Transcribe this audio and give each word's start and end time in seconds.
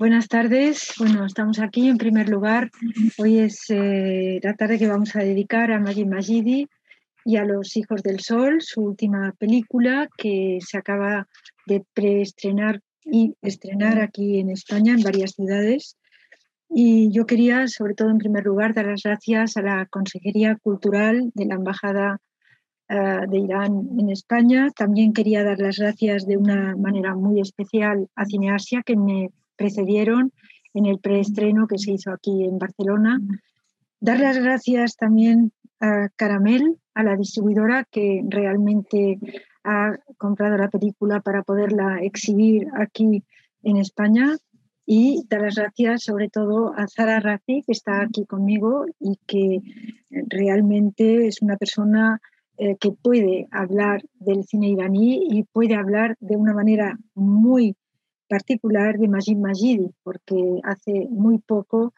Buenas 0.00 0.28
tardes. 0.28 0.94
Bueno, 0.98 1.26
estamos 1.26 1.58
aquí 1.58 1.86
en 1.86 1.98
primer 1.98 2.30
lugar. 2.30 2.70
Hoy 3.18 3.40
es 3.40 3.66
eh, 3.68 4.40
la 4.42 4.54
tarde 4.54 4.78
que 4.78 4.88
vamos 4.88 5.14
a 5.14 5.18
dedicar 5.18 5.70
a 5.70 5.78
Majid 5.78 6.06
Majidi 6.06 6.68
y 7.26 7.36
a 7.36 7.44
Los 7.44 7.76
Hijos 7.76 8.02
del 8.02 8.20
Sol, 8.20 8.62
su 8.62 8.80
última 8.80 9.34
película 9.38 10.08
que 10.16 10.56
se 10.66 10.78
acaba 10.78 11.28
de 11.66 11.84
preestrenar 11.92 12.80
y 13.04 13.34
estrenar 13.42 14.00
aquí 14.00 14.38
en 14.38 14.48
España, 14.48 14.94
en 14.94 15.02
varias 15.02 15.32
ciudades. 15.32 15.98
Y 16.70 17.12
yo 17.12 17.26
quería, 17.26 17.68
sobre 17.68 17.92
todo 17.92 18.08
en 18.08 18.16
primer 18.16 18.46
lugar, 18.46 18.72
dar 18.72 18.86
las 18.86 19.02
gracias 19.02 19.58
a 19.58 19.62
la 19.62 19.84
Consejería 19.84 20.56
Cultural 20.62 21.30
de 21.34 21.44
la 21.44 21.56
Embajada 21.56 22.22
eh, 22.88 23.26
de 23.28 23.38
Irán 23.38 23.86
en 23.98 24.08
España. 24.08 24.70
También 24.74 25.12
quería 25.12 25.44
dar 25.44 25.58
las 25.58 25.76
gracias 25.78 26.26
de 26.26 26.38
una 26.38 26.74
manera 26.74 27.14
muy 27.14 27.38
especial 27.42 28.08
a 28.16 28.24
Cineasia, 28.24 28.82
que 28.82 28.96
me 28.96 29.28
precedieron 29.60 30.32
en 30.72 30.86
el 30.86 30.98
preestreno 31.00 31.66
que 31.66 31.76
se 31.76 31.92
hizo 31.92 32.10
aquí 32.10 32.44
en 32.44 32.58
Barcelona. 32.58 33.20
Dar 34.00 34.18
las 34.18 34.38
gracias 34.38 34.96
también 34.96 35.52
a 35.80 36.08
Caramel, 36.16 36.78
a 36.94 37.02
la 37.02 37.14
distribuidora 37.14 37.86
que 37.90 38.22
realmente 38.26 39.18
ha 39.62 39.98
comprado 40.16 40.56
la 40.56 40.70
película 40.70 41.20
para 41.20 41.42
poderla 41.42 41.98
exhibir 42.00 42.68
aquí 42.74 43.22
en 43.62 43.76
España. 43.76 44.38
Y 44.86 45.22
dar 45.28 45.42
las 45.42 45.56
gracias 45.56 46.04
sobre 46.04 46.30
todo 46.30 46.72
a 46.74 46.88
Zara 46.88 47.20
Rafi, 47.20 47.62
que 47.62 47.72
está 47.72 48.00
aquí 48.00 48.24
conmigo 48.24 48.86
y 48.98 49.18
que 49.26 49.60
realmente 50.26 51.26
es 51.28 51.42
una 51.42 51.56
persona 51.56 52.20
eh, 52.56 52.76
que 52.80 52.90
puede 52.90 53.46
hablar 53.52 54.02
del 54.14 54.42
cine 54.44 54.70
iraní 54.70 55.28
y 55.30 55.44
puede 55.44 55.74
hablar 55.76 56.16
de 56.18 56.36
una 56.36 56.54
manera 56.54 56.98
muy 57.14 57.76
particular 58.30 58.96
de 58.96 59.08
Majid 59.08 59.36
Majidi, 59.36 59.90
porque 60.04 60.60
hace 60.62 61.08
muy 61.10 61.38
poco 61.38 61.92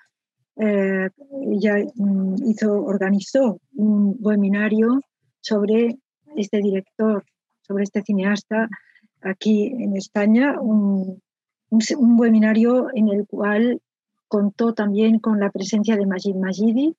eh, 0.56 1.10
ella 1.52 1.74
mm, 1.94 2.36
hizo, 2.48 2.72
organizó 2.84 3.60
un 3.74 4.16
webinario 4.18 5.02
sobre 5.40 5.98
este 6.34 6.58
director, 6.58 7.24
sobre 7.60 7.84
este 7.84 8.02
cineasta 8.02 8.68
aquí 9.20 9.66
en 9.66 9.94
España, 9.96 10.58
un, 10.58 11.20
un, 11.70 12.20
webinario 12.20 12.88
en 12.94 13.08
el 13.08 13.26
cual 13.26 13.82
contó 14.26 14.72
también 14.72 15.18
con 15.18 15.38
la 15.38 15.50
presencia 15.50 15.96
de 15.96 16.06
Majid 16.06 16.36
Majidi, 16.36 16.96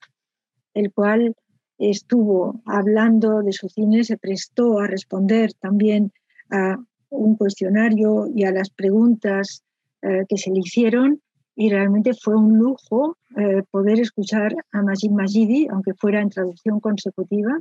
el 0.76 0.94
cual 0.94 1.36
estuvo 1.80 2.62
hablando 2.66 3.42
de 3.42 3.52
su 3.52 3.68
cine, 3.68 4.04
se 4.04 4.18
prestó 4.18 4.80
a 4.80 4.88
responder 4.88 5.54
también 5.54 6.12
a 6.52 6.78
un 7.14 7.36
cuestionario 7.36 8.28
y 8.34 8.44
a 8.44 8.52
las 8.52 8.70
preguntas 8.70 9.64
eh, 10.02 10.26
que 10.28 10.38
se 10.38 10.52
le 10.52 10.60
hicieron 10.60 11.22
y 11.56 11.70
realmente 11.70 12.14
fue 12.14 12.36
un 12.36 12.58
lujo 12.58 13.18
eh, 13.38 13.62
poder 13.70 14.00
escuchar 14.00 14.54
a 14.72 14.82
Majid 14.82 15.12
Majidi, 15.12 15.68
aunque 15.70 15.94
fuera 15.94 16.20
en 16.22 16.30
traducción 16.30 16.80
consecutiva, 16.80 17.60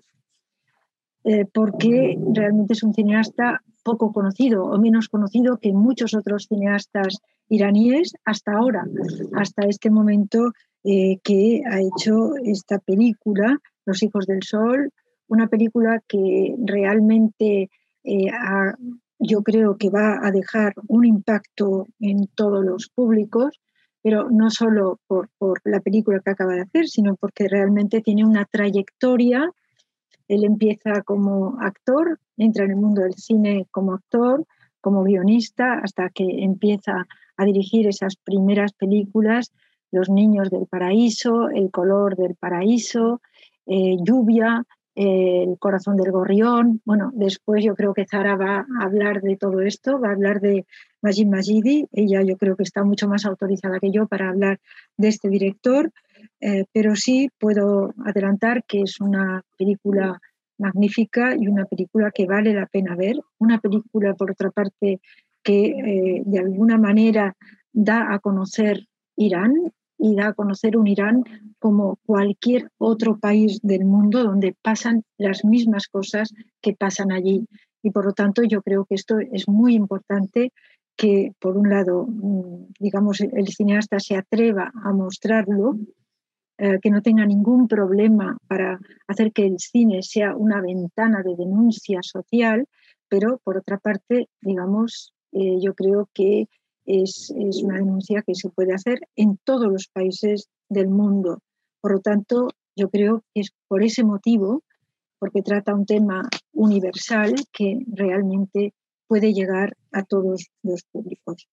eh, 1.24 1.44
porque 1.52 2.18
realmente 2.34 2.72
es 2.72 2.82
un 2.82 2.94
cineasta 2.94 3.62
poco 3.84 4.12
conocido 4.12 4.64
o 4.64 4.78
menos 4.78 5.08
conocido 5.08 5.58
que 5.58 5.72
muchos 5.72 6.14
otros 6.14 6.46
cineastas 6.48 7.18
iraníes 7.48 8.14
hasta 8.24 8.52
ahora, 8.52 8.86
hasta 9.36 9.66
este 9.66 9.90
momento 9.90 10.52
que 10.82 11.62
ha 11.70 11.80
hecho 11.80 12.34
esta 12.44 12.80
película, 12.80 13.56
Los 13.84 14.02
Hijos 14.02 14.26
del 14.26 14.42
Sol, 14.42 14.90
una 15.28 15.46
película 15.46 16.02
que 16.08 16.56
realmente 16.58 17.70
ha 18.32 18.74
yo 19.22 19.42
creo 19.42 19.76
que 19.76 19.88
va 19.88 20.18
a 20.22 20.30
dejar 20.30 20.74
un 20.88 21.04
impacto 21.04 21.86
en 22.00 22.26
todos 22.34 22.64
los 22.64 22.88
públicos, 22.88 23.60
pero 24.02 24.28
no 24.30 24.50
solo 24.50 24.98
por, 25.06 25.30
la 25.64 25.80
película 25.80 26.20
que 26.20 26.30
acaba 26.30 26.54
de 26.54 26.62
hacer, 26.62 26.88
sino 26.88 27.14
porque 27.14 27.46
realmente 27.48 28.00
tiene 28.00 28.24
una 28.24 28.44
trayectoria. 28.44 29.48
Él 30.26 30.44
empieza 30.44 31.02
como 31.04 31.56
actor, 31.60 32.18
entra 32.36 32.64
en 32.64 32.72
el 32.72 32.76
mundo 32.76 33.02
del 33.02 33.14
cine 33.14 33.66
como 33.70 33.94
actor, 33.94 34.44
como 34.80 35.04
guionista, 35.04 35.74
hasta 35.74 36.10
que 36.10 36.24
empieza 36.42 37.06
a 37.36 37.44
dirigir 37.44 37.86
esas 37.86 38.16
primeras 38.16 38.72
películas, 38.72 39.52
Los 39.92 40.10
Niños 40.10 40.50
del 40.50 40.66
Paraíso, 40.66 41.48
El 41.48 41.70
Color 41.70 42.16
del 42.16 42.34
Paraíso, 42.34 43.20
eh, 43.66 43.96
Lluvia, 44.02 44.66
el 44.94 45.58
corazón 45.58 45.96
del 45.96 46.12
gorrión. 46.12 46.80
Bueno, 46.84 47.10
después 47.14 47.64
yo 47.64 47.74
creo 47.74 47.94
que 47.94 48.06
Zara 48.06 48.36
va 48.36 48.66
a 48.80 48.84
hablar 48.84 49.22
de 49.22 49.36
todo 49.36 49.60
esto, 49.60 49.98
va 50.00 50.08
a 50.08 50.12
hablar 50.12 50.40
de 50.40 50.66
Majid 51.00 51.26
Majidi. 51.26 51.86
Ella 51.92 52.22
yo 52.22 52.36
creo 52.36 52.56
que 52.56 52.62
está 52.62 52.84
mucho 52.84 53.08
más 53.08 53.24
autorizada 53.24 53.80
que 53.80 53.90
yo 53.90 54.06
para 54.06 54.28
hablar 54.28 54.60
de 54.96 55.08
este 55.08 55.28
director, 55.28 55.90
eh, 56.40 56.64
pero 56.72 56.94
sí 56.96 57.30
puedo 57.38 57.94
adelantar 58.04 58.64
que 58.64 58.82
es 58.82 59.00
una 59.00 59.42
película 59.56 60.20
magnífica 60.58 61.34
y 61.36 61.48
una 61.48 61.64
película 61.64 62.10
que 62.10 62.26
vale 62.26 62.54
la 62.54 62.66
pena 62.66 62.94
ver. 62.94 63.16
Una 63.38 63.58
película, 63.58 64.14
por 64.14 64.30
otra 64.30 64.50
parte, 64.50 65.00
que 65.42 65.64
eh, 65.64 66.22
de 66.24 66.38
alguna 66.38 66.78
manera 66.78 67.36
da 67.72 68.12
a 68.12 68.18
conocer 68.18 68.86
Irán, 69.16 69.72
y 70.02 70.16
da 70.16 70.28
a 70.28 70.32
conocer 70.34 70.76
un 70.76 70.88
Irán 70.88 71.22
como 71.60 71.96
cualquier 72.04 72.70
otro 72.76 73.18
país 73.18 73.60
del 73.62 73.84
mundo 73.84 74.24
donde 74.24 74.56
pasan 74.60 75.04
las 75.16 75.44
mismas 75.44 75.86
cosas 75.86 76.34
que 76.60 76.74
pasan 76.74 77.12
allí. 77.12 77.46
Y 77.84 77.92
por 77.92 78.04
lo 78.04 78.12
tanto 78.12 78.42
yo 78.42 78.62
creo 78.62 78.84
que 78.84 78.96
esto 78.96 79.20
es 79.20 79.48
muy 79.48 79.74
importante 79.74 80.52
que, 80.96 81.32
por 81.38 81.56
un 81.56 81.70
lado, 81.70 82.06
mm, 82.06 82.72
digamos, 82.80 83.20
el 83.20 83.46
cineasta 83.48 84.00
se 84.00 84.16
atreva 84.16 84.72
a 84.84 84.92
mostrarlo, 84.92 85.76
eh, 86.58 86.78
que 86.82 86.90
no 86.90 87.00
tenga 87.00 87.24
ningún 87.24 87.68
problema 87.68 88.36
para 88.48 88.80
hacer 89.06 89.32
que 89.32 89.46
el 89.46 89.58
cine 89.58 90.02
sea 90.02 90.34
una 90.34 90.60
ventana 90.60 91.22
de 91.22 91.36
denuncia 91.36 92.00
social, 92.02 92.66
pero 93.08 93.40
por 93.44 93.56
otra 93.56 93.78
parte, 93.78 94.28
digamos, 94.40 95.14
eh, 95.32 95.58
yo 95.60 95.74
creo 95.74 96.08
que 96.12 96.48
es, 96.86 97.30
una 97.62 97.78
denuncia 97.78 98.22
que 98.22 98.34
se 98.34 98.48
puede 98.50 98.74
hacer 98.74 99.00
en 99.16 99.38
todos 99.44 99.66
los 99.66 99.88
países 99.88 100.48
del 100.68 100.88
mundo. 100.88 101.40
Por 101.80 101.92
lo 101.92 102.00
tanto, 102.00 102.48
yo 102.76 102.88
creo 102.90 103.22
que 103.34 103.40
es 103.42 103.50
por 103.68 103.82
ese 103.82 104.04
motivo, 104.04 104.62
porque 105.18 105.42
trata 105.42 105.74
un 105.74 105.86
tema 105.86 106.28
universal 106.52 107.34
que 107.52 107.78
realmente 107.86 108.74
puede 109.06 109.32
llegar 109.32 109.76
a 109.92 110.02
todos 110.04 110.48
los 110.62 110.82
públicos. 110.90 111.48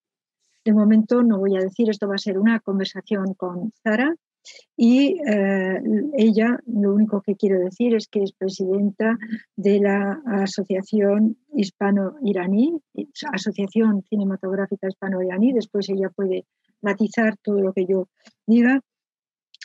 De 0.64 0.72
momento 0.72 1.22
no 1.22 1.38
voy 1.38 1.56
a 1.56 1.60
decir, 1.60 1.88
esto 1.88 2.08
va 2.08 2.16
a 2.16 2.18
ser 2.18 2.38
una 2.38 2.60
conversación 2.60 3.34
con 3.34 3.72
Zara, 3.82 4.14
y 4.76 5.20
eh, 5.26 5.80
ella, 6.16 6.58
lo 6.66 6.94
único 6.94 7.20
que 7.20 7.36
quiero 7.36 7.58
decir 7.60 7.94
es 7.94 8.08
que 8.08 8.22
es 8.22 8.32
presidenta 8.32 9.18
de 9.56 9.80
la 9.80 10.22
Asociación 10.24 11.36
Hispano-Iraní, 11.54 12.80
Asociación 13.32 14.02
Cinematográfica 14.08 14.88
Hispano-Iraní, 14.88 15.52
después 15.52 15.88
ella 15.90 16.08
puede 16.08 16.46
matizar 16.80 17.36
todo 17.42 17.60
lo 17.60 17.72
que 17.72 17.86
yo 17.86 18.08
diga. 18.46 18.80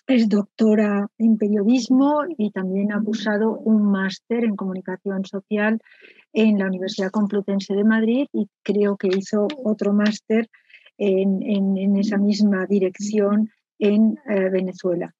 Es 0.08 0.30
doctora 0.30 1.08
en 1.18 1.38
periodismo 1.38 2.26
y 2.38 2.52
también 2.52 2.92
ha 2.92 3.02
cursado 3.02 3.58
un 3.58 3.90
máster 3.90 4.44
en 4.44 4.56
comunicación 4.56 5.26
social 5.26 5.80
en 6.32 6.60
la 6.60 6.68
Universidad 6.68 7.10
Complutense 7.10 7.74
de 7.74 7.84
Madrid 7.86 8.28
y 8.32 8.48
creo 8.62 8.98
que 8.98 9.08
hizo 9.08 9.48
otro 9.64 9.94
máster 9.94 10.48
en, 10.98 11.42
en 11.42 11.98
esa 11.98 12.18
misma 12.18 12.68
dirección 12.68 13.50
en 13.80 14.18
eh, 14.30 14.50
Venezuela. 14.50 15.14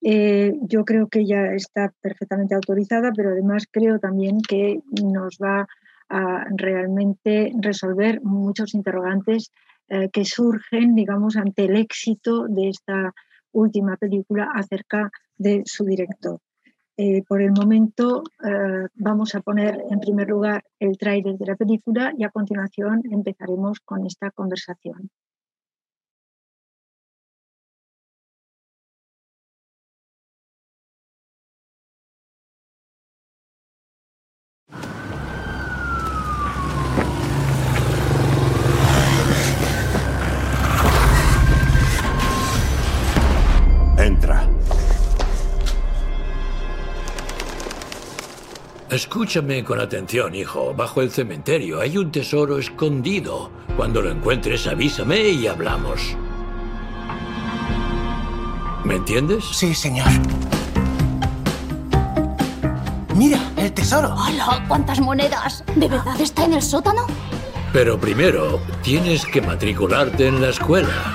Eh, 0.00 0.52
yo 0.62 0.84
creo 0.84 1.08
que 1.08 1.20
ella 1.20 1.54
está 1.54 1.92
perfectamente 2.00 2.54
autorizada, 2.54 3.12
pero 3.14 3.30
además 3.30 3.64
creo 3.70 3.98
también 3.98 4.38
que 4.40 4.80
nos 5.02 5.38
va 5.42 5.66
a 6.08 6.46
realmente 6.56 7.52
resolver 7.60 8.22
muchos 8.22 8.74
interrogantes 8.74 9.50
eh, 9.88 10.08
que 10.10 10.24
surgen, 10.24 10.94
digamos, 10.94 11.36
ante 11.36 11.64
el 11.64 11.76
éxito 11.76 12.46
de 12.46 12.68
esta 12.68 13.12
última 13.52 13.96
película 13.96 14.50
acerca 14.54 15.10
de 15.36 15.62
su 15.64 15.84
director. 15.84 16.40
por 17.28 17.40
el 17.40 17.52
momento 17.52 18.22
vamos 18.96 19.34
a 19.34 19.40
poner 19.40 19.80
en 19.90 20.00
primer 20.00 20.28
lugar 20.28 20.64
el 20.80 20.98
tráiler 20.98 21.36
de 21.38 21.46
la 21.46 21.56
película 21.56 22.12
y 22.18 22.24
a 22.24 22.30
continuación 22.30 23.02
empezaremos 23.10 23.78
con 23.80 24.04
esta 24.04 24.30
conversación. 24.32 25.10
Escúchame 48.98 49.62
con 49.62 49.78
atención, 49.78 50.34
hijo. 50.34 50.74
Bajo 50.74 51.02
el 51.02 51.12
cementerio 51.12 51.80
hay 51.80 51.96
un 51.96 52.10
tesoro 52.10 52.58
escondido. 52.58 53.52
Cuando 53.76 54.02
lo 54.02 54.10
encuentres, 54.10 54.66
avísame 54.66 55.20
y 55.20 55.46
hablamos. 55.46 56.16
¿Me 58.82 58.96
entiendes? 58.96 59.44
Sí, 59.52 59.72
señor. 59.72 60.08
Mira, 63.14 63.38
el 63.56 63.72
tesoro. 63.72 64.16
¡Hola! 64.16 64.64
¿Cuántas 64.66 64.98
monedas? 64.98 65.62
¿De 65.76 65.86
verdad 65.86 66.20
está 66.20 66.46
en 66.46 66.54
el 66.54 66.62
sótano? 66.62 67.06
Pero 67.72 68.00
primero, 68.00 68.60
tienes 68.82 69.24
que 69.24 69.40
matricularte 69.40 70.26
en 70.26 70.42
la 70.42 70.48
escuela. 70.48 71.14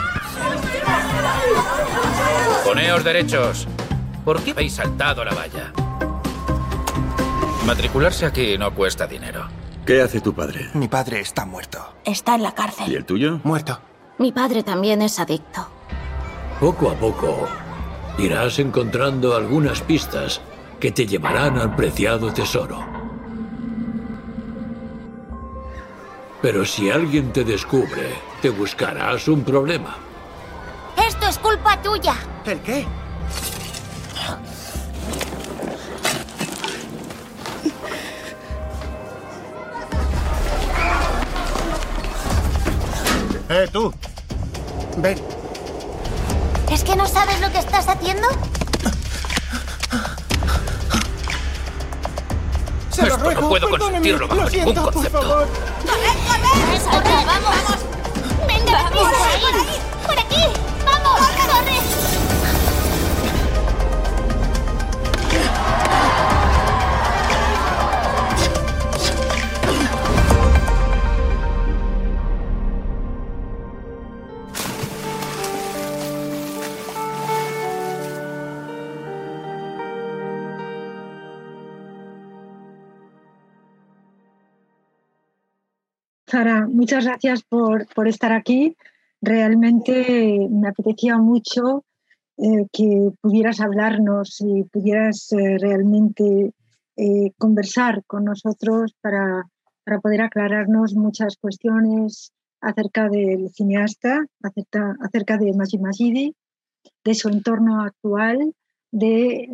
Poneos 2.63 3.03
derechos. 3.03 3.67
¿Por 4.23 4.41
qué 4.41 4.51
habéis 4.51 4.71
saltado 4.71 5.25
la 5.25 5.33
valla? 5.33 5.73
Matricularse 7.65 8.25
aquí 8.25 8.57
no 8.57 8.73
cuesta 8.73 9.07
dinero. 9.07 9.47
¿Qué 9.85 10.01
hace 10.01 10.21
tu 10.21 10.33
padre? 10.33 10.69
Mi 10.73 10.87
padre 10.87 11.19
está 11.21 11.45
muerto. 11.45 11.79
Está 12.05 12.35
en 12.35 12.43
la 12.43 12.49
¿Y 12.49 12.53
cárcel. 12.53 12.95
el 12.95 13.05
tuyo? 13.05 13.39
Muerto. 13.43 13.79
Mi 14.17 14.31
padre 14.31 14.63
también 14.63 15.01
es 15.01 15.19
adicto. 15.19 15.67
Poco 16.59 16.89
a 16.89 16.93
poco, 16.95 17.47
irás 18.17 18.59
encontrando 18.59 19.35
algunas 19.35 19.81
pistas 19.81 20.41
que 20.79 20.91
te 20.91 21.05
llevarán 21.05 21.57
al 21.57 21.75
preciado 21.75 22.31
tesoro. 22.33 22.85
Pero 26.41 26.65
si 26.65 26.89
alguien 26.89 27.31
te 27.31 27.43
descubre, 27.43 28.13
te 28.41 28.49
buscarás 28.49 29.27
un 29.29 29.43
problema. 29.43 29.95
Esto 31.07 31.27
es 31.27 31.37
culpa 31.39 31.81
tuya. 31.81 32.15
¿El 32.45 32.59
qué? 32.59 32.85
¡Eh, 43.49 43.67
tú! 43.71 43.93
Ven. 44.97 45.19
¿Es 46.71 46.83
que 46.83 46.95
no 46.95 47.07
sabes 47.07 47.39
lo 47.41 47.51
que 47.51 47.59
estás 47.59 47.87
haciendo? 47.87 48.27
Se 52.89 53.01
lo 53.01 53.07
Esto 53.07 53.17
no 53.17 53.23
ruego, 53.23 53.49
puedo 53.49 53.69
perdóneme, 53.69 53.79
consentirlo 53.79 54.27
bajo 54.27 54.41
lo 54.41 54.49
ningún 54.49 54.63
siento, 54.65 54.83
por 54.83 54.93
concepto. 54.93 55.21
favor. 55.21 55.47
¡Corre, 56.91 57.25
vamos! 57.25 57.55
¡Venga, 58.47 58.83
deprisa! 58.83 59.09
¡Por 59.41 59.49
aquí! 59.59 59.79
¡Por 60.05 60.19
aquí! 60.19 60.43
Sara, 86.33 86.65
muchas 86.67 87.05
gracias 87.05 87.43
por, 87.43 87.85
por 87.93 88.07
estar 88.07 88.31
aquí. 88.31 88.75
Realmente 89.21 90.47
me 90.49 90.67
apetecía 90.67 91.19
mucho 91.19 91.85
eh, 92.37 92.65
que 92.71 93.11
pudieras 93.21 93.61
hablarnos 93.61 94.41
y 94.41 94.63
pudieras 94.63 95.31
eh, 95.33 95.59
realmente 95.59 96.51
eh, 96.97 97.31
conversar 97.37 98.03
con 98.07 98.25
nosotros 98.25 98.95
para, 98.99 99.43
para 99.83 99.99
poder 99.99 100.21
aclararnos 100.21 100.95
muchas 100.95 101.37
cuestiones 101.37 102.31
acerca 102.61 103.09
del 103.09 103.51
cineasta, 103.51 104.25
acerca, 104.41 104.95
acerca 105.01 105.37
de 105.37 105.53
Majid 105.53 105.81
Majidi, 105.81 106.35
de 107.03 107.13
su 107.13 107.29
entorno 107.29 107.83
actual, 107.83 108.55
de 108.91 109.49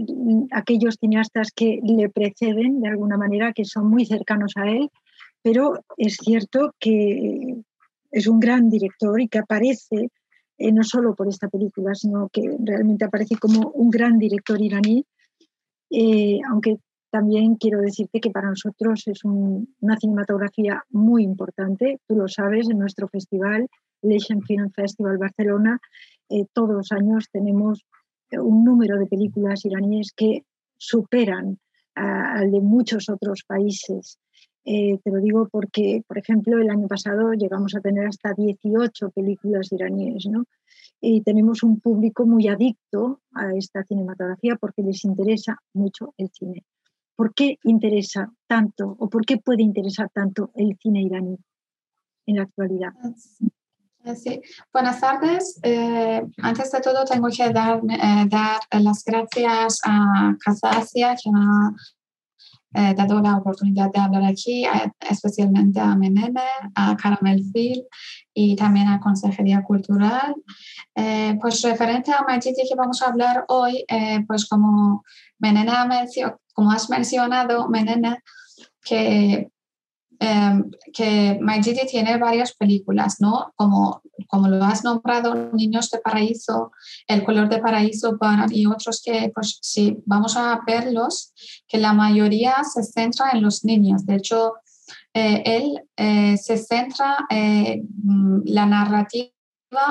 aquellos 0.51 0.95
cineastas 0.95 1.51
que 1.53 1.81
le 1.83 2.07
preceden 2.07 2.79
de 2.79 2.87
alguna 2.87 3.17
manera, 3.17 3.51
que 3.51 3.65
son 3.65 3.89
muy 3.89 4.05
cercanos 4.05 4.53
a 4.55 4.69
él, 4.69 4.89
pero 5.41 5.73
es 5.97 6.17
cierto 6.17 6.73
que 6.79 7.63
es 8.11 8.27
un 8.27 8.39
gran 8.39 8.69
director 8.69 9.19
y 9.21 9.27
que 9.27 9.39
aparece 9.39 10.09
eh, 10.57 10.71
no 10.73 10.83
solo 10.83 11.15
por 11.15 11.29
esta 11.29 11.47
película, 11.47 11.95
sino 11.95 12.27
que 12.29 12.57
realmente 12.59 13.05
aparece 13.05 13.37
como 13.37 13.69
un 13.69 13.89
gran 13.89 14.17
director 14.17 14.61
iraní, 14.61 15.05
eh, 15.89 16.39
aunque 16.49 16.77
también 17.11 17.55
quiero 17.55 17.79
decirte 17.81 18.19
que 18.19 18.29
para 18.29 18.49
nosotros 18.49 19.07
es 19.07 19.23
un- 19.23 19.73
una 19.79 19.97
cinematografía 19.97 20.83
muy 20.89 21.23
importante, 21.23 21.99
tú 22.07 22.15
lo 22.15 22.27
sabes, 22.27 22.69
en 22.69 22.77
nuestro 22.77 23.07
festival, 23.07 23.67
el 24.01 24.15
Asian 24.15 24.41
Film 24.41 24.69
Festival 24.71 25.17
Barcelona, 25.17 25.79
eh, 26.29 26.45
todos 26.53 26.71
los 26.71 26.91
años 26.91 27.27
tenemos 27.31 27.85
eh, 28.31 28.39
un 28.39 28.63
número 28.63 28.99
de 28.99 29.07
películas 29.07 29.65
iraníes 29.65 30.11
que 30.15 30.43
superan 30.77 31.57
al 31.95 32.51
de 32.51 32.61
muchos 32.61 33.09
otros 33.09 33.43
países. 33.45 34.19
Eh, 34.65 34.99
te 35.03 35.11
lo 35.11 35.19
digo 35.19 35.47
porque, 35.49 36.03
por 36.07 36.17
ejemplo, 36.17 36.59
el 36.59 36.69
año 36.69 36.87
pasado 36.87 37.33
llegamos 37.33 37.75
a 37.75 37.81
tener 37.81 38.07
hasta 38.07 38.33
18 38.33 39.11
películas 39.11 39.71
iraníes, 39.71 40.25
¿no? 40.27 40.45
Y 41.01 41.21
tenemos 41.21 41.63
un 41.63 41.79
público 41.79 42.25
muy 42.25 42.47
adicto 42.47 43.21
a 43.33 43.53
esta 43.53 43.83
cinematografía 43.83 44.57
porque 44.57 44.83
les 44.83 45.05
interesa 45.05 45.57
mucho 45.73 46.13
el 46.17 46.29
cine. 46.29 46.65
¿Por 47.15 47.33
qué 47.33 47.57
interesa 47.63 48.31
tanto 48.47 48.95
o 48.99 49.09
por 49.09 49.25
qué 49.25 49.37
puede 49.37 49.63
interesar 49.63 50.09
tanto 50.13 50.51
el 50.55 50.77
cine 50.77 51.01
iraní 51.01 51.37
en 52.25 52.35
la 52.35 52.43
actualidad? 52.43 52.93
Eh, 54.05 54.15
Sí, 54.15 54.41
buenas 54.73 54.99
tardes. 55.01 55.59
Eh, 55.61 56.21
antes 56.41 56.71
de 56.71 56.79
todo, 56.79 57.03
tengo 57.05 57.27
que 57.27 57.49
dar, 57.51 57.81
eh, 57.89 58.25
dar 58.27 58.61
las 58.81 59.03
gracias 59.03 59.79
a 59.85 60.35
Casa 60.39 60.69
Asia, 60.69 61.15
que 61.15 61.29
ha 61.33 61.71
eh, 62.73 62.93
dado 62.95 63.19
la 63.21 63.37
oportunidad 63.37 63.91
de 63.91 63.99
hablar 63.99 64.23
aquí, 64.25 64.65
eh, 64.65 64.91
especialmente 65.09 65.79
a 65.79 65.95
Menene, 65.95 66.41
a 66.75 66.95
Caramel 66.95 67.43
Film 67.51 67.83
y 68.33 68.55
también 68.55 68.87
a 68.87 68.99
Consejería 68.99 69.63
Cultural. 69.63 70.35
Eh, 70.95 71.37
pues 71.41 71.61
referente 71.61 72.11
a 72.11 72.23
Majidi 72.23 72.67
que 72.67 72.75
vamos 72.75 73.01
a 73.01 73.07
hablar 73.07 73.45
hoy, 73.47 73.83
eh, 73.87 74.23
pues 74.27 74.47
como 74.47 75.03
Menene 75.39 75.71
ha 75.71 75.85
mencio- 75.85 76.39
como 76.53 76.71
has 76.71 76.89
mencionado, 76.89 77.69
Menene, 77.69 78.19
que 78.83 79.49
eh, 80.19 80.61
que 80.93 81.37
Majidi 81.41 81.85
tiene 81.87 82.17
varias 82.17 82.53
películas, 82.53 83.17
¿no? 83.19 83.53
Como, 83.55 84.01
como 84.27 84.47
lo 84.47 84.63
has 84.63 84.83
nombrado, 84.83 85.51
Niños 85.53 85.89
de 85.89 85.99
Paraíso, 85.99 86.71
El 87.07 87.23
color 87.23 87.49
de 87.49 87.59
Paraíso 87.59 88.17
Baran 88.17 88.51
y 88.51 88.65
otros 88.65 89.01
que, 89.03 89.31
pues 89.33 89.59
si 89.61 89.97
vamos 90.05 90.35
a 90.35 90.61
verlos, 90.65 91.33
que 91.67 91.77
la 91.77 91.93
mayoría 91.93 92.63
se 92.63 92.83
centra 92.83 93.31
en 93.31 93.41
los 93.41 93.63
niños. 93.63 94.05
De 94.05 94.15
hecho, 94.15 94.53
eh, 95.13 95.41
él 95.45 95.81
eh, 95.97 96.37
se 96.37 96.57
centra 96.57 97.25
eh, 97.29 97.81
mm, 98.03 98.41
la 98.45 98.65
narrativa 98.65 99.31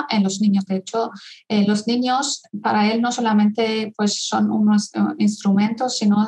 en 0.09 0.23
los 0.23 0.41
niños. 0.41 0.65
De 0.65 0.77
hecho, 0.77 1.11
eh, 1.47 1.65
los 1.65 1.87
niños 1.87 2.43
para 2.61 2.91
él 2.91 3.01
no 3.01 3.11
solamente 3.11 3.93
pues, 3.95 4.27
son 4.27 4.51
unos 4.51 4.91
instrumentos, 5.17 5.97
sino 5.97 6.27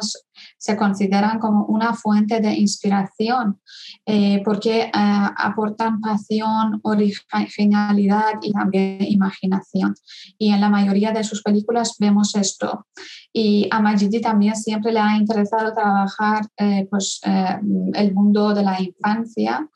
se 0.58 0.78
consideran 0.78 1.40
como 1.40 1.66
una 1.66 1.94
fuente 1.94 2.40
de 2.40 2.54
inspiración 2.54 3.60
eh, 4.06 4.42
porque 4.44 4.82
eh, 4.82 4.92
aportan 4.94 6.02
pasión, 6.02 6.80
originalidad 6.84 8.34
y 8.42 8.52
también 8.52 8.98
imaginación. 9.02 9.96
Y 10.38 10.52
en 10.52 10.62
la 10.62 10.70
mayoría 10.70 11.12
de 11.12 11.24
sus 11.24 11.42
películas 11.42 11.96
vemos 12.00 12.36
esto. 12.36 12.86
Y 13.34 13.68
a 13.72 13.80
Majidi 13.80 14.20
también 14.20 14.56
siempre 14.56 14.92
le 14.92 15.00
ha 15.00 15.16
interesado 15.16 15.74
trabajar 15.74 16.46
eh, 16.58 16.86
pues, 16.90 17.22
eh, 17.26 17.60
el 17.94 18.14
mundo 18.14 18.54
de 18.54 18.64
la 18.64 18.82
infancia. 18.82 19.68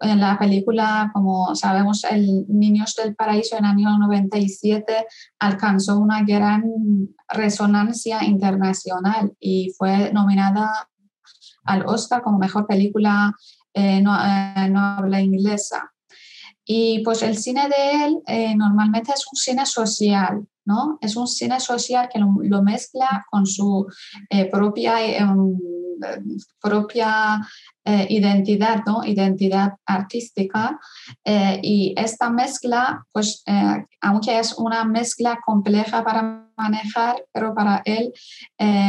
En 0.00 0.20
la 0.20 0.38
película, 0.38 1.10
como 1.14 1.54
sabemos, 1.54 2.04
el 2.04 2.44
Niños 2.48 2.94
del 2.96 3.14
Paraíso 3.14 3.56
en 3.56 3.64
el 3.64 3.70
año 3.70 3.98
97 3.98 5.06
alcanzó 5.38 5.98
una 5.98 6.22
gran 6.22 6.64
resonancia 7.28 8.24
internacional 8.24 9.32
y 9.38 9.72
fue 9.76 10.12
nominada 10.12 10.88
al 11.64 11.86
Oscar 11.86 12.22
como 12.22 12.38
mejor 12.38 12.66
película 12.66 13.34
eh, 13.74 14.00
no, 14.00 14.12
eh, 14.16 14.68
no 14.70 14.80
habla 14.80 15.20
inglesa. 15.20 15.92
Y 16.64 17.00
pues 17.04 17.22
el 17.22 17.36
cine 17.36 17.68
de 17.68 18.04
él 18.04 18.18
eh, 18.26 18.56
normalmente 18.56 19.12
es 19.12 19.24
un 19.30 19.36
cine 19.36 19.64
social, 19.64 20.44
¿no? 20.64 20.98
Es 21.00 21.16
un 21.16 21.28
cine 21.28 21.60
social 21.60 22.08
que 22.12 22.18
lo, 22.18 22.34
lo 22.42 22.62
mezcla 22.62 23.24
con 23.30 23.46
su 23.46 23.86
propia, 24.50 24.96
um, 25.24 25.56
propia 26.60 27.40
eh, 27.90 28.06
identidad, 28.10 28.82
¿no? 28.84 29.02
Identidad 29.02 29.76
artística. 29.86 30.78
Eh, 31.24 31.58
y 31.62 31.94
esta 31.96 32.28
mezcla, 32.28 33.06
pues, 33.12 33.42
eh, 33.46 33.86
aunque 34.02 34.38
es 34.38 34.52
una 34.58 34.84
mezcla 34.84 35.38
compleja 35.42 36.04
para 36.04 36.50
manejar, 36.54 37.24
pero 37.32 37.54
para 37.54 37.80
él, 37.86 38.12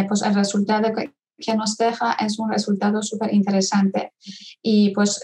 pues 0.05 0.21
el 0.21 0.35
resultado 0.35 0.91
que, 0.93 1.13
nos 1.55 1.77
deja 1.77 2.11
es 2.19 2.37
un 2.37 2.49
resultado 2.49 3.01
súper 3.01 3.33
interesante. 3.33 4.11
Y 4.61 4.89
pues 4.89 5.23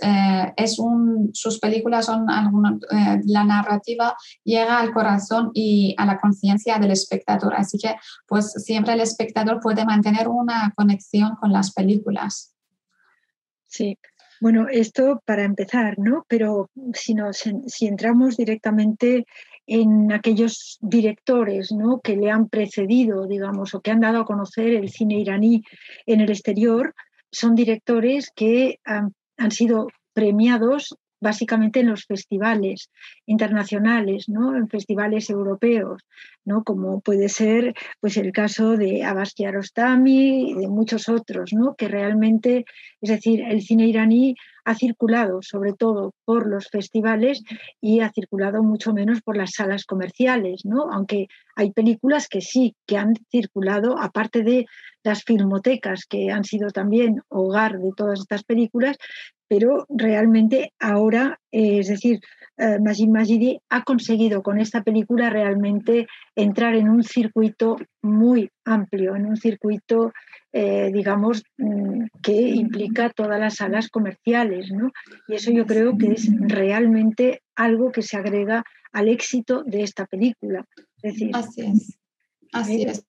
es 0.55 0.79
un, 0.79 1.32
sus 1.34 1.60
películas 1.60 2.05
son 2.05 2.29
algunas, 2.29 2.75
eh, 2.91 3.20
la 3.25 3.44
narrativa 3.44 4.15
llega 4.46 4.79
al 4.79 4.94
corazón 4.94 5.51
y 5.53 5.94
a 5.98 6.05
la 6.05 6.17
conciencia 6.17 6.79
del 6.79 6.91
espectador. 6.91 7.53
Así 7.55 7.77
que 7.77 7.98
pues 8.25 8.53
siempre 8.53 8.94
el 8.94 9.01
espectador 9.01 9.60
puede 9.60 9.84
mantener 9.84 10.29
una 10.29 10.72
conexión 10.77 11.36
con 11.36 11.51
las 11.51 11.74
películas. 11.74 12.54
Sí, 13.75 13.98
bueno, 14.39 14.67
esto 14.70 15.22
para 15.25 15.44
empezar, 15.44 16.00
¿no? 16.00 16.25
Pero 16.29 16.70
si, 16.94 17.13
nos, 17.13 17.44
si 17.67 17.88
entramos 17.88 18.38
directamente 18.38 19.25
en 19.67 20.13
aquellos 20.13 20.77
directores 20.79 21.74
¿no? 21.74 22.00
que 22.00 22.15
le 22.15 22.32
han 22.32 22.48
precedido, 22.48 23.27
digamos, 23.27 23.74
o 23.74 23.82
que 23.82 23.91
han 23.91 24.00
dado 24.00 24.22
a 24.22 24.25
conocer 24.25 24.70
el 24.70 24.89
cine 24.89 25.20
iraní 25.20 25.63
en 26.05 26.22
el 26.22 26.29
exterior, 26.29 26.96
son 27.32 27.53
directores 27.53 28.32
que 28.34 28.79
han, 28.86 29.13
han 29.36 29.51
sido 29.51 29.88
premiados 30.13 30.96
básicamente 31.19 31.79
en 31.79 31.89
los 31.89 32.05
festivales 32.05 32.89
internacionales, 33.25 34.25
¿no? 34.27 34.55
en 34.55 34.67
festivales 34.67 35.29
europeos, 35.29 36.03
¿no? 36.43 36.63
como 36.63 37.01
puede 37.01 37.29
ser 37.29 37.74
pues, 38.00 38.17
el 38.17 38.31
caso 38.31 38.77
de 38.77 39.03
Abbas 39.03 39.34
Kiarostami 39.34 40.51
y 40.51 40.53
de 40.53 40.67
muchos 40.67 41.10
otros, 41.10 41.53
¿no? 41.53 41.75
que 41.75 41.88
realmente, 41.88 42.65
es 43.01 43.10
decir, 43.10 43.41
el 43.41 43.62
cine 43.62 43.88
iraní 43.88 44.36
ha 44.65 44.74
circulado 44.74 45.41
sobre 45.41 45.74
todo 45.74 46.13
por 46.25 46.48
los 46.48 46.69
festivales 46.69 47.43
y 47.79 48.00
ha 48.00 48.12
circulado 48.12 48.63
mucho 48.63 48.93
menos 48.93 49.22
por 49.22 49.38
las 49.38 49.51
salas 49.51 49.86
comerciales, 49.86 50.65
¿no? 50.65 50.91
aunque 50.91 51.27
hay 51.55 51.72
películas 51.72 52.27
que 52.27 52.41
sí, 52.41 52.75
que 52.86 52.98
han 52.98 53.13
circulado, 53.31 53.98
aparte 54.00 54.43
de 54.43 54.65
las 55.03 55.24
filmotecas, 55.24 56.05
que 56.05 56.31
han 56.31 56.43
sido 56.43 56.72
también 56.72 57.22
hogar 57.29 57.77
de 57.77 57.91
todas 57.95 58.19
estas 58.19 58.43
películas, 58.43 58.98
pero 59.47 59.85
realmente 59.89 60.73
ahora, 60.79 61.39
eh, 61.51 61.79
es 61.79 61.87
decir, 61.87 62.19
eh, 62.57 62.79
Majid 62.79 63.09
Majidi 63.09 63.59
ha 63.69 63.83
conseguido 63.83 64.41
con 64.41 64.59
esta 64.59 64.81
película 64.81 65.29
realmente 65.29 66.07
entrar 66.35 66.75
en 66.75 66.89
un 66.89 67.03
circuito 67.03 67.77
muy 68.01 68.49
amplio, 68.63 69.15
en 69.15 69.25
un 69.25 69.37
circuito, 69.37 70.13
eh, 70.51 70.89
digamos, 70.93 71.43
mm, 71.57 72.05
que 72.21 72.41
implica 72.41 73.09
todas 73.09 73.39
las 73.39 73.55
salas 73.55 73.89
comerciales, 73.89 74.71
¿no? 74.71 74.91
Y 75.27 75.35
eso 75.35 75.51
yo 75.51 75.65
creo 75.65 75.97
que 75.97 76.13
es 76.13 76.29
realmente 76.39 77.41
algo 77.55 77.91
que 77.91 78.01
se 78.01 78.17
agrega 78.17 78.63
al 78.93 79.09
éxito 79.09 79.63
de 79.63 79.83
esta 79.83 80.05
película. 80.05 80.65
decir, 81.03 81.31
Así 81.33 81.61
es. 81.61 81.99
Así 82.51 82.83
es 82.83 83.05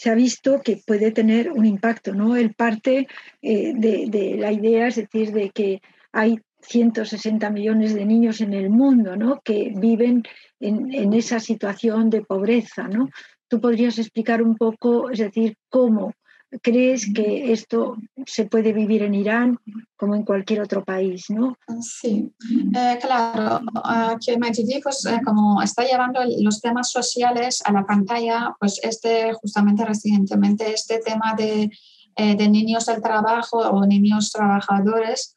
se 0.00 0.08
ha 0.08 0.14
visto 0.14 0.62
que 0.62 0.78
puede 0.78 1.12
tener 1.12 1.52
un 1.52 1.66
impacto, 1.66 2.14
¿no? 2.14 2.34
El 2.34 2.54
parte 2.54 3.06
eh, 3.42 3.74
de, 3.76 4.34
la 4.38 4.50
idea, 4.50 4.86
es 4.86 4.96
decir, 4.96 5.30
de 5.30 5.50
que 5.50 5.82
hay 6.10 6.38
160 6.62 7.50
millones 7.50 7.92
de 7.92 8.06
niños 8.06 8.40
en 8.40 8.54
el 8.54 8.70
mundo, 8.70 9.14
¿no? 9.16 9.42
Que 9.44 9.74
viven 9.76 10.22
en, 10.58 10.90
en 10.94 11.12
esa 11.12 11.38
situación 11.38 12.08
de 12.08 12.22
pobreza, 12.22 12.88
¿no? 12.88 13.10
¿Tú 13.46 13.60
podrías 13.60 13.98
explicar 13.98 14.42
un 14.42 14.56
poco, 14.56 15.10
es 15.10 15.18
decir, 15.18 15.56
cómo 15.68 16.14
¿Crees 16.62 17.12
que 17.14 17.52
esto 17.52 17.96
se 18.26 18.44
puede 18.44 18.72
vivir 18.72 19.02
en 19.02 19.14
Irán 19.14 19.58
como 19.96 20.16
en 20.16 20.24
cualquier 20.24 20.60
otro 20.60 20.84
país, 20.84 21.26
no? 21.28 21.56
Sí, 21.80 22.32
eh, 22.74 22.98
claro. 23.00 23.60
que 24.24 24.36
Majidi, 24.36 24.80
pues 24.82 25.06
eh, 25.06 25.20
como 25.24 25.62
está 25.62 25.84
llevando 25.84 26.20
los 26.40 26.60
temas 26.60 26.90
sociales 26.90 27.62
a 27.64 27.72
la 27.72 27.86
pantalla, 27.86 28.56
pues 28.58 28.80
este 28.82 29.32
justamente 29.34 29.84
recientemente 29.84 30.72
este 30.72 30.98
tema 30.98 31.34
de, 31.36 31.70
eh, 32.20 32.36
de 32.36 32.48
niños 32.48 32.86
del 32.86 33.00
trabajo 33.00 33.58
o 33.58 33.86
niños 33.86 34.30
trabajadores, 34.30 35.36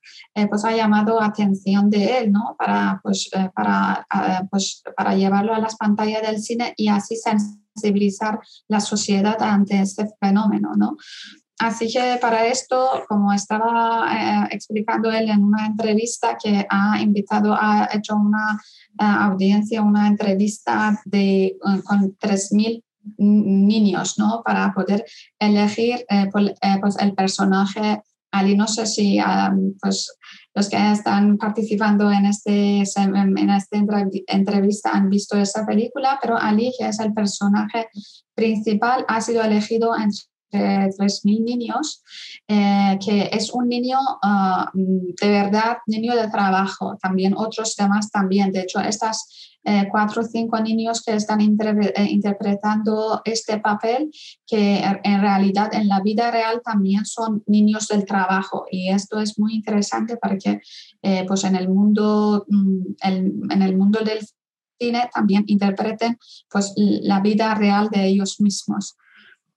pues 0.50 0.66
ha 0.66 0.76
llamado 0.76 1.22
atención 1.22 1.90
de 1.90 2.18
él, 2.18 2.32
¿no? 2.32 2.56
Para, 2.58 3.00
pues, 3.04 3.30
para, 3.54 4.08
pues, 4.50 4.82
para 4.98 5.16
llevarlo 5.16 5.54
a 5.54 5.60
las 5.60 5.76
pantallas 5.76 6.24
del 6.24 6.42
cine 6.42 6.74
y 6.76 6.88
así 6.88 7.16
sensibilizar 7.16 8.40
la 8.68 8.80
sociedad 8.80 9.42
ante 9.42 9.80
este 9.80 10.08
fenómeno, 10.20 10.72
¿no? 10.76 10.98
Así 11.60 11.88
que 11.92 12.18
para 12.20 12.48
esto, 12.48 13.04
como 13.08 13.32
estaba 13.32 14.08
eh, 14.12 14.48
explicando 14.52 15.12
él 15.12 15.30
en 15.30 15.44
una 15.44 15.68
entrevista 15.68 16.38
que 16.42 16.66
ha 16.70 17.00
invitado, 17.00 17.54
ha 17.54 17.90
hecho 17.94 18.16
una 18.16 18.60
eh, 19.00 19.06
audiencia, 19.06 19.82
una 19.82 20.08
entrevista 20.08 21.00
de, 21.06 21.46
eh, 21.46 21.58
con 21.86 22.18
3.000 22.18 22.84
niños, 23.18 24.18
¿no? 24.18 24.42
Para 24.44 24.74
poder 24.74 25.06
elegir 25.40 26.06
pues 26.32 26.98
el 27.00 27.14
personaje 27.14 28.02
Ali, 28.34 28.58
no 28.58 28.68
sé 28.68 28.88
si 28.88 29.20
pues, 29.80 30.12
los 30.56 30.68
que 30.68 30.92
están 30.92 31.38
participando 31.38 32.12
en, 32.12 32.26
este, 32.26 32.82
en 32.82 33.50
esta 33.50 33.78
entrevista 34.28 34.90
han 34.92 35.10
visto 35.10 35.38
esa 35.38 35.64
película, 35.66 36.18
pero 36.20 36.38
Ali, 36.38 36.74
que 36.78 36.88
es 36.88 37.00
el 37.00 37.14
personaje 37.14 37.88
principal, 38.34 39.06
ha 39.08 39.22
sido 39.22 39.44
elegido 39.44 39.96
entre 39.96 40.33
3.000 40.54 41.44
niños, 41.44 42.04
eh, 42.48 42.98
que 43.04 43.30
es 43.32 43.52
un 43.52 43.68
niño 43.68 43.98
ah, 44.22 44.72
de 44.74 45.30
verdad, 45.30 45.78
niño 45.88 46.16
de 46.16 46.30
trabajo, 46.30 46.98
también 47.02 47.34
otros 47.36 47.76
temas 47.76 48.10
también. 48.12 48.52
De 48.52 48.62
hecho, 48.62 48.80
estas 48.80 49.54
eh, 49.66 49.88
cuatro 49.90 50.22
o 50.22 50.26
cinco 50.26 50.60
niños 50.60 51.02
que 51.02 51.14
están 51.16 51.40
eh, 51.40 52.08
interpretando 52.10 53.22
este 53.24 53.60
papel, 53.60 54.12
que 54.46 54.84
en 55.04 55.22
realidad 55.22 55.74
en 55.74 55.88
la 55.88 56.02
vida 56.02 56.32
real 56.32 56.62
también 56.62 57.06
son 57.06 57.44
niños 57.48 57.88
del 57.88 58.04
trabajo. 58.04 58.66
Y 58.70 58.90
esto 58.90 59.22
es 59.22 59.40
muy 59.40 59.54
interesante 59.54 60.18
para 60.18 60.38
que 60.38 60.60
eh, 61.02 61.24
pues 61.26 61.46
en, 61.46 61.56
el 61.56 61.70
mundo, 61.70 62.46
mm, 62.50 62.96
en 63.04 63.62
el 63.62 63.78
mundo 63.78 64.02
del 64.04 64.20
cine 64.78 65.10
también 65.14 65.46
interpreten 65.48 66.18
pues, 66.50 66.74
la 66.76 67.22
vida 67.22 67.56
real 67.56 67.90
de 67.90 68.06
ellos 68.08 68.42
mismos. 68.42 68.98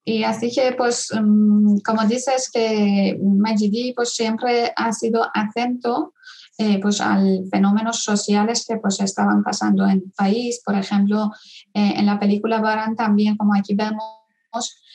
Y 0.08 0.22
así 0.22 0.52
que, 0.54 0.72
pues, 0.72 1.10
mm, 1.12 1.78
como 1.84 2.06
dices 2.06 2.48
que 2.52 3.18
Majidi 3.20 3.92
pues, 3.92 4.14
siempre 4.14 4.72
ha 4.76 4.92
sido 4.92 5.26
atento 5.34 6.14
eh, 6.58 6.78
pues 6.80 7.02
al 7.02 7.44
fenómenos 7.50 8.02
sociales 8.02 8.64
que 8.66 8.78
pues 8.78 8.98
estaban 9.00 9.42
pasando 9.42 9.84
en 9.84 9.90
el 9.90 10.12
país. 10.16 10.62
Por 10.64 10.74
ejemplo, 10.74 11.30
eh, 11.74 11.94
en 11.96 12.06
la 12.06 12.18
película 12.18 12.60
Baran 12.60 12.96
también, 12.96 13.36
como 13.36 13.54
aquí 13.54 13.74
vemos, 13.74 14.04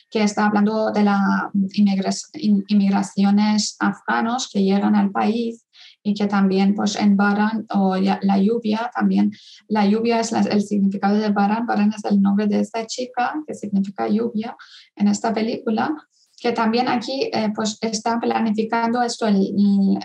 que 0.10 0.24
está 0.24 0.48
hablando 0.48 0.92
de 0.92 1.04
las 1.04 2.32
inmigraciones 2.34 3.76
afganos 3.80 4.50
que 4.52 4.64
llegan 4.64 4.96
al 4.96 5.12
país 5.12 5.68
y 6.04 6.16
que 6.16 6.28
también 6.28 6.74
pues 6.74 6.96
en 6.96 7.16
Baran 7.16 7.66
o 7.70 7.96
la 7.96 8.38
lluvia 8.40 8.90
también 8.94 9.32
la 9.68 9.86
lluvia 9.86 10.20
es 10.20 10.32
el 10.32 10.62
significado 10.64 11.16
de 11.16 11.30
Baran 11.30 11.68
Baran 11.68 11.94
es 11.94 12.04
el 12.06 12.22
nombre 12.22 12.48
de 12.48 12.60
esta 12.60 12.88
chica 12.88 13.36
que 13.46 13.54
significa 13.54 14.08
lluvia 14.08 14.58
en 14.96 15.08
esta 15.08 15.34
película 15.34 15.96
que 16.42 16.52
también 16.54 16.88
aquí 16.88 17.30
eh, 17.32 17.52
pues 17.56 17.78
está 17.82 18.20
planificando 18.20 19.04
esto 19.04 19.28
el, 19.28 19.54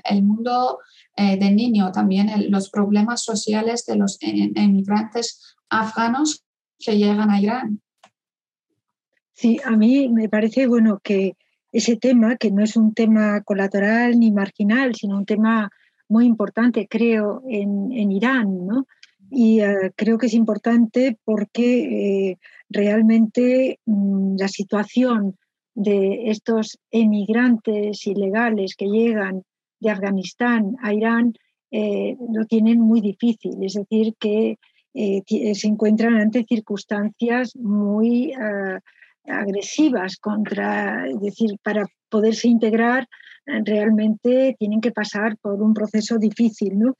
el 0.04 0.22
mundo 0.22 0.78
eh, 1.16 1.38
de 1.38 1.50
niño, 1.50 1.90
también 1.92 2.30
los 2.50 2.68
problemas 2.68 3.22
sociales 3.24 3.86
de 3.86 3.96
los 3.96 4.18
inmigrantes 4.20 5.56
afganos 5.70 6.44
que 6.78 6.98
llegan 6.98 7.30
a 7.30 7.40
Irán. 7.40 7.80
Sí, 9.32 9.58
a 9.64 9.70
mí 9.70 10.10
me 10.10 10.28
parece 10.28 10.66
bueno 10.66 11.00
que 11.02 11.36
ese 11.72 11.96
tema, 11.96 12.36
que 12.36 12.50
no 12.50 12.62
es 12.62 12.76
un 12.76 12.92
tema 12.92 13.42
colateral 13.42 14.18
ni 14.18 14.30
marginal, 14.30 14.94
sino 14.94 15.16
un 15.16 15.26
tema 15.26 15.70
muy 16.06 16.26
importante, 16.26 16.86
creo, 16.86 17.42
en, 17.48 17.92
en 17.92 18.12
Irán, 18.12 18.66
¿no? 18.66 18.86
Y 19.30 19.60
eh, 19.60 19.92
creo 19.96 20.18
que 20.18 20.26
es 20.26 20.34
importante 20.34 21.18
porque 21.24 22.30
eh, 22.30 22.38
realmente 22.68 23.80
mm, 23.86 24.36
la 24.38 24.48
situación 24.48 25.36
de 25.74 26.30
estos 26.30 26.78
emigrantes 26.90 28.06
ilegales 28.06 28.74
que 28.76 28.86
llegan 28.86 29.42
de 29.80 29.90
Afganistán 29.90 30.76
a 30.82 30.94
Irán 30.94 31.34
eh, 31.70 32.16
lo 32.32 32.46
tienen 32.46 32.80
muy 32.80 33.00
difícil, 33.00 33.62
es 33.62 33.74
decir, 33.74 34.14
que 34.18 34.56
se 34.94 35.68
encuentran 35.68 36.16
ante 36.16 36.44
circunstancias 36.44 37.54
muy 37.56 38.32
eh, 38.32 38.78
agresivas 39.26 40.16
contra, 40.16 41.06
es 41.06 41.20
decir, 41.20 41.58
para 41.62 41.84
poderse 42.08 42.48
integrar 42.48 43.06
realmente 43.44 44.56
tienen 44.58 44.80
que 44.80 44.92
pasar 44.92 45.36
por 45.36 45.62
un 45.62 45.74
proceso 45.74 46.16
difícil, 46.18 46.78
¿no? 46.78 46.96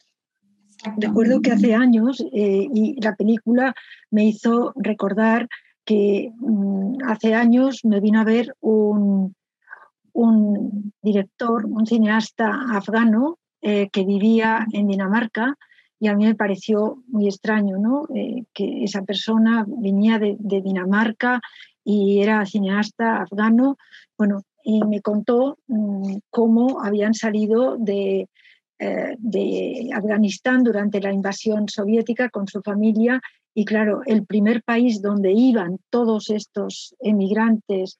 Recuerdo 0.99 1.40
que 1.40 1.52
hace 1.52 1.75
años, 1.75 2.25
y 2.33 3.00
la 3.00 3.14
película 3.16 3.75
me 4.11 4.26
hizo 4.26 4.73
recordar 4.76 5.49
que 5.87 6.33
mm, 6.38 6.99
hace 7.06 7.35
años 7.35 7.80
me 7.85 8.00
vino 8.00 8.21
a 8.21 8.25
ver 8.25 8.54
un, 8.61 9.35
un 10.12 10.92
director, 11.02 11.66
un 11.66 11.87
cineasta 11.87 12.50
afgano 12.73 13.38
eh, 13.62 13.88
que 13.90 14.04
vivía 14.04 14.66
en 14.73 14.88
Dinamarca 14.88 15.56
y 16.00 16.09
a 16.09 16.14
mí 16.14 16.25
me 16.25 16.35
pareció 16.35 17.02
muy 17.09 17.26
extraño 17.26 17.78
¿no? 17.78 18.06
Eh, 18.14 18.45
que 18.52 18.85
esa 18.85 19.02
persona 19.02 19.64
venía 19.66 20.18
de, 20.18 20.37
Dinamarca 20.38 21.40
y 21.85 22.21
era 22.21 22.45
cineasta 22.47 23.23
afgano. 23.23 23.76
Bueno, 24.18 24.42
y 24.64 24.83
me 24.85 25.00
contó 25.00 25.59
mm, 25.68 26.16
cómo 26.30 26.83
habían 26.83 27.14
salido 27.14 27.76
de, 27.76 28.28
eh, 28.78 29.16
de 29.18 29.90
Afganistán 29.95 30.62
durante 30.62 31.00
la 31.00 31.12
invasión 31.12 31.68
soviética 31.68 32.28
con 32.28 32.47
su 32.47 32.61
familia 32.61 33.23
y 33.54 33.64
claro, 33.64 34.02
el 34.04 34.26
primer 34.26 34.62
país 34.62 35.00
donde 35.00 35.33
iban 35.33 35.78
todos 35.88 36.28
estos 36.28 36.95
emigrantes 37.00 37.99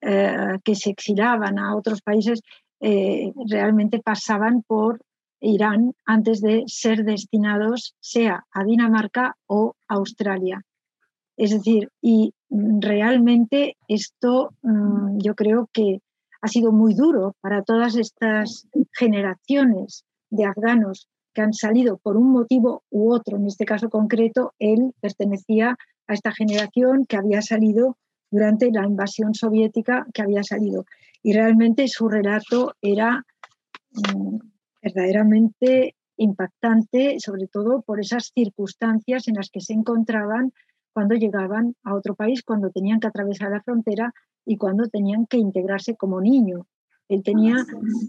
eh, 0.00 0.58
que 0.64 0.74
se 0.74 0.90
exilaban 0.90 1.60
a 1.60 1.76
otros 1.76 2.02
países 2.02 2.40
eh, 2.80 3.32
realmente 3.48 4.00
pasaban 4.00 4.62
por 4.66 5.00
Irán 5.40 5.92
antes 6.04 6.40
de 6.40 6.64
ser 6.66 7.04
destinados 7.04 7.94
sea 8.00 8.44
a 8.50 8.64
Dinamarca 8.64 9.36
o 9.46 9.74
Australia. 9.86 10.60
Es 11.36 11.50
decir, 11.50 11.90
y 12.02 12.34
realmente 12.50 13.76
esto 13.86 14.54
mm, 14.62 15.18
yo 15.18 15.36
creo 15.36 15.70
que 15.72 16.00
ha 16.40 16.48
sido 16.48 16.72
muy 16.72 16.94
duro 16.94 17.36
para 17.40 17.62
todas 17.62 17.94
estas 17.94 18.66
generaciones 18.92 20.04
de 20.30 20.44
afganos 20.44 21.08
que 21.34 21.42
han 21.42 21.52
salido 21.52 21.98
por 21.98 22.16
un 22.16 22.30
motivo 22.30 22.82
u 22.90 23.12
otro. 23.12 23.36
En 23.36 23.46
este 23.46 23.66
caso 23.66 23.90
concreto, 23.90 24.54
él 24.58 24.94
pertenecía 25.00 25.76
a 26.06 26.14
esta 26.14 26.32
generación 26.32 27.04
que 27.06 27.16
había 27.16 27.42
salido 27.42 27.98
durante 28.30 28.70
la 28.70 28.86
invasión 28.86 29.34
soviética, 29.34 30.06
que 30.14 30.22
había 30.22 30.42
salido. 30.42 30.86
Y 31.22 31.32
realmente 31.32 31.88
su 31.88 32.08
relato 32.08 32.74
era 32.80 33.24
mm, 33.92 34.38
verdaderamente 34.82 35.94
impactante, 36.16 37.16
sobre 37.18 37.46
todo 37.46 37.82
por 37.82 38.00
esas 38.00 38.32
circunstancias 38.34 39.28
en 39.28 39.34
las 39.34 39.50
que 39.50 39.60
se 39.60 39.74
encontraban 39.74 40.52
cuando 40.92 41.14
llegaban 41.14 41.74
a 41.84 41.94
otro 41.94 42.14
país, 42.14 42.42
cuando 42.42 42.70
tenían 42.70 43.00
que 43.00 43.08
atravesar 43.08 43.50
la 43.50 43.62
frontera 43.62 44.14
y 44.46 44.56
cuando 44.56 44.88
tenían 44.88 45.26
que 45.26 45.36
integrarse 45.36 45.96
como 45.96 46.20
niño. 46.20 46.66
Él 47.08 47.22
tenía, 47.22 47.56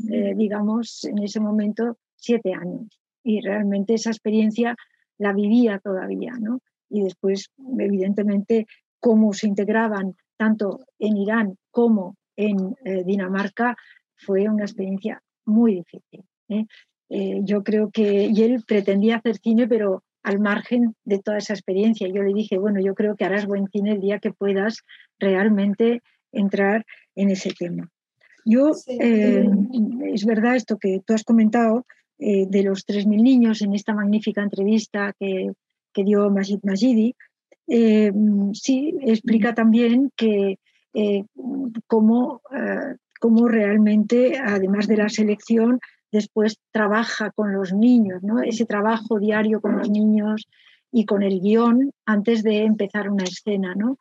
eh, 0.10 0.34
digamos, 0.36 1.04
en 1.04 1.18
ese 1.20 1.40
momento 1.40 1.98
siete 2.18 2.54
años 2.54 3.00
y 3.24 3.42
realmente 3.42 3.94
esa 3.94 4.10
experiencia 4.10 4.76
la 5.18 5.34
vivía 5.34 5.80
todavía, 5.80 6.34
¿no? 6.40 6.60
Y 6.90 7.02
después, 7.04 7.52
evidentemente, 7.78 8.68
cómo 9.00 9.34
se 9.34 9.48
integraban 9.48 10.16
tanto 10.38 10.80
en 11.00 11.18
Irán 11.18 11.58
como 11.72 12.16
en 12.36 12.76
eh, 12.86 13.04
Dinamarca 13.04 13.76
fue 14.16 14.48
una 14.48 14.64
experiencia 14.64 15.22
muy 15.46 15.76
difícil. 15.76 16.24
¿eh? 16.50 16.66
Eh, 17.10 17.40
yo 17.44 17.64
creo 17.64 17.90
que, 17.92 18.30
y 18.34 18.44
él 18.44 18.64
pretendía 18.66 19.18
hacer 19.18 19.38
cine, 19.38 19.68
pero 19.68 20.04
al 20.24 20.40
margen 20.40 20.96
de 21.06 21.20
toda 21.20 21.38
esa 21.38 21.54
experiencia. 21.54 22.08
Yo 22.08 22.22
le 22.22 22.34
dije, 22.34 22.58
bueno, 22.58 22.80
yo 22.82 22.94
creo 22.96 23.16
que 23.16 23.26
harás 23.26 23.46
buen 23.46 23.68
cine 23.68 23.94
el 23.94 24.02
día 24.02 24.20
que 24.20 24.32
puedas 24.32 24.84
realmente 25.20 26.02
entrar 26.32 26.86
en 27.16 27.32
ese 27.32 27.52
tema. 27.58 27.90
Yo, 28.46 28.72
es 28.72 30.26
verdad 30.26 30.56
esto 30.56 30.78
que 30.78 31.02
tú 31.06 31.14
has 31.14 31.24
comentado, 31.24 31.86
eh, 32.20 32.48
de 32.48 32.64
los 32.64 32.86
3.000 32.88 33.22
niños 33.22 33.62
en 33.62 33.76
esta 33.76 33.94
magnífica 33.94 34.42
entrevista 34.42 35.14
que, 35.20 35.54
dio 35.94 36.30
Majid 36.30 36.60
Majidi, 36.62 37.16
eh, 37.68 38.12
sí 38.54 38.96
explica 39.02 39.56
también 39.56 40.12
que 40.16 40.60
eh, 40.94 41.24
cómo, 41.88 42.42
realmente, 43.48 44.38
además 44.38 44.88
de 44.88 44.98
la 44.98 45.10
selección, 45.10 45.80
después 46.12 46.60
trabaja 46.72 47.32
con 47.32 47.52
los 47.52 47.74
niños, 47.74 48.22
¿no? 48.22 48.42
ese 48.42 48.66
trabajo 48.66 49.20
diario 49.20 49.60
con 49.60 49.76
los 49.76 49.90
niños 49.90 50.48
y 50.92 51.06
con 51.06 51.24
el 51.24 51.40
guion 51.40 51.92
antes 52.06 52.44
de 52.44 52.64
empezar 52.64 53.10
una 53.10 53.24
escena. 53.24 53.74
¿no? 53.76 53.98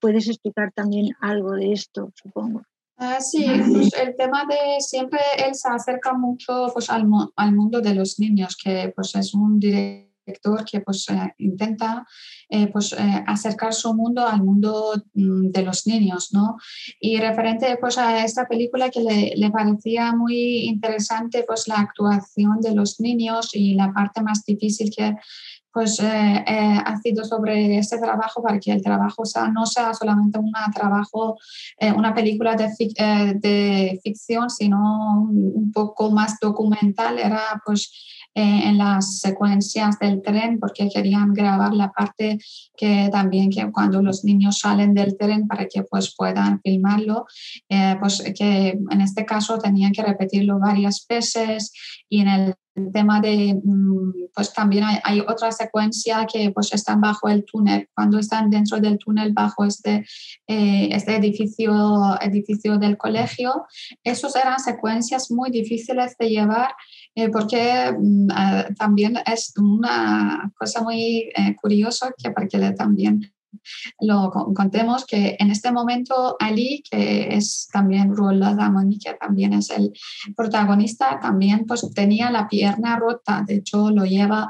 ¿Puedes 0.00 0.28
explicar 0.28 0.72
también 0.72 1.14
algo 1.20 1.52
de 1.52 1.72
esto, 1.72 2.10
supongo? 2.14 2.62
Ah, 3.04 3.20
sí, 3.20 3.44
pues 3.44 3.92
el 3.94 4.14
tema 4.14 4.44
de 4.48 4.80
siempre 4.80 5.18
él 5.44 5.56
se 5.56 5.68
acerca 5.68 6.12
mucho 6.12 6.68
pues, 6.72 6.88
al, 6.88 7.04
al, 7.34 7.52
mundo 7.52 7.80
de 7.80 7.96
los 7.96 8.20
niños, 8.20 8.56
que 8.56 8.92
pues 8.94 9.16
es 9.16 9.34
un 9.34 9.58
director 9.58 10.64
que 10.70 10.80
pues 10.82 11.08
eh, 11.08 11.34
intenta 11.38 12.06
eh, 12.48 12.68
pues 12.68 12.92
eh, 12.92 13.24
acercar 13.26 13.74
su 13.74 13.92
mundo 13.92 14.24
al 14.24 14.44
mundo 14.44 14.94
mm, 15.14 15.50
de 15.50 15.62
los 15.62 15.84
niños, 15.88 16.32
¿no? 16.32 16.58
Y 17.00 17.18
referente 17.18 17.76
pues 17.80 17.98
a 17.98 18.24
esta 18.24 18.46
película 18.46 18.88
que 18.88 19.00
le, 19.00 19.32
le, 19.34 19.50
parecía 19.50 20.14
muy 20.14 20.66
interesante 20.66 21.42
pues 21.44 21.66
la 21.66 21.80
actuación 21.80 22.60
de 22.60 22.72
los 22.72 23.00
niños 23.00 23.50
y 23.52 23.74
la 23.74 23.92
parte 23.92 24.22
más 24.22 24.44
difícil 24.44 24.92
que 24.96 25.16
pues 25.72 25.98
eh, 26.00 26.44
eh, 26.46 26.78
ha 26.84 26.98
sido 27.00 27.24
sobre 27.24 27.78
este 27.78 27.98
trabajo 27.98 28.42
para 28.42 28.58
que 28.58 28.72
el 28.72 28.82
trabajo 28.82 29.24
sea, 29.24 29.48
no 29.48 29.64
sea 29.66 29.94
solamente 29.94 30.38
un 30.38 30.52
trabajo, 30.74 31.38
eh, 31.78 31.92
una 31.92 32.14
película 32.14 32.56
de, 32.56 32.68
de, 33.40 34.00
ficción, 34.02 34.50
sino 34.50 35.22
un, 35.22 35.72
poco 35.72 36.10
más 36.10 36.38
documental. 36.40 37.18
Era 37.18 37.62
pues 37.64 37.90
en 38.34 38.78
las 38.78 39.20
secuencias 39.20 39.98
del 39.98 40.22
tren 40.22 40.58
porque 40.58 40.88
querían 40.88 41.34
grabar 41.34 41.74
la 41.74 41.92
parte 41.92 42.38
que 42.74 43.10
también 43.12 43.50
que 43.50 43.70
cuando 43.70 44.00
los 44.00 44.24
niños 44.24 44.60
salen 44.60 44.94
del 44.94 45.18
tren 45.18 45.46
para 45.46 45.66
que 45.66 45.82
pues 45.82 46.14
puedan 46.16 46.60
filmarlo, 46.62 47.26
pues 48.00 48.22
que 48.34 48.78
en 48.90 49.00
este 49.02 49.26
caso 49.26 49.58
tenían 49.58 49.92
que 49.92 50.02
repetirlo 50.02 50.58
varias 50.58 51.04
veces 51.06 51.72
y 52.08 52.22
en 52.22 52.28
el 52.28 52.54
tema 52.92 53.20
de, 53.20 53.60
mm, 53.62 54.12
pues 54.34 54.52
también 54.52 54.84
hay, 55.04 55.20
otra 55.20 55.52
secuencia 55.52 56.26
que 56.30 56.50
pues 56.50 56.72
están 56.72 57.00
bajo 57.00 57.28
el 57.28 57.44
túnel, 57.44 57.88
cuando 57.94 58.18
están 58.18 58.50
dentro 58.50 58.80
del 58.80 58.98
túnel 58.98 59.32
bajo 59.32 59.64
este, 59.64 60.04
eh, 60.46 60.88
este 60.90 61.16
edificio, 61.16 61.72
edificio 62.20 62.78
del 62.78 62.96
colegio, 62.96 63.66
esos 64.02 64.34
eran 64.36 64.58
secuencias 64.58 65.30
muy 65.30 65.50
difíciles 65.50 66.16
de 66.18 66.30
llevar 66.30 66.74
eh, 67.14 67.28
porque 67.28 67.94
mm, 67.98 68.28
ah, 68.32 68.66
también 68.78 69.18
es 69.26 69.52
una 69.58 70.50
cosa 70.58 70.82
muy 70.82 71.30
eh, 71.36 71.54
curiosa 71.60 72.12
que 72.16 72.30
para 72.30 72.48
que 72.48 72.58
también 72.72 73.32
lo 74.00 74.30
contemos 74.54 75.04
que 75.06 75.36
en 75.38 75.50
este 75.50 75.72
momento 75.72 76.36
Ali, 76.38 76.82
que 76.90 77.34
es 77.34 77.68
también 77.72 78.14
Roland 78.14 78.58
Damoni, 78.58 78.98
que 78.98 79.14
también 79.14 79.52
es 79.52 79.70
el 79.70 79.92
protagonista, 80.36 81.18
también 81.20 81.64
pues 81.66 81.88
tenía 81.94 82.30
la 82.30 82.48
pierna 82.48 82.96
rota, 82.96 83.44
de 83.46 83.56
hecho 83.56 83.90
lo 83.90 84.04
lleva 84.04 84.48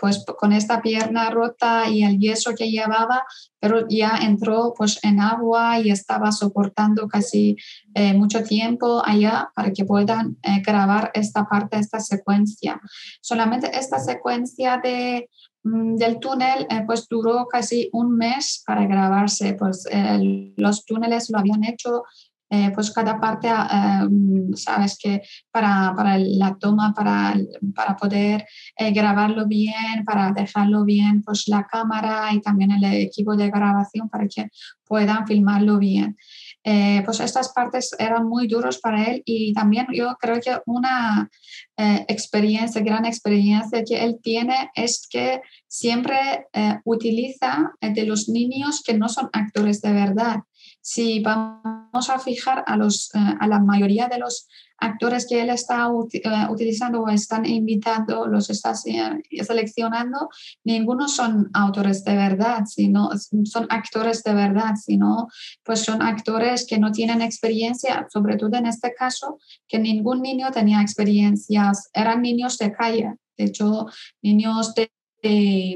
pues 0.00 0.24
con 0.38 0.52
esta 0.52 0.80
pierna 0.82 1.30
rota 1.30 1.88
y 1.88 2.02
el 2.02 2.18
yeso 2.18 2.54
que 2.56 2.70
llevaba, 2.70 3.24
pero 3.58 3.86
ya 3.88 4.18
entró 4.22 4.74
pues 4.76 5.02
en 5.02 5.20
agua 5.20 5.78
y 5.78 5.90
estaba 5.90 6.32
soportando 6.32 7.08
casi 7.08 7.56
eh, 7.94 8.14
mucho 8.14 8.42
tiempo 8.42 9.02
allá 9.04 9.50
para 9.54 9.72
que 9.72 9.84
puedan 9.84 10.36
eh, 10.42 10.62
grabar 10.64 11.10
esta 11.14 11.46
parte, 11.46 11.78
esta 11.78 12.00
secuencia. 12.00 12.80
Solamente 13.20 13.70
esta 13.76 13.98
secuencia 13.98 14.80
de 14.82 15.28
del 15.64 16.20
túnel 16.20 16.66
eh, 16.68 16.82
pues 16.86 17.08
duró 17.08 17.46
casi 17.46 17.88
un 17.92 18.16
mes 18.16 18.62
para 18.66 18.86
grabarse, 18.86 19.54
pues 19.54 19.86
eh, 19.90 20.52
los 20.56 20.84
túneles 20.84 21.30
lo 21.30 21.38
habían 21.38 21.64
hecho 21.64 22.04
eh, 22.54 22.70
pues 22.74 22.90
cada 22.90 23.18
parte, 23.18 23.48
mm, 23.50 24.54
sabes 24.54 24.96
que 25.02 25.22
para, 25.50 25.92
para, 25.96 26.18
la 26.18 26.56
toma, 26.58 26.92
para, 26.94 27.34
para 27.74 27.96
poder 27.96 28.46
grabarlo 28.92 29.46
bien, 29.46 30.04
para 30.04 30.32
dejarlo 30.32 30.84
bien, 30.84 31.22
pues 31.22 31.48
la 31.48 31.66
cámara 31.66 32.32
y 32.32 32.40
también 32.40 32.70
el 32.70 32.84
equipo 32.84 33.36
de 33.36 33.50
grabación 33.50 34.08
para 34.08 34.26
que 34.28 34.48
puedan 34.86 35.26
filmarlo 35.26 35.78
bien. 35.78 36.16
Eh, 36.66 37.02
pues 37.04 37.20
estas 37.20 37.52
partes 37.52 37.94
eran 37.98 38.26
muy 38.26 38.46
duros 38.48 38.78
para 38.78 39.04
él 39.04 39.22
y 39.26 39.52
también 39.52 39.86
yo 39.92 40.16
creo 40.18 40.40
que 40.40 40.56
una 40.64 41.28
eh, 41.76 42.06
experiencia, 42.08 42.80
gran 42.80 43.04
experiencia 43.04 43.84
que 43.84 44.02
él 44.02 44.18
tiene 44.22 44.70
es 44.74 45.06
que 45.10 45.42
siempre 45.68 46.16
eh, 46.54 46.78
utiliza 46.86 47.72
de 47.82 48.04
los 48.04 48.30
niños 48.30 48.82
que 48.82 48.94
no 48.94 49.10
son 49.10 49.28
actores 49.34 49.82
de 49.82 49.92
verdad. 49.92 50.36
Si 50.86 51.20
vamos 51.20 52.10
a 52.10 52.18
fijar 52.18 52.62
a, 52.66 52.76
los, 52.76 53.10
a 53.14 53.46
la 53.46 53.58
mayoría 53.58 54.06
de 54.06 54.18
los 54.18 54.46
actores 54.76 55.26
que 55.26 55.40
él 55.40 55.48
está 55.48 55.88
eh, 56.12 56.46
utilizando 56.50 57.00
o 57.00 57.08
están 57.08 57.46
invitando, 57.46 58.26
los 58.26 58.50
está 58.50 58.74
seleccionando, 58.74 60.28
ninguno 60.64 61.08
son 61.08 61.48
autores 61.54 62.04
de 62.04 62.16
verdad, 62.16 62.64
sino 62.66 63.10
son 63.44 63.66
actores 63.70 64.22
de 64.24 64.34
verdad, 64.34 64.74
sino 64.76 65.28
pues 65.62 65.80
son 65.80 66.02
actores 66.02 66.66
que 66.66 66.78
no 66.78 66.92
tienen 66.92 67.22
experiencia, 67.22 68.06
sobre 68.12 68.36
todo 68.36 68.56
en 68.56 68.66
este 68.66 68.92
caso, 68.92 69.38
que 69.66 69.78
ningún 69.78 70.20
niño 70.20 70.50
tenía 70.50 70.82
experiencias, 70.82 71.88
eran 71.94 72.20
niños 72.20 72.58
de 72.58 72.72
calle, 72.72 73.14
de 73.38 73.44
hecho, 73.44 73.86
niños 74.22 74.74
de, 74.74 74.90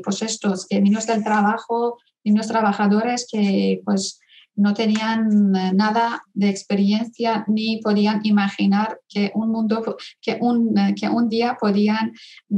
pues 0.04 0.20
estos, 0.20 0.66
que 0.66 0.80
niños 0.80 1.06
del 1.06 1.24
trabajo, 1.24 1.96
niños 2.24 2.48
trabajadores 2.48 3.26
que 3.30 3.80
pues 3.84 4.20
no 4.58 4.74
tenían 4.74 5.54
eh, 5.54 5.72
nada 5.72 6.22
de 6.34 6.48
experiencia 6.48 7.44
ni 7.46 7.80
podían 7.80 8.20
imaginar 8.24 8.98
que 9.08 9.30
un 9.34 9.50
mundo, 9.50 9.96
que 10.20 10.36
un, 10.40 10.76
eh, 10.76 10.94
que 11.00 11.08
un 11.08 11.28
día 11.28 11.56
podían 11.58 12.12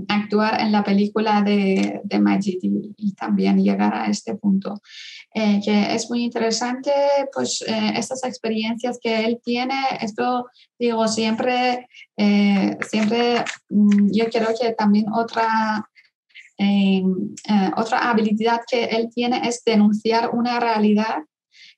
actuar 0.09 0.61
en 0.63 0.73
la 0.73 0.83
película 0.83 1.43
de, 1.43 2.01
de 2.03 2.19
Majid 2.19 2.59
y, 2.63 3.15
también 3.15 3.63
llegar 3.63 3.95
a 3.95 4.07
este 4.07 4.35
punto. 4.35 4.81
Eh, 5.35 5.61
que 5.63 5.95
es 5.95 6.09
muy 6.09 6.25
interesante, 6.25 6.91
pues 7.33 7.63
estas 7.67 8.25
experiencias 8.25 8.99
que 9.01 9.25
él 9.25 9.41
tiene, 9.45 9.79
esto 10.01 10.47
digo, 10.79 11.07
siempre, 11.07 11.87
siempre 12.89 13.45
mm, 13.69 14.09
yo 14.11 14.25
creo 14.31 14.49
que 14.59 14.73
también 14.73 15.07
otra 15.13 15.87
otra 17.77 18.11
habilidad 18.11 18.61
que 18.71 18.85
él 18.85 19.09
tiene 19.15 19.49
es 19.49 19.63
denunciar 19.65 20.31
una 20.35 20.61
realidad 20.61 21.25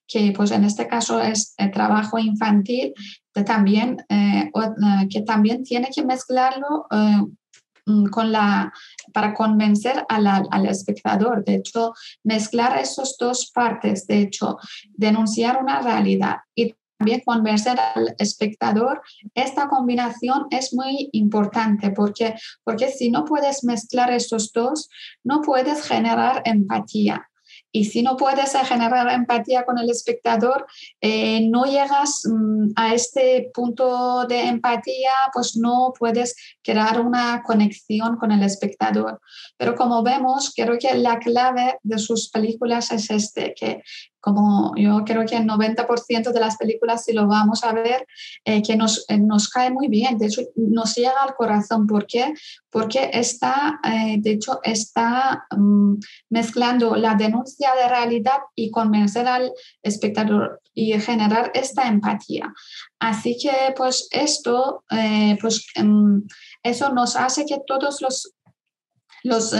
que 0.06 0.32
pues 0.36 0.50
en 0.50 0.64
este 0.64 0.86
caso 0.88 1.20
es 1.20 1.54
el 1.56 1.70
trabajo 1.70 2.18
infantil, 2.18 2.92
que 3.32 3.44
también, 3.44 4.04
eh, 4.08 4.50
eh, 4.54 5.08
que 5.10 5.22
también 5.22 5.62
tiene 5.62 5.88
que 5.94 6.04
mezclarlo 6.04 6.86
eh, 6.90 7.22
mm, 7.86 8.06
con 8.06 8.30
la, 8.30 8.72
para 9.12 9.34
convencer 9.34 10.04
al 10.08 10.66
espectador. 10.66 11.44
De 11.44 11.56
hecho, 11.56 11.92
mezclar 12.24 12.78
esas 12.78 13.16
dos 13.18 13.50
partes, 13.52 14.06
de 14.06 14.20
hecho, 14.20 14.58
denunciar 14.94 15.62
una 15.62 15.80
realidad 15.80 16.36
y 16.54 16.74
también 16.98 17.22
convencer 17.24 17.80
al 17.80 18.14
espectador, 18.18 19.02
esta 19.34 19.68
combinación 19.68 20.46
es 20.50 20.72
muy 20.72 21.08
importante 21.10 21.90
porque, 21.90 22.36
porque 22.62 22.90
si 22.90 23.10
no 23.10 23.24
puedes 23.24 23.64
mezclar 23.64 24.12
estos 24.12 24.52
dos, 24.52 24.88
no 25.24 25.40
puedes 25.40 25.82
generar 25.82 26.42
empatía. 26.44 27.28
Y 27.72 27.86
si 27.86 28.02
no 28.02 28.16
puedes 28.16 28.52
generar 28.52 29.10
empatía 29.10 29.64
con 29.64 29.78
el 29.78 29.90
espectador, 29.90 30.66
eh, 31.00 31.48
no 31.48 31.64
llegas 31.64 32.22
mm, 32.24 32.72
a 32.76 32.94
este 32.94 33.50
punto 33.54 34.26
de 34.26 34.42
empatía, 34.42 35.12
pues 35.32 35.56
no 35.56 35.92
puedes 35.98 36.36
crear 36.62 37.00
una 37.00 37.42
conexión 37.42 38.16
con 38.16 38.30
el 38.30 38.42
espectador. 38.42 39.20
Pero 39.56 39.74
como 39.74 40.02
vemos, 40.02 40.52
creo 40.54 40.78
que 40.78 40.94
la 40.94 41.18
clave 41.18 41.78
de 41.82 41.98
sus 41.98 42.28
películas 42.28 42.92
es 42.92 43.10
este, 43.10 43.54
que 43.58 43.82
como 44.22 44.72
yo 44.76 45.04
creo 45.04 45.26
que 45.26 45.36
el 45.36 45.46
90% 45.46 46.32
de 46.32 46.40
las 46.40 46.56
películas, 46.56 47.04
si 47.04 47.12
lo 47.12 47.26
vamos 47.26 47.64
a 47.64 47.72
ver, 47.72 48.06
eh, 48.44 48.62
que 48.62 48.76
nos, 48.76 49.04
eh, 49.08 49.18
nos 49.18 49.48
cae 49.48 49.70
muy 49.70 49.88
bien, 49.88 50.16
de 50.16 50.26
hecho 50.26 50.42
nos 50.54 50.94
llega 50.94 51.20
al 51.22 51.34
corazón. 51.34 51.88
¿Por 51.88 52.06
qué? 52.06 52.32
Porque 52.70 53.10
está, 53.12 53.80
eh, 53.82 54.18
de 54.20 54.30
hecho, 54.30 54.60
está 54.62 55.44
mm, 55.50 55.94
mezclando 56.30 56.94
la 56.94 57.16
denuncia 57.16 57.74
de 57.74 57.88
realidad 57.88 58.38
y 58.54 58.70
convencer 58.70 59.26
al 59.26 59.52
espectador 59.82 60.62
y 60.72 60.92
generar 61.00 61.50
esta 61.52 61.88
empatía. 61.88 62.54
Así 63.00 63.36
que, 63.42 63.74
pues, 63.76 64.06
esto, 64.12 64.84
pues, 65.40 65.66
mm, 65.82 66.18
eso 66.62 66.92
nos 66.92 67.16
hace 67.16 67.44
que 67.44 67.58
todos 67.66 68.00
los 68.00 68.32
los 69.24 69.54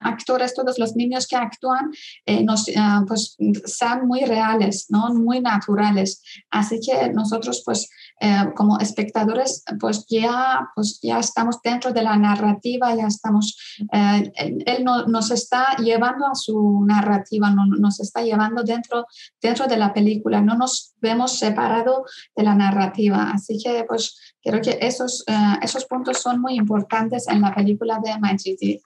actores, 0.00 0.54
todos 0.54 0.78
los 0.78 0.94
niños 0.96 1.26
que 1.26 1.36
actúan, 1.36 1.90
eh, 2.26 2.42
nos, 2.44 2.66
ah, 2.76 3.02
pues, 3.06 3.36
sean 3.64 4.06
muy 4.06 4.24
reales, 4.24 4.86
¿no? 4.88 5.12
muy 5.14 5.40
naturales. 5.40 6.22
Así 6.50 6.80
que 6.80 7.10
nosotros, 7.12 7.62
pues, 7.64 7.88
eh, 8.20 8.52
como 8.54 8.78
espectadores, 8.78 9.64
pues 9.80 10.06
ya, 10.08 10.68
pues 10.74 11.00
ya 11.02 11.18
estamos 11.18 11.60
dentro 11.62 11.92
de 11.92 12.02
la 12.02 12.16
narrativa, 12.16 12.94
ya 12.94 13.06
estamos, 13.06 13.56
eh, 13.92 14.32
él 14.66 14.84
nos 14.84 15.30
está 15.30 15.76
llevando 15.76 16.26
a 16.26 16.34
su 16.34 16.84
narrativa, 16.86 17.50
no, 17.50 17.66
nos 17.66 18.00
está 18.00 18.22
llevando 18.22 18.62
dentro, 18.62 19.06
dentro 19.40 19.66
de 19.66 19.76
la 19.76 19.92
película, 19.92 20.40
no 20.40 20.56
nos 20.56 20.94
vemos 21.00 21.38
separado 21.38 22.04
de 22.34 22.42
la 22.42 22.54
narrativa. 22.54 23.30
Así 23.32 23.58
que, 23.62 23.84
pues, 23.84 24.34
creo 24.42 24.60
que 24.60 24.78
esos, 24.80 25.24
esos 25.62 25.84
puntos 25.86 26.18
son 26.18 26.40
muy 26.40 26.54
importantes 26.54 27.26
en 27.28 27.40
la 27.40 27.54
película 27.54 27.98
de 28.02 28.18
Majidi. 28.18 28.80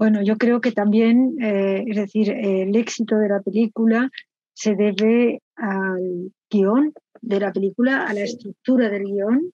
Bueno, 0.00 0.22
yo 0.22 0.38
creo 0.38 0.62
que 0.62 0.72
también, 0.72 1.36
eh, 1.42 1.84
es 1.86 1.94
decir, 1.94 2.30
el 2.30 2.74
éxito 2.74 3.18
de 3.18 3.28
la 3.28 3.42
película 3.42 4.10
se 4.54 4.74
debe 4.74 5.42
al 5.56 6.32
guion 6.48 6.94
de 7.20 7.38
la 7.38 7.52
película, 7.52 8.06
a 8.06 8.14
la 8.14 8.22
estructura 8.22 8.88
del 8.88 9.04
guion 9.04 9.52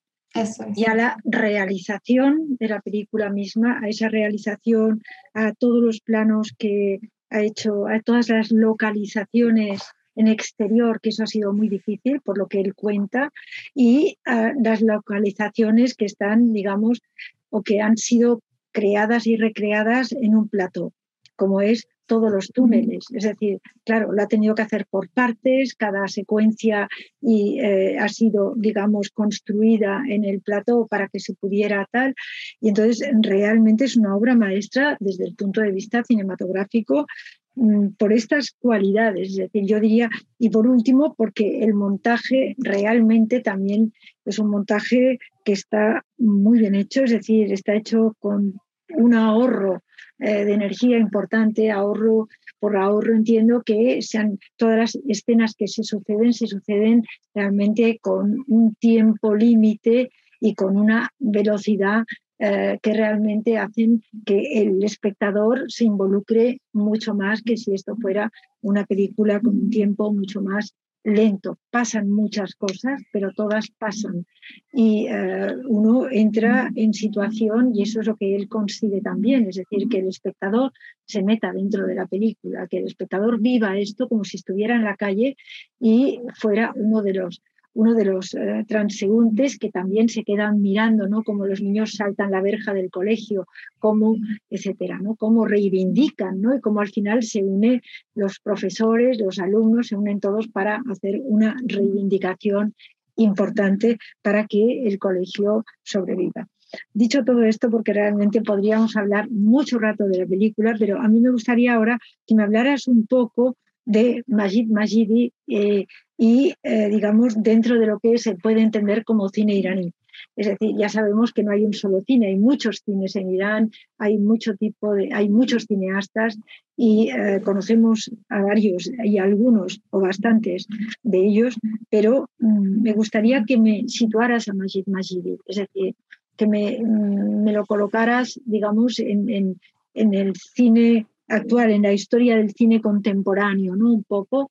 y 0.76 0.84
a 0.84 0.94
la 0.94 1.16
realización 1.24 2.56
de 2.60 2.68
la 2.68 2.80
película 2.80 3.28
misma, 3.28 3.80
a 3.82 3.88
esa 3.88 4.08
realización, 4.08 5.02
a 5.34 5.52
todos 5.52 5.82
los 5.82 6.00
planos 6.00 6.54
que 6.56 7.00
ha 7.28 7.42
hecho, 7.42 7.88
a 7.88 7.98
todas 7.98 8.28
las 8.28 8.52
localizaciones 8.52 9.82
en 10.14 10.28
exterior, 10.28 11.00
que 11.00 11.08
eso 11.08 11.24
ha 11.24 11.26
sido 11.26 11.52
muy 11.52 11.68
difícil 11.68 12.20
por 12.20 12.38
lo 12.38 12.46
que 12.46 12.60
él 12.60 12.72
cuenta, 12.76 13.32
y 13.74 14.16
a 14.24 14.52
las 14.62 14.80
localizaciones 14.80 15.96
que 15.96 16.04
están, 16.04 16.52
digamos, 16.52 17.02
o 17.50 17.62
que 17.62 17.80
han 17.80 17.96
sido 17.96 18.42
creadas 18.76 19.26
y 19.26 19.36
recreadas 19.36 20.12
en 20.12 20.34
un 20.36 20.50
plato, 20.50 20.92
como 21.34 21.62
es 21.62 21.88
todos 22.04 22.30
los 22.30 22.48
túneles. 22.52 23.06
Es 23.10 23.24
decir, 23.24 23.58
claro, 23.86 24.12
lo 24.12 24.22
ha 24.22 24.28
tenido 24.28 24.54
que 24.54 24.60
hacer 24.60 24.84
por 24.90 25.08
partes, 25.08 25.74
cada 25.74 26.06
secuencia 26.08 26.86
y, 27.22 27.58
eh, 27.58 27.98
ha 27.98 28.08
sido, 28.10 28.52
digamos, 28.54 29.08
construida 29.08 30.02
en 30.06 30.24
el 30.24 30.42
plato 30.42 30.86
para 30.90 31.08
que 31.08 31.20
se 31.20 31.32
pudiera 31.32 31.88
tal. 31.90 32.14
Y 32.60 32.68
entonces 32.68 33.08
realmente 33.22 33.86
es 33.86 33.96
una 33.96 34.14
obra 34.14 34.36
maestra 34.36 34.98
desde 35.00 35.24
el 35.24 35.34
punto 35.34 35.62
de 35.62 35.72
vista 35.72 36.04
cinematográfico 36.04 37.06
mm, 37.54 37.94
por 37.98 38.12
estas 38.12 38.50
cualidades. 38.58 39.30
Es 39.30 39.36
decir, 39.36 39.64
yo 39.64 39.80
diría, 39.80 40.10
y 40.38 40.50
por 40.50 40.66
último, 40.66 41.14
porque 41.16 41.60
el 41.64 41.72
montaje 41.72 42.54
realmente 42.58 43.40
también 43.40 43.94
es 44.26 44.38
un 44.38 44.50
montaje 44.50 45.18
que 45.46 45.52
está 45.52 46.04
muy 46.18 46.58
bien 46.58 46.74
hecho, 46.74 47.04
es 47.04 47.12
decir, 47.12 47.50
está 47.52 47.74
hecho 47.74 48.14
con 48.18 48.60
un 48.90 49.14
ahorro 49.14 49.82
eh, 50.18 50.44
de 50.44 50.54
energía 50.54 50.98
importante, 50.98 51.70
ahorro 51.70 52.28
por 52.58 52.76
ahorro 52.76 53.14
entiendo 53.14 53.62
que 53.62 54.00
sean 54.00 54.38
todas 54.56 54.78
las 54.78 54.98
escenas 55.06 55.54
que 55.56 55.68
se 55.68 55.82
suceden, 55.82 56.32
se 56.32 56.46
suceden 56.46 57.04
realmente 57.34 57.98
con 58.00 58.44
un 58.48 58.74
tiempo 58.76 59.34
límite 59.34 60.10
y 60.40 60.54
con 60.54 60.76
una 60.76 61.10
velocidad 61.18 62.04
eh, 62.38 62.78
que 62.82 62.92
realmente 62.92 63.56
hacen 63.56 64.02
que 64.24 64.62
el 64.62 64.82
espectador 64.84 65.64
se 65.68 65.84
involucre 65.84 66.60
mucho 66.72 67.14
más 67.14 67.42
que 67.42 67.56
si 67.56 67.72
esto 67.72 67.96
fuera 67.96 68.30
una 68.60 68.84
película 68.84 69.40
con 69.40 69.58
un 69.58 69.70
tiempo 69.70 70.12
mucho 70.12 70.42
más 70.42 70.74
lento, 71.06 71.58
pasan 71.70 72.10
muchas 72.10 72.56
cosas, 72.56 73.00
pero 73.12 73.32
todas 73.32 73.70
pasan. 73.70 74.26
Y 74.72 75.06
eh, 75.06 75.54
uno 75.68 76.08
entra 76.10 76.68
en 76.74 76.92
situación 76.92 77.70
y 77.74 77.82
eso 77.82 78.00
es 78.00 78.06
lo 78.08 78.16
que 78.16 78.34
él 78.34 78.48
consigue 78.48 79.00
también, 79.00 79.46
es 79.48 79.56
decir, 79.56 79.88
que 79.88 80.00
el 80.00 80.08
espectador 80.08 80.72
se 81.04 81.22
meta 81.22 81.52
dentro 81.52 81.86
de 81.86 81.94
la 81.94 82.06
película, 82.06 82.66
que 82.66 82.78
el 82.78 82.86
espectador 82.86 83.40
viva 83.40 83.78
esto 83.78 84.08
como 84.08 84.24
si 84.24 84.36
estuviera 84.36 84.74
en 84.74 84.84
la 84.84 84.96
calle 84.96 85.36
y 85.78 86.20
fuera 86.34 86.72
uno 86.74 87.02
de 87.02 87.14
los 87.14 87.40
uno 87.76 87.94
de 87.94 88.06
los 88.06 88.34
eh, 88.34 88.64
transeúntes 88.66 89.58
que 89.58 89.70
también 89.70 90.08
se 90.08 90.24
quedan 90.24 90.62
mirando, 90.62 91.06
¿no? 91.08 91.22
Como 91.22 91.46
los 91.46 91.60
niños 91.60 91.92
saltan 91.92 92.30
la 92.30 92.40
verja 92.40 92.72
del 92.72 92.90
colegio, 92.90 93.46
cómo, 93.78 94.16
etcétera, 94.48 94.98
¿no? 94.98 95.14
Cómo 95.14 95.44
reivindican, 95.44 96.40
¿no? 96.40 96.56
Y 96.56 96.60
cómo 96.60 96.80
al 96.80 96.88
final 96.88 97.22
se 97.22 97.44
unen 97.44 97.82
los 98.14 98.40
profesores, 98.40 99.20
los 99.20 99.38
alumnos, 99.38 99.88
se 99.88 99.96
unen 99.96 100.20
todos 100.20 100.48
para 100.48 100.82
hacer 100.90 101.20
una 101.22 101.54
reivindicación 101.66 102.74
importante 103.16 103.98
para 104.22 104.46
que 104.46 104.86
el 104.86 104.98
colegio 104.98 105.64
sobreviva. 105.82 106.48
Dicho 106.94 107.24
todo 107.24 107.42
esto, 107.44 107.70
porque 107.70 107.92
realmente 107.92 108.40
podríamos 108.40 108.96
hablar 108.96 109.30
mucho 109.30 109.78
rato 109.78 110.08
de 110.08 110.20
la 110.20 110.26
película, 110.26 110.74
pero 110.78 110.98
a 110.98 111.08
mí 111.08 111.20
me 111.20 111.30
gustaría 111.30 111.74
ahora 111.74 111.98
que 112.26 112.34
me 112.34 112.42
hablaras 112.42 112.88
un 112.88 113.06
poco 113.06 113.56
de 113.84 114.24
Majid 114.26 114.68
Majidi 114.68 115.32
eh, 115.46 115.86
y, 116.18 116.54
eh, 116.62 116.88
digamos, 116.88 117.42
dentro 117.42 117.78
de 117.78 117.86
lo 117.86 117.98
que 117.98 118.18
se 118.18 118.34
puede 118.34 118.60
entender 118.60 119.04
como 119.04 119.28
cine 119.28 119.54
iraní. 119.54 119.92
Es 120.34 120.46
decir, 120.46 120.74
ya 120.78 120.88
sabemos 120.88 121.32
que 121.32 121.42
no 121.42 121.52
hay 121.52 121.64
un 121.64 121.74
solo 121.74 122.02
cine, 122.06 122.28
hay 122.28 122.36
muchos 122.36 122.82
cines 122.84 123.16
en 123.16 123.30
Irán, 123.30 123.70
hay 123.98 124.18
mucho 124.18 124.54
tipo 124.54 124.94
de, 124.94 125.10
hay 125.12 125.28
muchos 125.28 125.66
cineastas 125.66 126.38
y 126.76 127.10
eh, 127.10 127.40
conocemos 127.44 128.10
a 128.30 128.42
varios 128.42 128.90
y 129.04 129.18
algunos 129.18 129.82
o 129.90 130.00
bastantes 130.00 130.66
de 131.02 131.18
ellos, 131.18 131.58
pero 131.90 132.30
mm, 132.38 132.82
me 132.82 132.92
gustaría 132.92 133.44
que 133.44 133.58
me 133.58 133.88
situaras 133.88 134.48
a 134.48 134.54
Majid 134.54 134.86
Majidi, 134.86 135.38
es 135.46 135.56
decir, 135.56 135.94
que 136.36 136.46
me, 136.46 136.78
mm, 136.82 137.44
me 137.44 137.52
lo 137.52 137.66
colocaras, 137.66 138.40
digamos, 138.44 138.98
en, 138.98 139.58
en 139.94 140.14
el 140.14 140.34
cine 140.36 141.06
actual, 141.28 141.70
en 141.70 141.82
la 141.82 141.92
historia 141.92 142.36
del 142.36 142.52
cine 142.52 142.80
contemporáneo, 142.80 143.74
¿no? 143.76 143.92
Un 143.92 144.04
poco, 144.04 144.50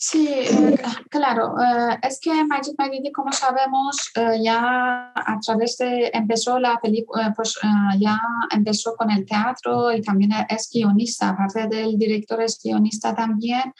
Sí, 0.00 0.28
eh, 0.28 0.78
claro. 1.10 1.56
Eh, 1.60 1.98
es 2.02 2.20
que 2.20 2.30
Majid 2.44 2.74
Magidi, 2.78 3.10
como 3.10 3.32
sabemos, 3.32 4.12
eh, 4.14 4.38
ya 4.40 5.12
a 5.12 5.40
través 5.44 5.76
de 5.78 6.12
empezó 6.14 6.60
la 6.60 6.78
película, 6.80 7.34
pues 7.34 7.58
ya 7.98 8.16
empezó 8.54 8.94
con 8.94 9.10
el 9.10 9.26
teatro 9.26 9.92
y 9.92 10.00
también 10.00 10.30
es 10.48 10.70
guionista, 10.72 11.30
aparte 11.30 11.66
del 11.66 11.98
director 11.98 12.40
es 12.40 12.60
guionista 12.62 13.12
también. 13.12 13.74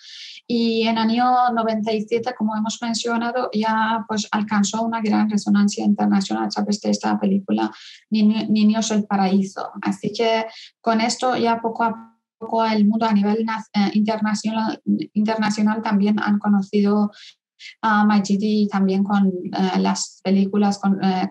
y 0.51 0.89
en 0.89 0.97
el 0.97 1.11
año 1.11 1.53
97, 1.55 2.35
como 2.37 2.57
hemos 2.57 2.79
mencionado, 2.83 3.51
ya 3.53 4.05
pues 4.09 4.27
alcanzó 4.33 4.83
una 4.83 5.01
gran 5.01 5.31
resonancia 5.31 5.85
internacional 5.85 6.47
a 6.47 6.49
través 6.49 6.81
de 6.81 6.91
esta 6.91 7.19
película 7.21 7.71
Niños 8.11 8.89
del 8.89 9.05
Paraíso. 9.05 9.71
Así 9.83 10.13
que 10.13 10.47
con 10.81 11.01
esto 11.01 11.37
ya 11.37 11.61
poco 11.61 11.85
a 11.85 12.18
poco 12.39 12.65
el 12.65 12.87
mundo 12.87 13.07
a 13.07 13.13
nivel 13.13 13.45
eh, 13.75 13.91
internacional, 13.95 14.81
internacional 15.13 15.83
también 15.83 16.21
han 16.21 16.39
conocido 16.39 17.11
a 17.83 18.05
Majidi 18.05 18.69
también 18.69 19.05
con 19.05 19.29
eh, 19.29 19.79
las 19.79 20.21
películas, 20.23 20.79
con, 20.79 21.03
eh, 21.03 21.29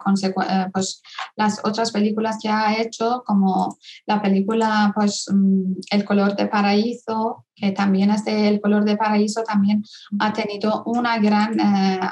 pues, 0.74 1.02
las 1.36 1.60
otras 1.64 1.92
películas 1.92 2.38
que 2.42 2.50
ha 2.50 2.80
hecho, 2.82 3.24
como 3.26 3.78
la 4.06 4.22
película 4.22 4.92
pues, 4.96 5.26
mm, 5.32 5.74
El 5.92 6.06
color 6.06 6.36
de 6.36 6.48
paraíso, 6.48 7.46
que 7.56 7.72
también 7.72 8.12
este 8.12 8.48
El 8.48 8.62
color 8.62 8.86
de 8.86 8.98
paraíso 8.98 9.44
también 9.44 9.84
ha 10.20 10.32
tenido 10.32 10.84
una 10.86 11.18
gran, 11.18 11.54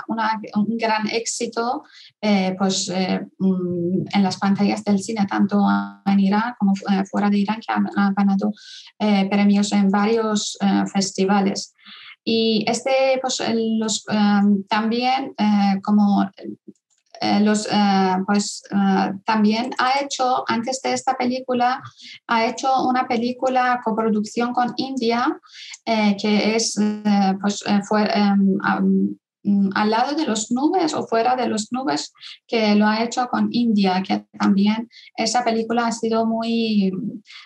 una, 0.08 0.42
un 0.56 0.78
gran 0.78 1.08
éxito 1.08 1.84
pues, 2.58 2.90
mm, 2.90 4.06
en 4.12 4.24
las 4.24 4.38
pantallas 4.38 4.84
del 4.84 5.00
cine, 5.00 5.28
tanto 5.28 5.64
en 6.06 6.20
Irán 6.20 6.56
como 6.58 6.74
fuera 7.10 7.30
de 7.30 7.38
Irán, 7.38 7.60
que 7.60 7.72
han 7.72 8.14
ganado 8.16 8.52
premios 9.30 9.72
en 9.72 9.90
varios 9.90 10.58
festivales. 10.92 11.76
Y 12.28 12.66
este, 12.68 13.20
pues, 13.22 13.40
los, 13.80 14.04
em, 14.10 14.64
también 14.68 15.36
eh, 15.38 15.80
como 15.84 16.28
eh, 17.22 17.40
los, 17.40 17.68
eh, 17.72 18.16
pues 18.26 18.64
también 19.24 19.72
ha 19.78 20.02
hecho, 20.02 20.44
antes 20.48 20.82
de 20.82 20.94
esta 20.94 21.16
película, 21.16 21.82
ha 22.28 22.46
hecho 22.46 22.84
una 22.88 23.08
película 23.08 23.80
coproducción 23.84 24.54
con 24.54 24.74
India, 24.78 25.40
que 25.86 26.56
es, 26.56 26.76
pues, 27.42 27.64
fue, 27.88 28.10
em, 28.12 28.58
mm, 29.44 29.70
al 29.76 29.90
lado 29.92 30.16
de 30.16 30.26
los 30.26 30.52
nubes 30.52 30.94
o 30.96 31.08
fuera 31.08 31.36
de 31.36 31.48
los 31.48 31.72
nubes, 31.72 32.12
que 32.48 32.76
lo 32.76 32.88
ha 32.88 33.04
hecho 33.04 33.28
con 33.28 33.50
India, 33.52 34.04
que 34.06 34.26
también 34.40 34.90
esa 35.16 35.44
película 35.44 35.88
ha 35.88 35.92
sido 35.92 36.26
muy, 36.26 36.92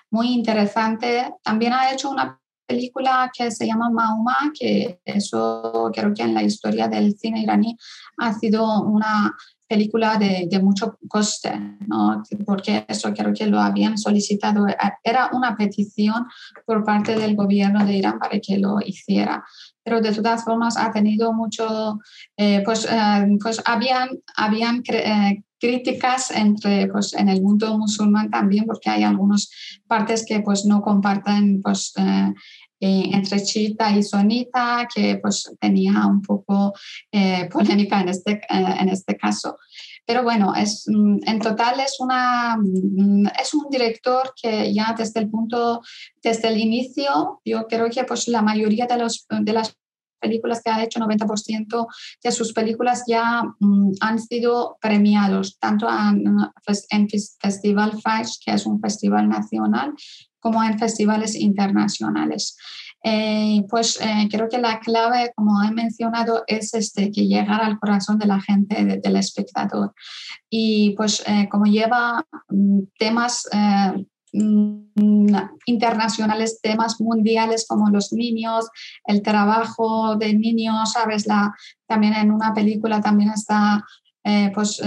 muy 0.09 0.33
interesante. 0.33 1.33
También 1.43 1.73
ha 1.73 1.91
hecho 1.91 2.09
una 2.09 2.39
película 2.69 3.31
que 3.35 3.49
se 3.49 3.65
llama 3.65 3.89
Mahoma, 3.89 4.37
que 4.57 4.99
eso 5.03 5.89
creo 5.93 6.13
que 6.13 6.23
en 6.23 6.35
la 6.35 6.43
historia 6.43 6.87
del 6.87 7.17
cine 7.17 7.41
iraní 7.41 7.75
ha 8.17 8.33
sido 8.33 8.83
una 8.83 9.35
película 9.69 10.17
de, 10.17 10.47
de, 10.49 10.59
mucho 10.59 10.97
coste, 11.07 11.51
¿no? 11.87 12.23
porque 12.45 12.85
eso 12.87 13.13
creo 13.13 13.33
que 13.33 13.45
lo 13.45 13.59
habían 13.61 13.99
solicitado, 13.99 14.65
era 15.03 15.29
una 15.31 15.55
petición 15.55 16.25
por 16.65 16.83
parte 16.83 17.15
del 17.15 17.35
gobierno 17.35 17.85
de 17.85 17.93
Irán 17.93 18.17
para 18.17 18.39
que 18.39 18.57
lo 18.57 18.79
hiciera. 18.83 19.45
Pero 19.83 20.01
de 20.01 20.11
todas 20.11 20.43
formas 20.43 20.75
ha 20.75 20.91
tenido 20.91 21.33
mucho, 21.33 21.99
eh, 22.35 22.63
pues, 22.65 22.85
eh, 22.85 23.27
pues 23.41 23.61
habían, 23.63 24.09
habían 24.35 24.81
eh, 24.87 25.43
críticas 25.59 26.31
entre, 26.31 26.87
pues, 26.87 27.13
en 27.13 27.29
el 27.29 27.41
mundo 27.41 27.77
musulmán 27.77 28.31
también, 28.31 28.65
porque 28.65 28.89
hay 28.89 29.03
algunas 29.03 29.51
partes 29.87 30.25
que 30.25 30.39
pues, 30.39 30.65
no 30.65 30.81
comparten 30.81 31.61
pues, 31.61 31.93
eh, 32.79 33.09
entre 33.11 33.43
chiita 33.43 33.91
y 33.95 34.03
sonita, 34.03 34.87
que 34.93 35.17
pues 35.17 35.51
tenía 35.59 36.05
un 36.05 36.21
poco 36.21 36.73
eh, 37.11 37.47
polémica 37.51 38.01
en 38.01 38.09
este, 38.09 38.31
eh, 38.33 38.75
en 38.79 38.89
este 38.89 39.17
caso. 39.17 39.57
Pero 40.05 40.23
bueno, 40.23 40.55
es, 40.55 40.85
mm, 40.87 41.19
en 41.25 41.39
total 41.39 41.79
es, 41.81 41.97
una, 41.99 42.57
mm, 42.57 43.27
es 43.41 43.53
un 43.53 43.69
director 43.69 44.33
que 44.41 44.73
ya 44.73 44.95
desde 44.97 45.19
el 45.19 45.29
punto, 45.29 45.81
desde 46.23 46.47
el 46.47 46.57
inicio, 46.57 47.41
yo 47.45 47.67
creo 47.67 47.89
que 47.89 48.03
pues 48.05 48.27
la 48.27 48.41
mayoría 48.41 48.87
de, 48.87 48.97
los, 48.97 49.25
de 49.29 49.53
las 49.53 49.77
películas 50.19 50.61
que 50.63 50.69
ha 50.69 50.83
hecho, 50.83 50.99
90% 50.99 51.87
de 52.23 52.31
sus 52.31 52.53
películas 52.53 53.03
ya 53.07 53.43
mm, 53.59 53.91
han 54.01 54.19
sido 54.19 54.77
premiados, 54.81 55.57
tanto 55.59 55.87
en, 55.89 56.37
pues, 56.65 56.85
en 56.89 57.07
Festival 57.09 57.99
FAIS, 58.01 58.39
que 58.43 58.51
es 58.51 58.65
un 58.65 58.79
festival 58.79 59.29
nacional, 59.29 59.93
como 60.39 60.63
en 60.63 60.79
festivales 60.79 61.35
internacionales. 61.35 62.57
Eh, 63.01 63.65
pues 63.69 63.97
eh, 64.01 64.27
creo 64.29 64.49
que 64.49 64.57
la 64.57 64.79
clave, 64.79 65.31
como 65.35 65.63
he 65.63 65.71
mencionado, 65.71 66.43
es 66.47 66.73
este, 66.73 67.11
que 67.11 67.27
llegar 67.27 67.61
al 67.61 67.79
corazón 67.79 68.19
de 68.19 68.25
la 68.25 68.41
gente, 68.41 68.99
del 69.01 69.15
espectador. 69.15 69.93
Y 70.49 70.95
pues 70.97 71.23
eh, 71.25 71.47
como 71.49 71.65
lleva 71.65 72.25
mm, 72.49 72.79
temas 72.97 73.47
mm, 74.33 75.35
internacionales, 75.65 76.59
temas 76.61 76.99
mundiales 76.99 77.65
como 77.67 77.89
los 77.89 78.11
niños, 78.11 78.67
el 79.05 79.21
trabajo 79.21 80.17
de 80.17 80.33
niños, 80.33 80.91
sabes, 80.91 81.25
la, 81.25 81.53
también 81.87 82.13
en 82.15 82.31
una 82.31 82.53
película 82.53 83.01
también 83.01 83.29
está 83.29 83.85
pues, 84.53 84.79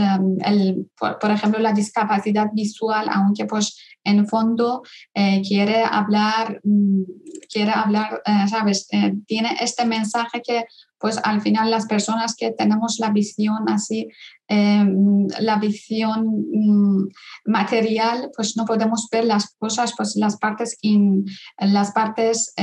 el, 0.45 0.89
por, 0.97 1.31
ejemplo, 1.33 1.59
la 1.59 1.73
discapacidad 1.73 2.51
visual, 2.53 3.09
aunque 3.11 3.45
pues 3.45 3.77
en 4.05 4.27
fondo 4.27 4.83
eh, 5.15 5.43
quiere 5.47 5.83
hablar, 5.83 6.61
mm, 6.65 7.03
quiere 7.51 7.71
hablar, 7.71 8.23
eh, 8.25 8.49
¿sabes? 8.49 8.87
Eh, 8.93 9.15
tiene 9.27 9.57
este 9.61 9.85
mensaje 9.85 10.43
que 10.43 10.65
pues 10.99 11.19
al 11.25 11.41
final 11.41 11.69
las 11.69 11.87
personas 11.87 12.37
que 12.37 12.53
tenemos 12.53 12.99
la 13.01 13.11
visión 13.11 13.69
así, 13.69 14.09
la 14.49 15.59
visión 15.59 16.45
mm, 16.53 17.09
material, 17.47 18.31
pues 18.37 18.57
no 18.57 18.67
podemos 18.67 19.09
ver 19.11 19.25
las 19.25 19.53
cosas, 19.59 19.95
pues 19.97 20.15
las 20.15 20.37
partes, 20.37 20.77
in, 20.81 21.25
las 21.59 21.91
partes 21.91 22.55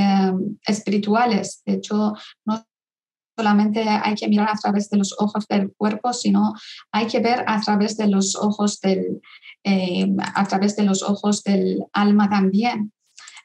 espirituales. 0.65 1.63
De 1.65 1.73
hecho, 1.73 2.13
no 2.45 2.63
solamente 3.39 3.88
hay 3.88 4.15
que 4.15 4.28
mirar 4.28 4.49
a 4.49 4.60
través 4.62 4.89
de 4.89 4.97
los 4.97 5.15
ojos 5.17 5.47
del 5.47 5.71
cuerpo, 5.78 6.12
sino 6.12 6.54
hay 6.91 7.08
que 7.08 7.21
ver 7.21 7.45
a 7.47 7.62
través 7.62 7.95
de 7.95 8.08
los 8.08 8.36
ojos 8.36 8.82
del, 8.82 9.21
eh, 9.63 10.08
a 10.36 10.45
través 10.45 10.75
de 10.75 10.84
los 10.84 11.02
ojos 11.04 11.41
del 11.43 11.86
alma 11.93 12.30
también. 12.30 12.91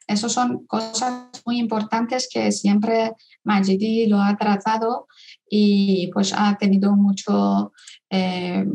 Esas 0.09 0.33
son 0.33 0.67
cosas 0.67 1.13
muy 1.47 1.59
importantes 1.59 2.29
que 2.33 2.51
siempre 2.51 3.13
Majidi 3.45 4.09
lo 4.09 4.21
ha 4.21 4.37
tratado 4.37 5.07
y 5.49 6.11
pues 6.13 6.33
ha 6.37 6.57
tenido 6.59 6.97
mucho, 6.97 7.73
eh, 8.11 8.67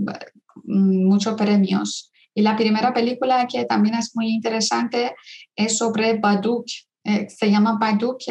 muchos 0.63 1.33
premios. 1.35 2.11
Y 2.33 2.43
la 2.43 2.55
primera 2.55 2.93
película 2.93 3.45
que 3.45 3.65
también 3.65 3.95
es 3.95 4.15
muy 4.15 4.29
interesante 4.29 5.13
es 5.53 5.77
sobre 5.77 6.17
Baduk, 6.17 6.65
eh, 7.03 7.27
se 7.29 7.51
llama 7.51 7.77
Baduk, 7.77 8.21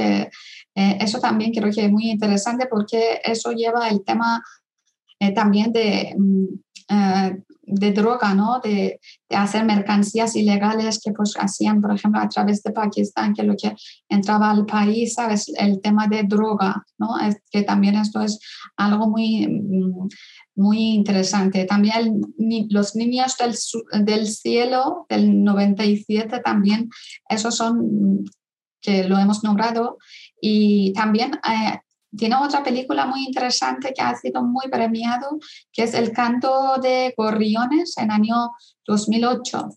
eso 1.01 1.19
también 1.19 1.53
creo 1.53 1.73
que 1.73 1.85
es 1.85 1.91
muy 1.91 2.11
interesante 2.11 2.67
porque 2.67 3.21
eso 3.25 3.53
lleva 3.53 3.89
el 3.89 4.05
tema 4.05 4.43
también 5.35 5.73
de 5.73 6.15
mm, 6.17 6.47
eh, 6.91 7.43
de 7.71 7.93
droga, 7.93 8.35
¿no? 8.35 8.61
De, 8.65 8.99
de, 9.29 9.37
hacer 9.37 9.65
mercancías 9.67 10.35
ilegales 10.37 11.01
que 11.05 11.13
pues 11.13 11.35
hacían, 11.39 11.83
por 11.83 11.95
ejemplo, 11.95 12.19
a 12.19 12.29
través 12.29 12.63
de 12.63 12.73
Pakistán, 12.73 13.35
que 13.35 13.43
lo 13.43 13.55
que 13.57 13.75
entraba 14.09 14.51
al 14.51 14.65
país, 14.65 15.13
¿sabes? 15.13 15.53
El 15.55 15.83
tema 15.83 16.07
de 16.09 16.23
droga, 16.23 16.83
¿no? 16.97 17.19
Es 17.21 17.37
que 17.51 17.63
también 17.63 17.97
esto 17.97 18.23
es 18.23 18.39
algo 18.77 19.11
muy, 19.11 19.47
mm, 19.47 20.09
muy 20.57 20.79
interesante. 20.95 21.67
También 21.67 22.23
los 22.71 22.97
niños 22.97 23.37
del, 23.37 23.55
del 24.07 24.27
cielo 24.27 25.05
del 25.11 25.45
97 25.45 26.41
también, 26.43 26.89
esos 27.29 27.55
son 27.55 28.25
que 28.81 29.05
lo 29.05 29.19
hemos 29.19 29.43
nombrado 29.45 29.99
y 30.41 30.93
también 30.93 31.33
eh, 31.35 31.81
tiene 32.17 32.37
otra 32.37 32.63
película 32.63 33.07
muy 33.07 33.25
interesante 33.25 33.93
que 33.95 34.03
ha 34.03 34.15
sido 34.15 34.43
muy 34.43 34.69
premiado, 34.69 35.39
que 35.73 35.83
es 35.83 35.95
El 35.95 36.13
canto 36.13 36.77
de 36.83 37.15
gorriones 37.17 37.97
en 37.99 38.11
año 38.11 38.51
2008. 38.87 39.69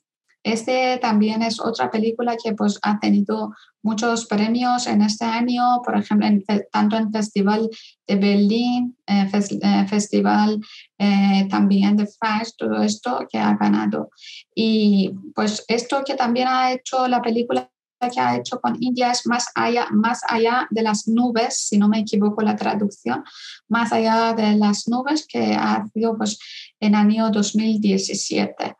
Este 0.43 0.97
también 0.97 1.43
es 1.43 1.59
otra 1.59 1.91
película 1.91 2.35
que 2.41 2.53
pues, 2.53 2.79
ha 2.81 2.99
tenido 2.99 3.53
muchos 3.83 4.25
premios 4.25 4.87
en 4.87 5.03
este 5.03 5.25
año, 5.25 5.81
por 5.83 5.97
ejemplo, 5.97 6.27
tanto 6.71 6.97
en 6.97 7.11
Festival 7.11 7.69
de 8.07 8.15
Berlín, 8.15 8.97
eh, 9.05 9.29
eh, 9.31 9.85
Festival 9.87 10.59
eh, 10.97 11.47
también 11.49 11.95
de 11.95 12.07
FAS, 12.07 12.55
todo 12.57 12.81
esto 12.81 13.27
que 13.29 13.37
ha 13.37 13.55
ganado. 13.55 14.09
Y 14.55 15.11
pues 15.35 15.63
esto 15.67 16.03
que 16.03 16.15
también 16.15 16.47
ha 16.47 16.71
hecho 16.71 17.07
la 17.07 17.21
película 17.21 17.69
que 18.09 18.19
ha 18.19 18.37
hecho 18.37 18.59
con 18.59 18.81
India 18.81 19.11
es 19.11 19.25
más 19.27 19.47
allá, 19.55 19.87
más 19.91 20.21
allá 20.27 20.67
de 20.69 20.81
las 20.81 21.07
nubes, 21.07 21.67
si 21.67 21.77
no 21.77 21.87
me 21.87 21.99
equivoco 21.99 22.41
la 22.41 22.55
traducción, 22.55 23.23
más 23.67 23.91
allá 23.91 24.33
de 24.33 24.55
las 24.55 24.87
nubes 24.87 25.25
que 25.27 25.53
ha 25.53 25.85
sido 25.93 26.17
pues, 26.17 26.39
en 26.79 26.95
año 26.95 27.29
2017. 27.29 28.75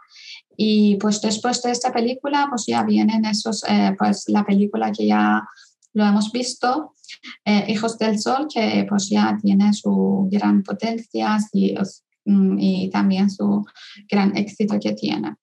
Y 0.57 0.95
pues 0.97 1.21
después 1.21 1.61
de 1.61 1.71
esta 1.71 1.91
película, 1.91 2.47
pues 2.49 2.65
ya 2.67 2.83
vienen 2.83 3.25
esos, 3.25 3.63
eh, 3.67 3.95
pues 3.97 4.25
la 4.27 4.45
película 4.45 4.91
que 4.91 5.07
ya 5.07 5.43
lo 5.93 6.05
hemos 6.05 6.31
visto, 6.31 6.93
eh, 7.45 7.65
Hijos 7.67 7.97
del 7.97 8.19
Sol, 8.19 8.47
que 8.53 8.85
pues 8.87 9.09
ya 9.09 9.37
tiene 9.41 9.73
su 9.73 10.27
gran 10.31 10.63
potencia 10.63 11.37
y, 11.53 11.75
y 12.25 12.89
también 12.89 13.29
su 13.29 13.65
gran 14.09 14.37
éxito 14.37 14.79
que 14.79 14.93
tiene. 14.93 15.35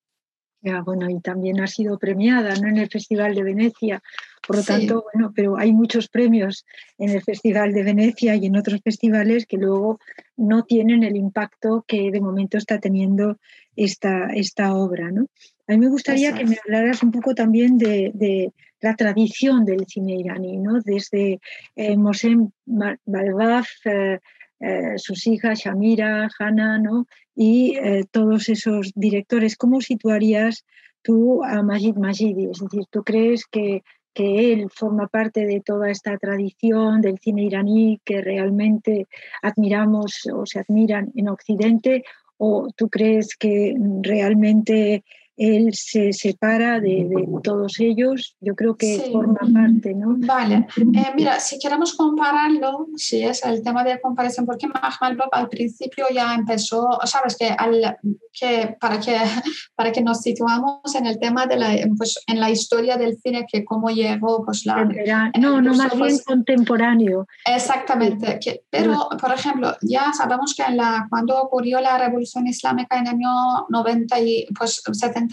Ya, 0.60 0.80
bueno, 0.80 1.08
y 1.08 1.20
también 1.20 1.60
ha 1.60 1.68
sido 1.68 1.98
premiada 1.98 2.56
¿no? 2.56 2.68
en 2.68 2.78
el 2.78 2.88
Festival 2.88 3.34
de 3.34 3.44
Venecia. 3.44 4.02
Por 4.44 4.56
lo 4.56 4.62
tanto, 4.62 5.04
bueno, 5.12 5.32
pero 5.34 5.56
hay 5.56 5.72
muchos 5.72 6.08
premios 6.08 6.64
en 6.98 7.10
el 7.10 7.22
Festival 7.22 7.72
de 7.72 7.84
Venecia 7.84 8.34
y 8.34 8.46
en 8.46 8.56
otros 8.56 8.80
festivales 8.82 9.46
que 9.46 9.56
luego 9.56 10.00
no 10.36 10.64
tienen 10.64 11.04
el 11.04 11.16
impacto 11.16 11.84
que 11.86 12.10
de 12.10 12.20
momento 12.20 12.58
está 12.58 12.80
teniendo 12.80 13.38
esta, 13.76 14.30
esta 14.34 14.74
obra. 14.74 15.12
¿no? 15.12 15.26
A 15.68 15.72
mí 15.72 15.78
me 15.78 15.88
gustaría 15.88 16.32
que 16.32 16.44
me 16.44 16.56
hablaras 16.64 17.02
un 17.02 17.12
poco 17.12 17.34
también 17.34 17.78
de, 17.78 18.52
la 18.80 18.94
tradición 18.94 19.64
del 19.64 19.86
cine 19.86 20.14
iraní, 20.14 20.56
¿no? 20.56 20.80
desde 20.80 21.40
eh, 21.76 21.96
Mosem 21.96 22.50
Balbaf, 22.64 23.68
eh, 23.84 24.20
eh, 24.60 24.94
sus 24.96 25.26
hijas, 25.26 25.60
Shamira, 25.60 26.28
Hana, 26.38 26.78
¿no? 26.78 27.06
y 27.40 27.76
eh, 27.76 28.04
todos 28.10 28.48
esos 28.48 28.90
directores. 28.96 29.56
¿Cómo 29.56 29.80
situarías 29.80 30.64
tú 31.02 31.44
a 31.44 31.62
Majid 31.62 31.94
Majidi? 31.94 32.46
Es 32.50 32.58
decir, 32.58 32.84
¿tú 32.90 33.04
crees 33.04 33.46
que, 33.46 33.84
que 34.12 34.52
él 34.52 34.68
forma 34.74 35.06
parte 35.06 35.46
de 35.46 35.60
toda 35.60 35.88
esta 35.88 36.18
tradición 36.18 37.00
del 37.00 37.20
cine 37.20 37.44
iraní 37.44 38.00
que 38.04 38.22
realmente 38.22 39.06
admiramos 39.40 40.28
o 40.34 40.44
se 40.46 40.58
admiran 40.58 41.12
en 41.14 41.28
Occidente? 41.28 42.02
¿O 42.38 42.66
tú 42.76 42.88
crees 42.88 43.36
que 43.36 43.76
realmente 44.02 45.04
él 45.38 45.70
se 45.72 46.12
separa 46.12 46.81
de, 46.81 47.09
todos 47.42 47.79
ellos, 47.79 48.37
yo 48.40 48.55
creo 48.57 48.77
que 48.77 49.09
forma 49.12 49.38
parte, 49.53 49.94
¿no? 49.94 50.16
Vale, 50.18 50.66
eh, 50.77 51.12
mira, 51.14 51.38
si 51.38 51.59
queremos 51.59 51.94
compararlo, 51.94 52.88
si 52.96 53.22
es 53.22 53.44
el 53.44 53.62
tema 53.62 53.85
de 53.85 54.01
comparación, 54.01 54.44
porque 54.44 54.66
Mahmalbov 54.66 55.29
al 55.31 55.48
principio 55.48 56.07
ya 56.12 56.35
empezó, 56.35 56.98
sabes 57.05 57.37
que, 57.37 57.46
al, 57.46 57.96
que, 58.33 58.77
para 58.81 58.98
que 58.98 59.16
para 59.77 59.92
que 59.92 60.03
nos 60.03 60.20
situamos 60.22 60.94
en 60.96 61.07
el 61.07 61.20
tema 61.20 61.46
de 61.46 61.57
la, 61.57 61.77
pues, 61.96 62.18
en 62.27 62.40
la 62.40 62.51
historia 62.51 62.96
del 62.96 63.16
cine, 63.18 63.46
que 63.51 63.64
cómo 63.64 63.90
llegó, 63.90 64.44
pues 64.44 64.66
la... 64.66 64.85
No, 65.38 65.61
no, 65.61 65.74
más 65.74 65.90
bien 65.90 65.98
pues 65.98 66.24
contemporáneo. 66.24 67.27
Exactamente, 67.46 68.40
pero 68.70 69.09
por 69.20 69.33
ejemplo, 69.33 69.77
ya 69.83 70.12
sabemos 70.12 70.55
que 70.55 70.64
en 70.64 70.79
la, 70.79 71.07
cuando 71.09 71.40
ocurrió 71.40 71.81
la 71.81 71.96
revolución 71.96 72.46
islámica 72.48 72.98
en 72.98 73.07
el 73.07 73.14
año 73.14 73.66
90 73.68 74.20
y 74.20 74.46
pues 74.59 74.83
70 74.90 75.27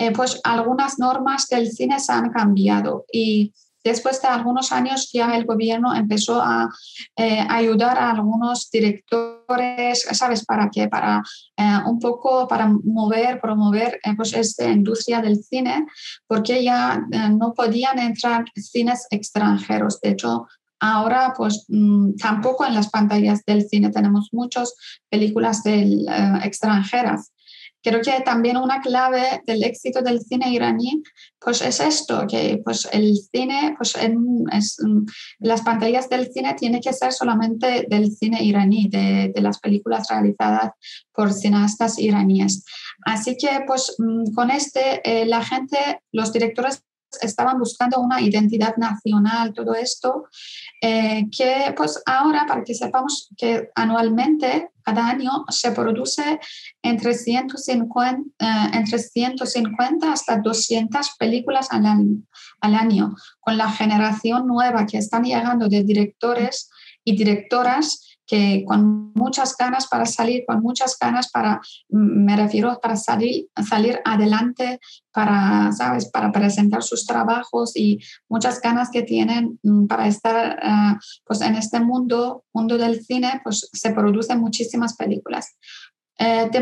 eh, 0.00 0.12
pues 0.12 0.40
algunas 0.44 0.98
normas 0.98 1.48
del 1.48 1.70
cine 1.72 1.98
se 1.98 2.12
han 2.12 2.30
cambiado 2.30 3.04
y 3.12 3.52
después 3.82 4.22
de 4.22 4.28
algunos 4.28 4.70
años 4.70 5.10
ya 5.12 5.36
el 5.36 5.44
gobierno 5.44 5.92
empezó 5.92 6.40
a 6.40 6.68
eh, 7.16 7.44
ayudar 7.48 7.98
a 7.98 8.12
algunos 8.12 8.70
directores, 8.70 10.06
¿sabes? 10.12 10.44
¿Para 10.44 10.70
qué? 10.70 10.86
Para 10.88 11.22
eh, 11.56 11.78
un 11.86 11.98
poco, 11.98 12.46
para 12.46 12.68
mover, 12.68 13.40
promover 13.40 13.98
pues 14.16 14.34
esta 14.34 14.68
industria 14.68 15.20
del 15.20 15.42
cine, 15.42 15.86
porque 16.28 16.62
ya 16.62 17.02
no 17.32 17.54
podían 17.54 17.98
entrar 17.98 18.44
cines 18.54 19.06
extranjeros. 19.10 20.00
De 20.00 20.10
hecho, 20.10 20.46
Ahora, 20.80 21.34
pues 21.36 21.64
mm, 21.68 22.14
tampoco 22.16 22.64
en 22.64 22.74
las 22.74 22.88
pantallas 22.88 23.44
del 23.44 23.68
cine 23.68 23.90
tenemos 23.90 24.28
muchas 24.32 24.74
películas 25.10 25.64
del, 25.64 26.06
extranjeras. 26.44 27.32
Creo 27.82 28.00
que 28.00 28.20
también 28.22 28.56
una 28.56 28.80
clave 28.80 29.42
del 29.46 29.62
éxito 29.62 30.02
del 30.02 30.20
cine 30.20 30.50
iraní 30.50 31.02
pues 31.40 31.62
es 31.62 31.80
esto, 31.80 32.26
que 32.28 32.60
pues 32.64 32.88
el 32.92 33.16
cine, 33.32 33.74
pues 33.76 33.94
en, 33.96 34.44
las 35.38 35.62
pantallas 35.62 36.08
del 36.08 36.30
cine 36.32 36.54
tiene 36.54 36.80
que 36.80 36.92
ser 36.92 37.12
solamente 37.12 37.86
del 37.88 38.10
cine 38.10 38.42
iraní, 38.42 38.88
de, 38.88 39.32
de 39.34 39.40
las 39.40 39.60
películas 39.60 40.08
realizadas 40.10 40.72
por 41.12 41.32
cineastas 41.32 41.98
iraníes. 41.98 42.64
Así 43.04 43.36
que 43.36 43.62
pues 43.66 43.94
mm, 43.98 44.34
con 44.34 44.50
este 44.50 45.00
eh, 45.04 45.26
la 45.26 45.44
gente, 45.44 45.78
los 46.12 46.32
directores 46.32 46.82
estaban 47.20 47.58
buscando 47.58 48.00
una 48.00 48.20
identidad 48.20 48.76
nacional, 48.76 49.52
todo 49.54 49.74
esto, 49.74 50.28
eh, 50.80 51.26
que 51.36 51.72
pues 51.76 52.02
ahora 52.06 52.44
para 52.46 52.64
que 52.64 52.74
sepamos 52.74 53.30
que 53.36 53.70
anualmente, 53.74 54.70
cada 54.82 55.08
año, 55.08 55.44
se 55.48 55.72
produce 55.72 56.40
entre 56.82 57.14
150, 57.14 58.22
eh, 58.38 58.70
entre 58.72 58.98
150 58.98 60.12
hasta 60.12 60.38
200 60.38 61.10
películas 61.18 61.68
al 61.70 61.86
año, 61.86 62.22
al 62.60 62.74
año, 62.74 63.14
con 63.40 63.56
la 63.56 63.70
generación 63.70 64.46
nueva 64.46 64.86
que 64.86 64.98
están 64.98 65.24
llegando 65.24 65.68
de 65.68 65.84
directores 65.84 66.70
y 67.04 67.16
directoras 67.16 68.17
que 68.28 68.62
con 68.66 69.10
muchas 69.14 69.56
ganas 69.56 69.88
para 69.88 70.04
salir, 70.04 70.44
con 70.46 70.60
muchas 70.60 70.96
ganas 71.00 71.30
para, 71.30 71.60
mm, 71.88 72.24
me 72.24 72.36
refiero, 72.36 72.78
para 72.80 72.94
salir, 72.96 73.48
salir 73.66 74.00
adelante, 74.04 74.78
para, 75.10 75.72
¿sabes?, 75.72 76.10
para 76.10 76.30
presentar 76.30 76.82
sus 76.82 77.06
trabajos 77.06 77.74
y 77.74 77.98
muchas 78.28 78.60
ganas 78.60 78.90
que 78.90 79.02
tienen 79.02 79.58
mm, 79.62 79.86
para 79.86 80.06
estar, 80.06 80.58
ah, 80.62 80.98
pues 81.24 81.40
en 81.40 81.56
este 81.56 81.80
mundo, 81.80 82.44
mundo 82.52 82.76
del 82.76 83.02
cine, 83.02 83.40
pues 83.42 83.68
se 83.72 83.90
producen 83.92 84.40
muchísimas 84.40 84.94
películas. 84.94 85.56
Eh, 86.18 86.48
de 86.52 86.60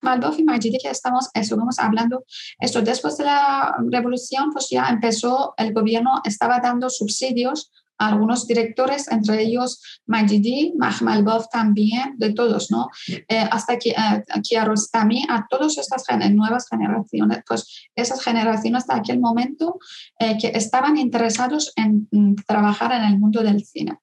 Maldov 0.00 0.38
y 0.38 0.44
Majidi 0.44 0.78
que 0.78 0.88
estamos, 0.88 1.28
estuvimos 1.34 1.78
hablando, 1.78 2.24
esto 2.60 2.80
después 2.80 3.16
de 3.18 3.24
la 3.24 3.76
revolución, 3.90 4.52
pues 4.52 4.68
ya 4.70 4.88
empezó, 4.88 5.54
el 5.56 5.72
gobierno 5.72 6.22
estaba 6.24 6.60
dando 6.60 6.88
subsidios 6.88 7.70
algunos 7.98 8.46
directores, 8.46 9.10
entre 9.10 9.42
ellos 9.42 10.00
Majidi, 10.06 10.74
Mahmalbov 10.76 11.48
también, 11.48 12.14
de 12.16 12.32
todos, 12.32 12.70
¿no? 12.70 12.88
Eh, 13.08 13.48
hasta 13.50 13.78
que 13.78 13.90
uh, 13.90 14.40
Kiarostami, 14.42 15.24
a 15.28 15.46
todas 15.48 15.78
estas 15.78 16.04
nuevas 16.32 16.66
generaciones, 16.68 17.38
pues 17.46 17.88
esas 17.94 18.22
generaciones 18.22 18.86
de 18.86 18.94
aquel 18.94 19.20
momento 19.20 19.78
eh, 20.18 20.36
que 20.38 20.48
estaban 20.48 20.96
interesados 20.96 21.72
en 21.76 22.08
mm, 22.10 22.34
trabajar 22.46 22.92
en 22.92 23.04
el 23.04 23.18
mundo 23.18 23.42
del 23.42 23.64
cine. 23.64 23.98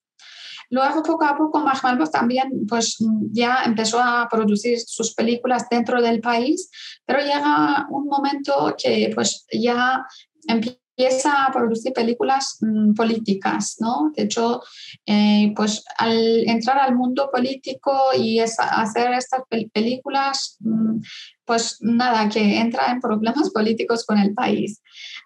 Luego, 0.70 1.04
poco 1.04 1.26
a 1.26 1.38
poco, 1.38 1.60
Mahmalbov 1.60 2.10
también 2.12 2.66
pues, 2.68 2.96
ya 3.32 3.64
empezó 3.66 4.00
a 4.02 4.30
producir 4.32 4.80
sus 4.80 5.14
películas 5.14 5.68
dentro 5.70 6.02
del 6.02 6.22
país, 6.22 6.72
pero 7.06 7.20
llega 7.20 7.88
un 7.90 8.06
momento 8.08 8.74
que 8.82 9.12
pues, 9.14 9.46
ya 9.52 10.06
empieza 10.48 10.81
empieza 11.02 11.46
a 11.46 11.52
producir 11.52 11.94
películas 11.94 12.58
mm, 12.62 12.94
políticas, 12.94 13.78
¿no? 13.80 14.12
De 14.16 14.24
hecho, 14.24 14.62
eh, 15.06 15.52
pues 15.56 15.84
al 15.98 16.48
entrar 16.48 16.78
al 16.78 16.96
mundo 16.96 17.30
político 17.32 17.92
y 18.16 18.40
hacer 18.40 19.14
estas 19.14 19.42
películas, 19.74 20.58
mm, 20.60 21.00
pues 21.46 21.78
nada, 21.82 22.30
que 22.30 22.60
entra 22.60 22.92
en 22.92 23.02
problemas 23.02 23.50
políticos 23.54 24.06
con 24.06 24.20
el 24.20 24.34
país. 24.34 24.82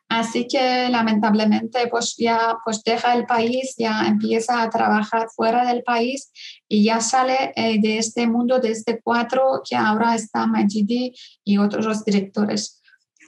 Así 0.08 0.48
que 0.48 0.88
lamentablemente 0.90 1.88
pues 1.88 2.16
ya 2.18 2.58
pues 2.64 2.84
deja 2.84 3.16
el 3.16 3.26
país, 3.26 3.76
ya 3.78 4.06
empieza 4.08 4.62
a 4.62 4.70
trabajar 4.70 5.28
fuera 5.36 5.66
del 5.66 5.84
país 5.84 6.32
y 6.70 6.86
ya 6.86 7.02
sale 7.02 7.52
eh, 7.56 7.80
de 7.82 7.98
este 7.98 8.28
mundo 8.28 8.60
de 8.60 8.72
este 8.72 9.02
cuatro 9.04 9.62
que 9.68 9.76
ahora 9.76 10.16
está 10.16 10.46
Majidi 10.46 11.14
y 11.44 11.58
otros 11.58 12.06
directores 12.06 12.82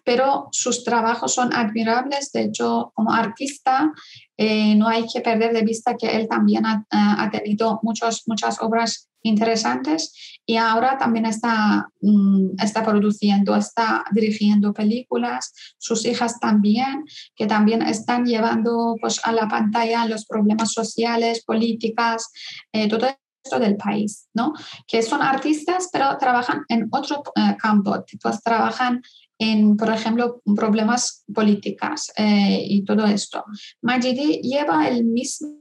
pero 0.07 0.47
sus 0.53 0.85
trabajos 0.85 1.33
son 1.33 1.53
admirables. 1.53 2.31
De 2.31 2.43
hecho, 2.43 2.93
como 2.95 3.11
artista, 3.11 3.91
eh, 4.37 4.73
no 4.75 4.87
hay 4.87 5.05
que 5.05 5.19
perder 5.19 5.51
de 5.51 5.63
vista 5.63 5.97
que 5.97 6.15
él 6.15 6.29
también 6.29 6.65
ha, 6.65 6.85
ha 6.89 7.29
tenido 7.29 7.81
muchos, 7.83 8.23
muchas 8.25 8.61
obras 8.61 9.09
interesantes 9.21 10.39
y 10.45 10.55
ahora 10.55 10.97
también 10.97 11.25
está, 11.25 11.89
mm, 11.99 12.51
está 12.63 12.85
produciendo, 12.85 13.53
está 13.53 14.05
dirigiendo 14.13 14.73
películas, 14.73 15.51
sus 15.77 16.05
hijas 16.05 16.39
también, 16.39 17.03
que 17.35 17.45
también 17.45 17.81
están 17.81 18.25
llevando 18.25 18.95
pues, 19.01 19.19
a 19.25 19.33
la 19.33 19.49
pantalla 19.49 20.05
los 20.05 20.25
problemas 20.25 20.71
sociales, 20.71 21.43
políticas, 21.43 22.31
eh, 22.71 22.87
todo 22.87 23.07
esto 23.43 23.59
del 23.59 23.75
país, 23.75 24.29
¿no? 24.33 24.53
Que 24.87 25.01
son 25.01 25.21
artistas, 25.21 25.89
pero 25.91 26.17
trabajan 26.17 26.63
en 26.69 26.87
otro 26.91 27.23
eh, 27.35 27.57
campo, 27.57 28.05
pues 28.21 28.41
trabajan 28.41 29.01
en, 29.39 29.77
por 29.77 29.89
ejemplo, 29.89 30.41
problemas 30.55 31.23
políticas 31.33 32.11
eh, 32.17 32.63
y 32.67 32.83
todo 32.83 33.05
esto. 33.05 33.43
Majidi 33.81 34.41
lleva 34.41 34.87
el 34.87 35.05
mismo 35.05 35.57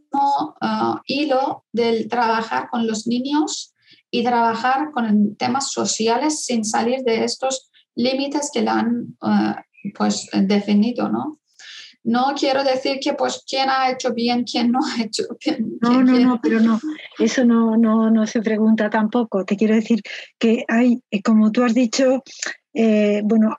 uh, 0.61 0.97
hilo 1.07 1.65
del 1.73 2.09
trabajar 2.09 2.69
con 2.71 2.87
los 2.87 3.07
niños 3.07 3.75
y 4.11 4.23
trabajar 4.23 4.93
con 4.93 5.37
temas 5.37 5.73
sociales 5.73 6.45
sin 6.45 6.65
salir 6.65 7.03
de 7.03 7.25
estos 7.25 7.71
límites 7.95 8.51
que 8.53 8.63
le 8.63 8.71
han 8.71 9.17
uh, 9.21 9.55
pues, 9.95 10.29
definido, 10.33 11.09
¿no? 11.09 11.41
No 12.07 12.35
quiero 12.39 12.63
decir 12.63 13.01
que 13.03 13.15
pues 13.15 13.43
quién 13.49 13.69
ha 13.69 13.91
hecho 13.91 14.15
bien, 14.15 14.45
quién 14.45 14.71
no 14.71 14.79
ha 14.79 15.03
hecho 15.03 15.25
bien. 15.45 15.77
No, 15.83 16.03
no, 16.03 16.19
no, 16.19 16.41
pero 16.41 16.61
no, 16.61 16.81
eso 17.19 17.45
no, 17.45 17.77
no, 17.77 18.11
no 18.11 18.27
se 18.27 18.41
pregunta 18.43 18.89
tampoco. 18.89 19.45
Te 19.45 19.57
quiero 19.57 19.75
decir 19.75 20.03
que 20.39 20.65
hay, 20.69 21.01
eh, 21.11 21.21
como 21.21 21.51
tú 21.51 21.65
has 21.65 21.75
dicho, 21.75 22.23
eh, 22.79 23.23
bueno, 23.25 23.57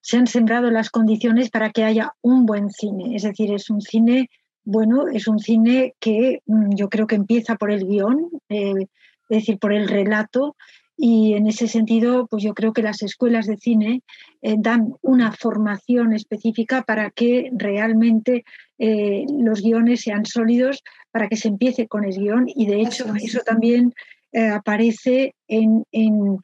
se 0.00 0.16
han 0.16 0.26
sembrado 0.26 0.70
las 0.70 0.88
condiciones 0.88 1.50
para 1.50 1.70
que 1.70 1.84
haya 1.84 2.14
un 2.22 2.46
buen 2.46 2.70
cine. 2.70 3.14
Es 3.14 3.24
decir, 3.24 3.52
es 3.52 3.68
un 3.68 3.82
cine, 3.82 4.30
bueno, 4.64 5.08
es 5.08 5.28
un 5.28 5.38
cine 5.38 5.94
que 6.00 6.40
mm, 6.46 6.74
yo 6.74 6.88
creo 6.88 7.06
que 7.06 7.16
empieza 7.16 7.56
por 7.56 7.70
el 7.70 7.86
guion, 7.86 8.30
eh, 8.48 8.86
es 9.28 9.38
decir, 9.40 9.58
por 9.58 9.74
el 9.74 9.88
relato 9.88 10.56
y 10.96 11.34
en 11.34 11.48
ese 11.48 11.68
sentido, 11.68 12.26
pues 12.28 12.42
yo 12.42 12.54
creo 12.54 12.72
que 12.72 12.82
las 12.82 13.02
escuelas 13.02 13.46
de 13.46 13.58
cine 13.58 14.02
eh, 14.40 14.54
dan 14.58 14.94
una 15.02 15.32
formación 15.32 16.14
específica 16.14 16.82
para 16.82 17.10
que 17.10 17.50
realmente 17.52 18.44
eh, 18.78 19.26
los 19.38 19.60
guiones 19.60 20.00
sean 20.00 20.24
sólidos, 20.24 20.82
para 21.10 21.28
que 21.28 21.36
se 21.36 21.48
empiece 21.48 21.88
con 21.88 22.04
el 22.04 22.16
guion 22.16 22.46
y 22.48 22.64
de 22.66 22.80
hecho 22.80 23.04
eso, 23.22 23.40
también 23.40 23.92
aparece 24.32 25.34
en, 25.48 25.84
en, 25.90 26.38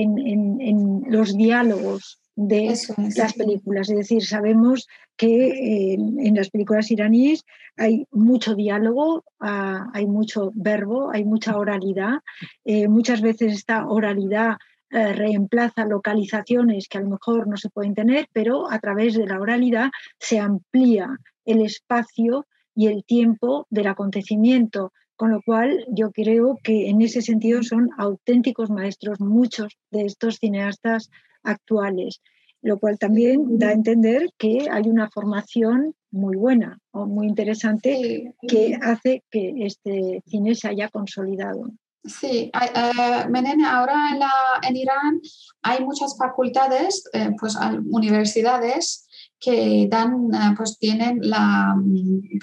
en, 0.00 1.04
los 1.08 1.36
diálogos 1.36 2.18
de 2.34 2.74
las 3.16 3.34
películas. 3.34 3.90
Es 3.90 3.96
decir, 3.96 4.24
sabemos 4.24 4.86
que 5.16 5.94
en 5.94 6.34
las 6.34 6.50
películas 6.50 6.90
iraníes 6.90 7.44
hay 7.76 8.06
mucho 8.10 8.54
diálogo, 8.54 9.24
ah, 9.40 9.90
hay 9.92 10.06
mucho 10.06 10.50
verbo, 10.54 11.10
hay 11.10 11.24
mucha 11.24 11.56
oralidad. 11.56 12.20
Eh, 12.64 12.88
muchas 12.88 13.20
veces 13.20 13.52
esta 13.52 13.86
oralidad 13.86 14.56
eh, 14.90 15.12
reemplaza 15.12 15.86
localizaciones 15.86 16.88
que 16.88 16.98
a 16.98 17.00
lo 17.00 17.10
mejor 17.10 17.48
no 17.48 17.56
se 17.56 17.70
pueden 17.70 17.94
tener, 17.94 18.28
pero 18.32 18.70
a 18.70 18.78
través 18.78 19.14
de 19.14 19.26
la 19.26 19.40
oralidad 19.40 19.90
se 20.18 20.38
amplía 20.38 21.18
el 21.44 21.62
espacio 21.62 22.46
y 22.74 22.86
el 22.86 23.04
tiempo 23.04 23.66
del 23.70 23.86
acontecimiento, 23.86 24.92
con 25.22 25.30
lo 25.30 25.40
cual 25.40 25.86
yo 25.86 26.10
creo 26.10 26.58
que 26.64 26.88
en 26.88 27.00
ese 27.00 27.22
sentido 27.22 27.62
son 27.62 27.90
auténticos 27.96 28.70
maestros 28.70 29.20
muchos 29.20 29.78
de 29.92 30.02
estos 30.02 30.38
cineastas 30.38 31.10
actuales, 31.44 32.20
lo 32.60 32.80
cual 32.80 32.98
también 32.98 33.56
da 33.56 33.68
a 33.68 33.72
entender 33.72 34.30
que 34.36 34.66
hay 34.68 34.82
una 34.88 35.08
formación 35.10 35.94
muy 36.10 36.36
buena 36.36 36.80
o 36.90 37.06
muy 37.06 37.28
interesante 37.28 38.34
que 38.48 38.76
hace 38.82 39.22
que 39.30 39.64
este 39.64 40.24
cine 40.26 40.56
se 40.56 40.66
haya 40.66 40.88
consolidado. 40.88 41.70
Sí, 42.04 42.50
uh, 42.52 43.64
ahora 43.64 43.94
en, 44.10 44.18
la, 44.18 44.32
en, 44.68 44.76
Irán 44.76 45.20
hay 45.62 45.84
muchas 45.84 46.16
facultades, 46.18 47.04
eh, 47.12 47.30
pues 47.38 47.56
universidades 47.92 49.06
que 49.42 49.88
dan, 49.90 50.30
eh, 50.32 50.54
pues 50.56 50.78
tienen 50.78 51.18
la, 51.20 51.74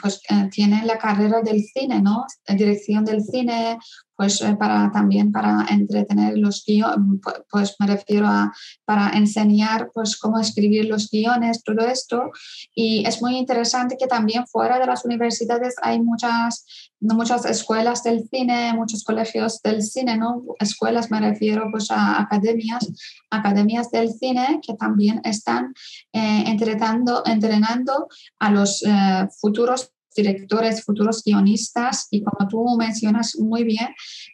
pues, 0.02 0.22
tienen 0.52 0.86
la 0.86 0.98
carrera 0.98 1.42
del 1.42 1.64
cine, 1.64 2.02
¿no? 2.02 2.26
Dirección 2.48 3.06
del 3.06 3.24
cine, 3.24 3.80
pues 4.20 4.42
eh, 4.42 4.54
para 4.60 4.92
también 4.92 5.32
para 5.32 5.66
entretener 5.70 6.38
los 6.38 6.66
guiones, 6.68 7.22
pues 7.50 7.78
me 7.80 7.88
refiero 7.88 8.28
a 8.28 8.54
para 8.84 9.12
enseñar 9.12 9.92
pues 9.94 10.18
cómo 10.18 10.38
escribir 10.40 10.88
los 10.88 11.10
guiones, 11.10 11.64
todo 11.64 11.88
esto. 11.88 12.30
Y 12.76 13.08
es 13.08 13.22
muy 13.22 13.38
interesante 13.38 13.96
que 13.98 14.08
también 14.08 14.46
fuera 14.46 14.78
de 14.78 14.88
las 14.88 15.06
universidades 15.06 15.76
hay 15.82 16.02
muchas, 16.02 16.66
muchas 17.00 17.46
escuelas 17.46 18.04
del 18.04 18.28
cine, 18.30 18.74
muchos 18.74 19.06
colegios 19.06 19.62
del 19.62 19.82
cine, 19.82 20.18
¿no? 20.18 20.44
Escuelas 20.60 21.10
me 21.10 21.22
refiero 21.22 21.70
pues 21.72 21.90
a 21.90 22.20
academias, 22.20 22.92
academias 23.30 23.90
del 23.90 24.10
cine 24.10 24.60
que 24.62 24.74
también 24.74 25.22
están 25.24 25.74
eh, 26.12 26.44
entrenando, 26.46 27.24
entrenando 27.26 28.10
a 28.38 28.52
los 28.52 28.84
eh, 28.86 29.30
futuros 29.40 29.94
directores, 30.22 30.84
futuros 30.84 31.24
guionistas 31.24 32.08
y 32.12 32.24
como 32.24 32.48
tú 32.48 32.64
mencionas 32.78 33.38
muy 33.38 33.64
bien, 33.64 33.88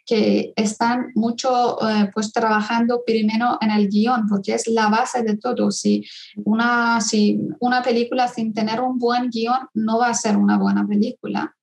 que 0.04 0.52
están 0.56 1.06
mucho 1.14 1.78
eh, 1.88 2.10
pues 2.12 2.32
trabajando 2.32 3.02
primero 3.04 3.58
en 3.60 3.70
el 3.70 3.88
guion, 3.88 4.26
porque 4.28 4.54
es 4.54 4.66
la 4.68 4.88
base 4.88 5.22
de 5.22 5.36
todo. 5.36 5.70
Si 5.70 6.04
una, 6.44 7.00
si 7.00 7.40
una 7.60 7.82
película 7.82 8.28
sin 8.28 8.52
tener 8.52 8.80
un 8.80 8.98
buen 8.98 9.30
guion 9.30 9.68
no 9.74 9.98
va 9.98 10.08
a 10.08 10.14
ser 10.14 10.36
una 10.36 10.58
buena 10.58 10.86
película. 10.86 11.54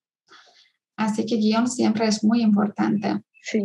Así 0.95 1.25
que 1.25 1.37
guion 1.37 1.67
siempre 1.67 2.07
es 2.07 2.23
muy 2.23 2.41
importante. 2.41 3.21
Sí. 3.41 3.63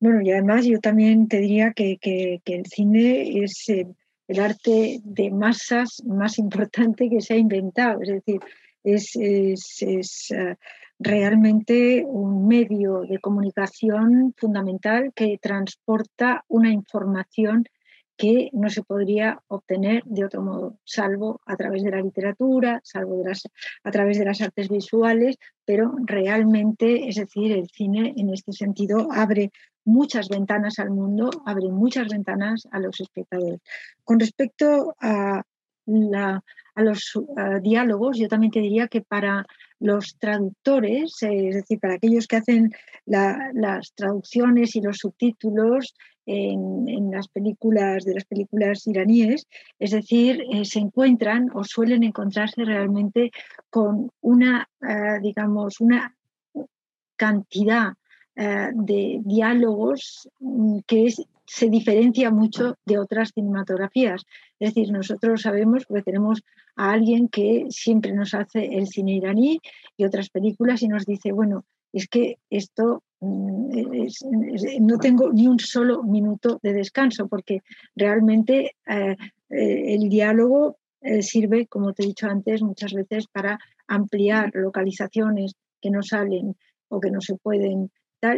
Bueno, 0.00 0.20
y 0.22 0.30
además 0.30 0.64
yo 0.64 0.78
también 0.80 1.26
te 1.28 1.38
diría 1.38 1.72
que, 1.72 1.98
que, 1.98 2.40
que 2.44 2.56
el 2.56 2.66
cine 2.66 3.42
es 3.42 3.68
el, 3.68 3.94
el 4.28 4.40
arte 4.40 5.00
de 5.04 5.30
masas 5.30 6.02
más 6.04 6.38
importante 6.38 7.08
que 7.08 7.20
se 7.20 7.34
ha 7.34 7.38
inventado. 7.38 8.00
Es 8.02 8.08
decir, 8.08 8.40
es, 8.86 9.16
es, 9.16 10.30
eh, 10.30 10.56
realmente 10.98 12.04
un 12.06 12.46
medio 12.46 13.02
de 13.02 13.18
comunicación 13.18 14.34
fundamental 14.36 15.12
que 15.14 15.38
transporta 15.38 16.44
una 16.48 16.70
información 16.70 17.64
que 18.16 18.48
no 18.54 18.70
se 18.70 18.82
podría 18.82 19.42
obtener 19.48 20.02
de 20.04 20.24
otro 20.24 20.40
modo, 20.40 20.78
salvo 20.84 21.42
a 21.44 21.54
través 21.56 21.82
de 21.82 21.90
la 21.90 22.00
literatura, 22.00 22.80
salvo 22.82 23.22
a 23.84 23.90
través 23.90 24.18
de 24.18 24.24
las 24.24 24.40
artes 24.40 24.70
visuales, 24.70 25.36
pero 25.66 25.94
realmente, 26.02 27.08
es 27.08 27.16
decir, 27.16 27.52
el 27.52 27.68
cine 27.68 28.14
en 28.16 28.32
este 28.32 28.52
sentido 28.52 29.08
abre 29.12 29.50
muchas 29.84 30.30
ventanas 30.30 30.78
al 30.78 30.90
mundo, 30.90 31.28
abre 31.44 31.68
muchas 31.68 32.08
ventanas 32.08 32.66
a 32.70 32.80
los 32.80 33.00
espectadores. 33.00 33.60
Con 34.02 34.18
respecto 34.18 34.96
a 34.98 35.42
la, 35.84 36.42
a 36.76 36.82
los 36.82 37.18
diálogos, 37.62 38.18
yo 38.18 38.28
también 38.28 38.52
te 38.52 38.60
diría 38.60 38.86
que 38.86 39.00
para 39.00 39.44
los 39.78 40.16
traductores, 40.18 41.22
eh, 41.22 41.48
es 41.48 41.54
decir, 41.56 41.78
para 41.80 41.94
aquellos 41.94 42.26
que 42.26 42.36
hacen 42.36 42.72
las 43.04 43.92
traducciones 43.94 44.74
y 44.76 44.80
los 44.80 44.98
subtítulos 44.98 45.94
en, 46.24 47.10
las 47.10 47.28
películas 47.28 48.04
de 48.04 48.14
las 48.14 48.24
películas 48.24 48.86
iraníes, 48.86 49.46
es 49.78 49.92
decir, 49.92 50.42
eh, 50.52 50.64
se 50.64 50.80
encuentran 50.80 51.50
o 51.54 51.62
suelen 51.62 52.02
encontrarse 52.02 52.64
realmente 52.64 53.30
con 53.70 54.10
una, 54.20 54.68
eh, 54.82 55.20
digamos, 55.22 55.80
una 55.80 56.16
cantidad 57.16 57.92
de 58.36 59.20
diálogos 59.24 60.28
mm, 60.40 60.80
que 60.86 61.08
se 61.46 61.70
diferencia 61.70 62.30
mucho 62.30 62.76
de 62.84 62.98
otras 62.98 63.32
cinematografías. 63.32 64.24
Es 64.58 64.74
decir, 64.74 64.92
nosotros 64.92 65.42
sabemos, 65.42 65.86
porque 65.86 66.02
tenemos 66.02 66.42
a 66.76 66.92
alguien 66.92 67.28
que 67.28 67.66
siempre 67.70 68.12
nos 68.12 68.34
hace 68.34 68.66
el 68.76 68.86
cine 68.88 69.14
iraní 69.14 69.60
y 69.96 70.04
otras 70.04 70.28
películas 70.28 70.82
y 70.82 70.88
nos 70.88 71.06
dice, 71.06 71.32
bueno, 71.32 71.64
es 71.92 72.08
que 72.08 72.38
esto 72.50 73.02
mm, 73.20 74.06
no 74.80 74.98
tengo 74.98 75.32
ni 75.32 75.46
un 75.46 75.58
solo 75.58 76.02
minuto 76.02 76.58
de 76.62 76.72
descanso, 76.72 77.28
porque 77.28 77.62
realmente 77.94 78.72
eh, 78.86 79.16
eh, 79.48 79.94
el 79.94 80.08
diálogo 80.08 80.76
eh, 81.00 81.22
sirve, 81.22 81.66
como 81.66 81.92
te 81.92 82.02
he 82.02 82.06
dicho 82.06 82.26
antes, 82.26 82.62
muchas 82.62 82.92
veces 82.92 83.26
para 83.28 83.58
ampliar 83.86 84.50
localizaciones 84.54 85.54
que 85.80 85.90
no 85.90 86.02
salen 86.02 86.56
o 86.88 87.00
que 87.00 87.10
no 87.10 87.20
se 87.20 87.36
pueden 87.36 87.90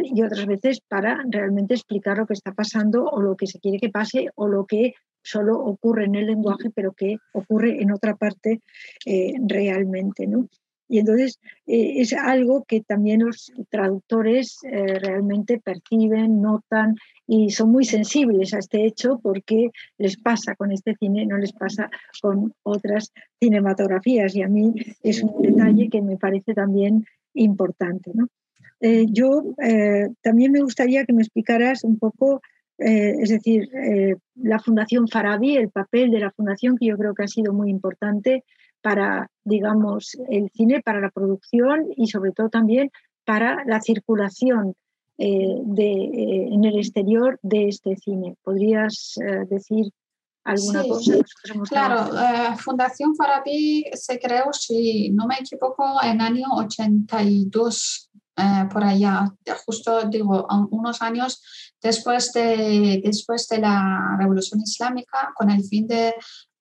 y 0.03 0.21
otras 0.21 0.45
veces 0.45 0.81
para 0.87 1.23
realmente 1.29 1.73
explicar 1.73 2.17
lo 2.17 2.25
que 2.25 2.33
está 2.33 2.53
pasando 2.53 3.05
o 3.05 3.21
lo 3.21 3.35
que 3.35 3.47
se 3.47 3.59
quiere 3.59 3.79
que 3.79 3.89
pase 3.89 4.27
o 4.35 4.47
lo 4.47 4.65
que 4.65 4.93
solo 5.23 5.59
ocurre 5.59 6.05
en 6.05 6.15
el 6.15 6.27
lenguaje, 6.27 6.69
pero 6.73 6.93
que 6.93 7.17
ocurre 7.33 7.81
en 7.81 7.91
otra 7.91 8.15
parte 8.15 8.61
eh, 9.05 9.33
realmente. 9.47 10.27
¿no? 10.27 10.47
Y 10.87 10.99
entonces 10.99 11.39
eh, 11.67 12.01
es 12.01 12.13
algo 12.13 12.65
que 12.67 12.81
también 12.81 13.21
los 13.23 13.51
traductores 13.69 14.57
eh, 14.63 14.99
realmente 14.99 15.59
perciben, 15.59 16.41
notan 16.41 16.95
y 17.27 17.51
son 17.51 17.71
muy 17.71 17.85
sensibles 17.85 18.53
a 18.53 18.59
este 18.59 18.85
hecho 18.85 19.19
porque 19.21 19.69
les 19.97 20.17
pasa 20.17 20.55
con 20.55 20.71
este 20.71 20.95
cine, 20.95 21.27
no 21.27 21.37
les 21.37 21.53
pasa 21.53 21.89
con 22.21 22.53
otras 22.63 23.13
cinematografías. 23.39 24.35
Y 24.35 24.41
a 24.41 24.47
mí 24.47 24.73
es 25.03 25.21
un 25.21 25.41
detalle 25.41 25.89
que 25.89 26.01
me 26.01 26.17
parece 26.17 26.53
también 26.53 27.05
importante. 27.33 28.11
¿no? 28.13 28.27
Eh, 28.81 29.05
yo 29.09 29.43
eh, 29.61 30.07
también 30.21 30.51
me 30.51 30.61
gustaría 30.61 31.05
que 31.05 31.13
me 31.13 31.21
explicaras 31.21 31.83
un 31.83 31.97
poco, 31.99 32.41
eh, 32.77 33.15
es 33.19 33.29
decir, 33.29 33.67
la 34.35 34.59
Fundación 34.59 35.07
Farabi, 35.07 35.57
el 35.57 35.69
papel 35.69 36.11
de 36.11 36.19
la 36.19 36.31
Fundación, 36.31 36.77
que 36.77 36.87
yo 36.87 36.97
creo 36.97 37.13
que 37.13 37.23
ha 37.23 37.27
sido 37.27 37.53
muy 37.53 37.69
importante 37.69 38.45
para, 38.81 39.29
digamos, 39.43 40.17
el 40.29 40.49
cine, 40.53 40.81
para 40.81 41.01
la 41.01 41.09
producción 41.09 41.87
y 41.97 42.07
sobre 42.07 42.31
todo 42.31 42.49
también 42.49 42.91
para 43.25 43.63
la 43.65 43.81
circulación 43.81 44.75
de, 45.17 46.47
en 46.49 46.63
el 46.63 46.77
exterior 46.77 47.37
de 47.41 47.67
este 47.67 47.97
cine. 47.97 48.37
¿Podrías 48.41 49.15
decir 49.49 49.91
alguna 50.45 50.83
cosa? 50.83 51.15
Claro, 51.69 52.55
Fundación 52.57 53.13
Farabi 53.17 53.83
se 53.91 54.17
creó, 54.17 54.53
si 54.53 55.09
no 55.09 55.27
me 55.27 55.35
equivoco, 55.35 56.01
en 56.01 56.21
año 56.21 56.47
82 56.55 58.09
eh, 58.39 58.67
por 58.71 58.83
allá, 58.83 59.33
justo 59.65 60.03
digo, 60.09 60.47
unos 60.71 61.01
años 61.01 61.41
después 61.81 62.31
de, 62.33 63.01
después 63.03 63.47
de 63.47 63.59
la 63.59 64.15
Revolución 64.19 64.61
Islámica, 64.61 65.31
con 65.35 65.49
el 65.49 65.63
fin 65.63 65.87
de 65.87 66.13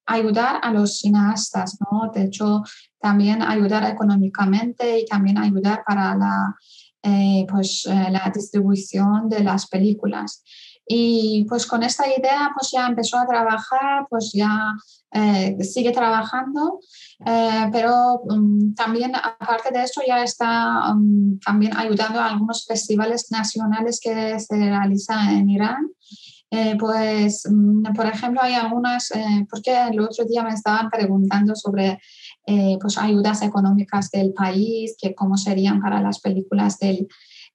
ayudar 0.06 0.60
a 0.62 0.72
los 0.72 0.98
cineastas, 0.98 1.78
¿no? 1.80 2.10
De 2.12 2.24
hecho, 2.24 2.62
también 2.98 3.42
ayudar 3.42 3.84
económicamente 3.90 5.00
y 5.00 5.04
también 5.04 5.38
ayudar 5.38 5.82
para 5.86 6.16
la, 6.16 6.56
eh, 7.02 7.46
pues, 7.48 7.86
eh, 7.86 8.10
la 8.10 8.30
distribución 8.34 9.28
de 9.28 9.44
las 9.44 9.68
películas. 9.68 10.42
Y 10.88 11.44
pues 11.48 11.66
con 11.66 11.82
esta 11.82 12.06
idea 12.06 12.50
pues 12.54 12.70
ya 12.72 12.86
empezó 12.86 13.18
a 13.18 13.26
trabajar, 13.26 14.06
pues 14.08 14.32
ya 14.32 14.72
eh, 15.12 15.56
sigue 15.62 15.90
trabajando, 15.92 16.80
eh, 17.26 17.68
pero 17.72 18.20
um, 18.24 18.74
también 18.74 19.12
aparte 19.14 19.70
de 19.72 19.84
eso 19.84 20.02
ya 20.06 20.22
está 20.22 20.92
um, 20.92 21.38
también 21.40 21.76
ayudando 21.76 22.20
a 22.20 22.30
algunos 22.30 22.66
festivales 22.66 23.28
nacionales 23.30 24.00
que 24.02 24.38
se 24.40 24.56
realizan 24.56 25.36
en 25.36 25.50
Irán. 25.50 25.88
Eh, 26.50 26.76
pues, 26.78 27.44
um, 27.44 27.82
por 27.94 28.06
ejemplo, 28.06 28.40
hay 28.42 28.54
algunas, 28.54 29.10
porque 29.50 29.78
el 29.90 30.00
otro 30.00 30.24
día 30.24 30.42
me 30.42 30.54
estaban 30.54 30.88
preguntando 30.90 31.54
sobre 31.54 31.98
pues 32.80 32.96
ayudas 32.96 33.42
económicas 33.42 34.10
del 34.10 34.32
país, 34.32 34.96
que 34.98 35.14
cómo 35.14 35.36
serían 35.36 35.82
para 35.82 36.00
las 36.00 36.18
películas 36.18 36.78
del, 36.78 37.06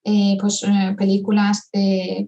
eh, 0.05 0.37
pues, 0.39 0.61
eh, 0.63 0.95
películas 0.97 1.69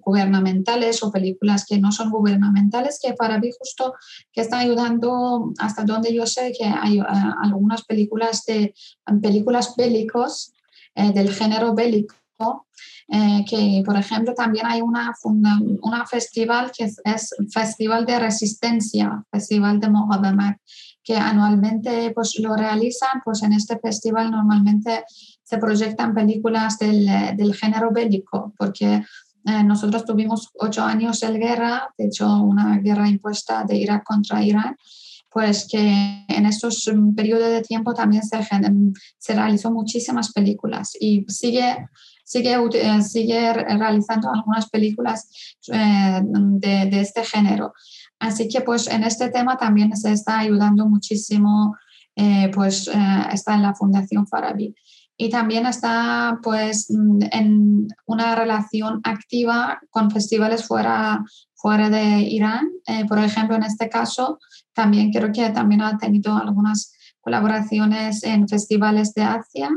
gubernamentales 0.01 1.03
o 1.03 1.11
películas 1.11 1.65
que 1.65 1.77
no 1.77 1.91
son 1.91 2.09
gubernamentales, 2.09 2.99
que 3.03 3.13
para 3.13 3.37
mí 3.37 3.49
justo 3.59 3.93
que 4.31 4.41
están 4.41 4.61
ayudando, 4.61 5.51
hasta 5.59 5.83
donde 5.83 6.13
yo 6.13 6.25
sé 6.25 6.53
que 6.57 6.65
hay 6.65 6.99
eh, 6.99 7.03
algunas 7.43 7.83
películas 7.83 8.45
de 8.45 8.73
películas 9.21 9.73
bélicos 9.75 10.53
del 10.95 11.33
género 11.33 11.75
bélico. 11.75 12.15
que 13.49 13.83
por 13.85 13.97
ejemplo 13.97 14.33
también 14.33 14.65
hay 14.65 14.81
una, 14.81 15.13
una 15.81 16.05
festival 16.05 16.71
que 16.75 16.85
es, 16.85 17.29
Festival 17.51 18.05
de 18.05 18.19
Resistencia, 18.19 19.25
Festival 19.29 19.81
de 19.81 19.89
Mohamed, 19.89 20.55
que 21.05 21.15
anualmente 21.15 22.11
pues, 22.15 22.39
lo 22.39 22.55
realizan, 22.55 23.21
pues 23.23 23.43
en 23.43 23.53
este 23.53 23.77
festival 23.79 24.31
normalmente 24.31 25.03
se 25.45 25.57
proyectan 25.59 26.13
películas 26.13 26.77
del, 26.79 27.07
del 27.37 27.55
género 27.55 27.91
bélico, 27.91 28.53
porque 28.57 29.03
eh, 29.47 29.63
nosotros 29.63 30.05
tuvimos 30.05 30.49
ocho 30.59 30.83
años 30.83 31.19
de 31.19 31.37
guerra, 31.37 31.87
de 31.97 32.05
hecho 32.05 32.41
una 32.41 32.79
guerra 32.79 33.07
impuesta 33.07 33.63
de 33.63 33.77
Irak 33.77 34.03
contra 34.03 34.43
Irán, 34.43 34.75
pues 35.29 35.67
que 35.69 36.25
en 36.27 36.45
estos 36.47 36.89
mm, 36.91 37.13
periodos 37.13 37.49
de 37.49 37.61
tiempo 37.61 37.93
también 37.93 38.23
se, 38.23 38.39
se 39.19 39.35
realizó 39.35 39.71
muchísimas 39.71 40.33
películas 40.33 40.93
y 40.99 41.25
sigue, 41.27 41.89
sigue, 42.23 42.55
eh, 42.55 43.01
sigue 43.03 43.53
realizando 43.53 44.31
algunas 44.33 44.67
películas 44.71 45.29
eh, 45.71 46.21
de, 46.23 46.87
de, 46.87 47.01
este 47.01 47.23
género. 47.23 47.73
Así 48.17 48.47
que 48.47 48.61
pues 48.61 48.87
en 48.87 49.03
este 49.03 49.29
tema 49.29 49.57
también 49.57 49.95
se 49.95 50.11
está 50.11 50.39
ayudando 50.39 50.87
muchísimo, 50.87 51.75
pues 52.53 52.89
está 53.33 53.55
en 53.55 53.61
la 53.61 53.75
Fundación 53.75 54.25
Farabi 54.25 54.73
y 55.17 55.29
también 55.29 55.65
está 55.65 56.39
pues 56.43 56.87
mm, 56.89 57.19
en 57.31 57.87
una 58.05 58.35
relación 58.35 58.99
activa 59.03 59.79
con 59.89 60.11
festivales 60.11 60.65
fuera, 60.67 61.23
fuera 61.55 61.89
de 61.89 62.19
Irán. 62.19 62.69
Eh, 62.87 63.05
por 63.07 63.19
ejemplo, 63.19 63.55
en 63.55 63.63
este 63.63 63.89
caso, 63.89 64.39
también 64.73 65.11
creo 65.11 65.31
que 65.31 65.49
también 65.49 65.81
ha 65.81 65.97
tenido 65.97 66.35
algunas 66.35 66.93
colaboraciones 67.21 68.23
en 68.23 68.47
festivales 68.47 69.13
de 69.13 69.23
Asia 69.23 69.69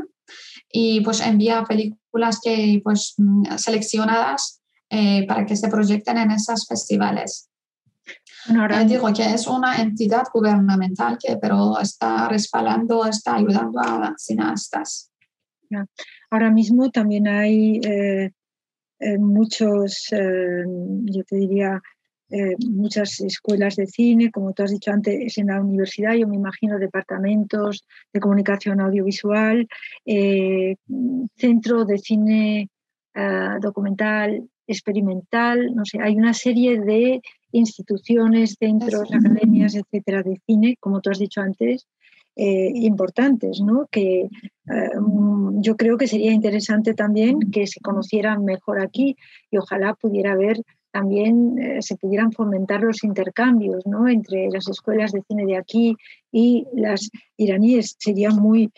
y 0.71 1.01
pues 1.01 1.21
envía 1.21 1.63
películas 1.63 2.39
que 2.43 2.81
pues 2.83 3.15
mm, 3.17 3.57
seleccionadas 3.57 4.61
eh, 4.89 5.25
para 5.27 5.45
que 5.45 5.55
se 5.55 5.69
proyecten 5.69 6.17
en 6.17 6.31
esos 6.31 6.67
festivales. 6.67 7.49
Ahora, 8.47 8.81
eh, 8.81 8.85
digo 8.85 9.11
que 9.13 9.33
es 9.33 9.47
una 9.47 9.81
entidad 9.81 10.23
gubernamental 10.33 11.17
que 11.17 11.37
pero 11.37 11.79
está 11.79 12.27
respaldando, 12.27 13.05
está 13.05 13.35
ayudando 13.35 13.79
a 13.79 14.13
cineastas. 14.17 15.08
Ahora 16.29 16.51
mismo 16.51 16.89
también 16.89 17.27
hay 17.27 17.79
eh, 17.83 18.31
eh, 18.99 19.17
muchos, 19.17 20.07
eh, 20.11 20.63
yo 21.05 21.23
te 21.23 21.35
diría, 21.37 21.81
muchas 22.69 23.19
escuelas 23.21 23.75
de 23.75 23.87
cine, 23.87 24.29
como 24.29 24.53
tú 24.53 24.61
has 24.61 24.69
dicho 24.69 24.91
antes, 24.91 25.35
en 25.39 25.47
la 25.47 25.59
universidad, 25.59 26.13
yo 26.13 26.27
me 26.27 26.35
imagino 26.35 26.77
departamentos 26.77 27.83
de 28.13 28.19
comunicación 28.19 28.81
audiovisual, 28.81 29.67
centro 31.35 31.85
de 31.85 31.97
cine 31.97 32.69
documental 33.61 34.47
experimental, 34.67 35.73
no 35.73 35.83
sé, 35.85 35.97
hay 35.99 36.15
una 36.15 36.35
serie 36.35 36.79
de 36.79 37.19
instituciones, 37.51 38.57
centros, 38.59 39.11
academias, 39.11 39.73
etcétera, 39.73 40.21
de 40.21 40.39
cine, 40.45 40.75
como 40.79 41.01
tú 41.01 41.09
has 41.09 41.17
dicho 41.17 41.41
antes, 41.41 41.87
eh, 42.41 42.71
importantes, 42.73 43.59
¿no? 43.59 43.85
que 43.91 44.21
eh, 44.21 44.29
yo 45.55 45.75
creo 45.75 45.97
que 45.97 46.07
sería 46.07 46.31
interesante 46.31 46.93
también 46.93 47.51
que 47.51 47.67
se 47.67 47.81
conocieran 47.81 48.45
mejor 48.45 48.79
aquí 48.79 49.17
y 49.51 49.57
ojalá 49.57 49.93
pudiera 49.95 50.31
haber 50.31 50.61
también 50.89 51.59
eh, 51.59 51.81
se 51.81 51.97
pudieran 51.97 52.31
fomentar 52.31 52.81
los 52.81 53.03
intercambios 53.03 53.85
¿no? 53.85 54.07
entre 54.07 54.47
las 54.51 54.69
escuelas 54.69 55.11
de 55.11 55.21
cine 55.27 55.45
de 55.47 55.57
aquí 55.57 55.97
y 56.31 56.65
las 56.73 57.09
iraníes. 57.35 57.97
Sería 57.99 58.29
muy, 58.29 58.71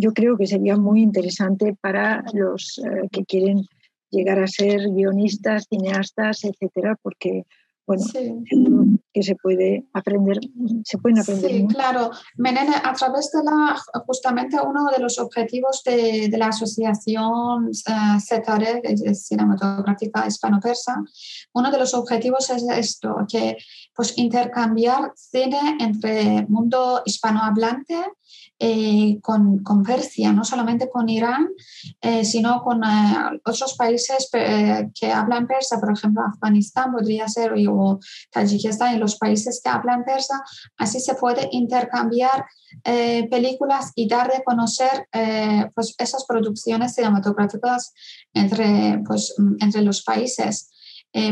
yo 0.00 0.12
creo 0.12 0.36
que 0.36 0.48
sería 0.48 0.76
muy 0.76 1.02
interesante 1.02 1.76
para 1.80 2.24
los 2.32 2.82
que 3.12 3.24
quieren 3.26 3.60
llegar 4.10 4.40
a 4.40 4.48
ser 4.48 4.80
guionistas, 4.90 5.66
cineastas, 5.68 6.42
etcétera, 6.42 6.98
porque 7.00 7.44
bueno, 7.86 8.04
que 9.12 9.22
se 9.22 9.36
puede 9.36 9.86
aprender, 9.92 10.40
se 10.84 10.98
pueden 10.98 11.18
aprender. 11.18 11.50
Sí, 11.50 11.66
claro. 11.68 12.10
Menene, 12.36 12.74
a 12.82 12.92
través 12.94 13.30
de 13.30 13.44
la, 13.44 13.76
justamente 14.06 14.56
uno 14.60 14.86
de 14.90 15.00
los 15.00 15.18
objetivos 15.18 15.82
de, 15.84 16.28
de 16.28 16.38
la 16.38 16.48
asociación 16.48 17.66
uh, 17.66 18.20
CETARE, 18.20 18.82
cinematográfica 19.14 20.26
hispano-persa, 20.26 21.02
uno 21.52 21.70
de 21.70 21.78
los 21.78 21.94
objetivos 21.94 22.50
es 22.50 22.64
esto, 22.70 23.14
que 23.28 23.56
pues 23.94 24.16
intercambiar 24.16 25.12
cine 25.14 25.76
entre 25.78 26.46
mundo 26.48 27.02
hispanohablante 27.04 27.96
eh, 28.60 29.18
con, 29.20 29.64
con, 29.64 29.82
Persia, 29.82 30.32
no 30.32 30.44
solamente 30.44 30.88
con 30.88 31.08
Irán, 31.08 31.48
eh, 32.00 32.24
sino 32.24 32.62
con 32.62 32.84
eh, 32.84 33.40
otros 33.44 33.74
países 33.74 34.30
que 34.30 35.12
hablan 35.12 35.48
persa, 35.48 35.80
por 35.80 35.92
ejemplo, 35.92 36.22
Afganistán 36.22 36.92
podría 36.92 37.26
ser, 37.26 37.52
o 37.68 37.98
Tayikistán 38.30 38.94
y 38.94 38.98
los 38.98 39.16
países 39.16 39.60
que 39.62 39.70
hablan 39.70 40.04
persa. 40.04 40.40
Así 40.76 41.00
se 41.00 41.16
puede 41.16 41.48
intercambiar 41.50 42.46
películas 43.30 43.92
y 43.94 44.08
dar 44.08 44.30
de 44.32 44.42
conocer 44.42 45.08
pues 45.74 45.94
esas 45.98 46.24
producciones 46.24 46.94
cinematográficas 46.94 47.92
entre, 48.32 49.00
pues, 49.06 49.34
entre 49.60 49.82
los 49.82 50.02
países. 50.02 50.70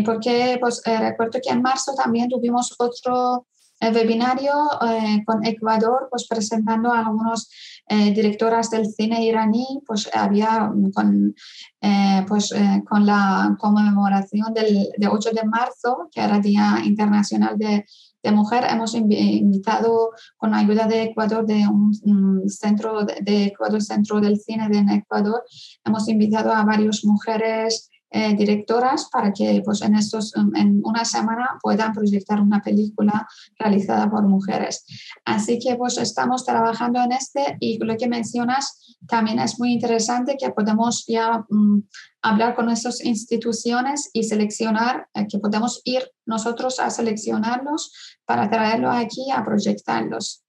porque 0.04 0.58
pues, 0.60 0.82
recuerdo 0.84 1.40
que 1.42 1.50
en 1.50 1.62
marzo 1.62 1.94
también 1.94 2.28
tuvimos 2.28 2.74
otro 2.78 3.46
el 3.82 3.94
webinario 3.94 4.52
eh, 4.86 5.24
con 5.26 5.44
Ecuador, 5.44 6.06
pues 6.08 6.28
presentando 6.28 6.92
a 6.92 7.00
algunos 7.00 7.50
eh, 7.88 8.12
directoras 8.12 8.70
del 8.70 8.86
cine 8.86 9.24
iraní, 9.24 9.82
pues 9.84 10.08
había 10.14 10.70
con, 10.94 11.34
eh, 11.80 12.24
pues, 12.28 12.54
con 12.88 13.04
la 13.04 13.56
conmemoración 13.58 14.54
del, 14.54 14.88
8 15.10 15.30
de 15.32 15.44
marzo, 15.44 16.08
que 16.12 16.20
era 16.20 16.38
Día 16.38 16.76
Internacional 16.84 17.58
de, 17.58 17.84
de 18.22 18.30
Mujer, 18.30 18.64
hemos 18.70 18.94
invitado 18.94 20.10
con 20.36 20.54
ayuda 20.54 20.86
de 20.86 21.02
Ecuador, 21.02 21.44
de 21.44 21.66
un, 21.66 22.48
centro 22.48 23.04
de, 23.04 23.46
Ecuador, 23.46 23.82
Centro 23.82 24.20
del 24.20 24.38
Cine 24.38 24.68
de 24.68 24.94
Ecuador, 24.94 25.42
hemos 25.84 26.08
invitado 26.08 26.52
a 26.52 26.64
varias 26.64 27.04
mujeres 27.04 27.90
eh, 28.12 28.34
directoras 28.36 29.08
para 29.10 29.32
que 29.32 29.62
pues, 29.64 29.80
en, 29.82 29.94
estos, 29.94 30.34
en 30.36 30.80
una 30.84 31.04
semana 31.04 31.58
puedan 31.62 31.92
proyectar 31.92 32.40
una 32.40 32.60
película 32.60 33.26
realizada 33.58 34.10
por 34.10 34.26
mujeres. 34.28 34.84
Así 35.24 35.58
que 35.58 35.76
pues, 35.76 35.96
estamos 35.96 36.44
trabajando 36.44 37.02
en 37.02 37.12
este 37.12 37.56
y 37.58 37.78
lo 37.82 37.96
que 37.96 38.08
mencionas 38.08 38.96
también 39.08 39.38
es 39.38 39.58
muy 39.58 39.72
interesante 39.72 40.36
que 40.38 40.50
podemos 40.50 41.04
ya 41.06 41.44
mm, 41.48 41.80
hablar 42.22 42.54
con 42.54 42.68
estas 42.68 43.04
instituciones 43.04 44.10
y 44.12 44.24
seleccionar, 44.24 45.08
eh, 45.14 45.26
que 45.28 45.38
podemos 45.38 45.80
ir 45.84 46.02
nosotros 46.26 46.80
a 46.80 46.90
seleccionarlos 46.90 47.92
para 48.24 48.50
traerlos 48.50 48.94
aquí 48.94 49.30
a 49.30 49.44
proyectarlos. 49.44 50.42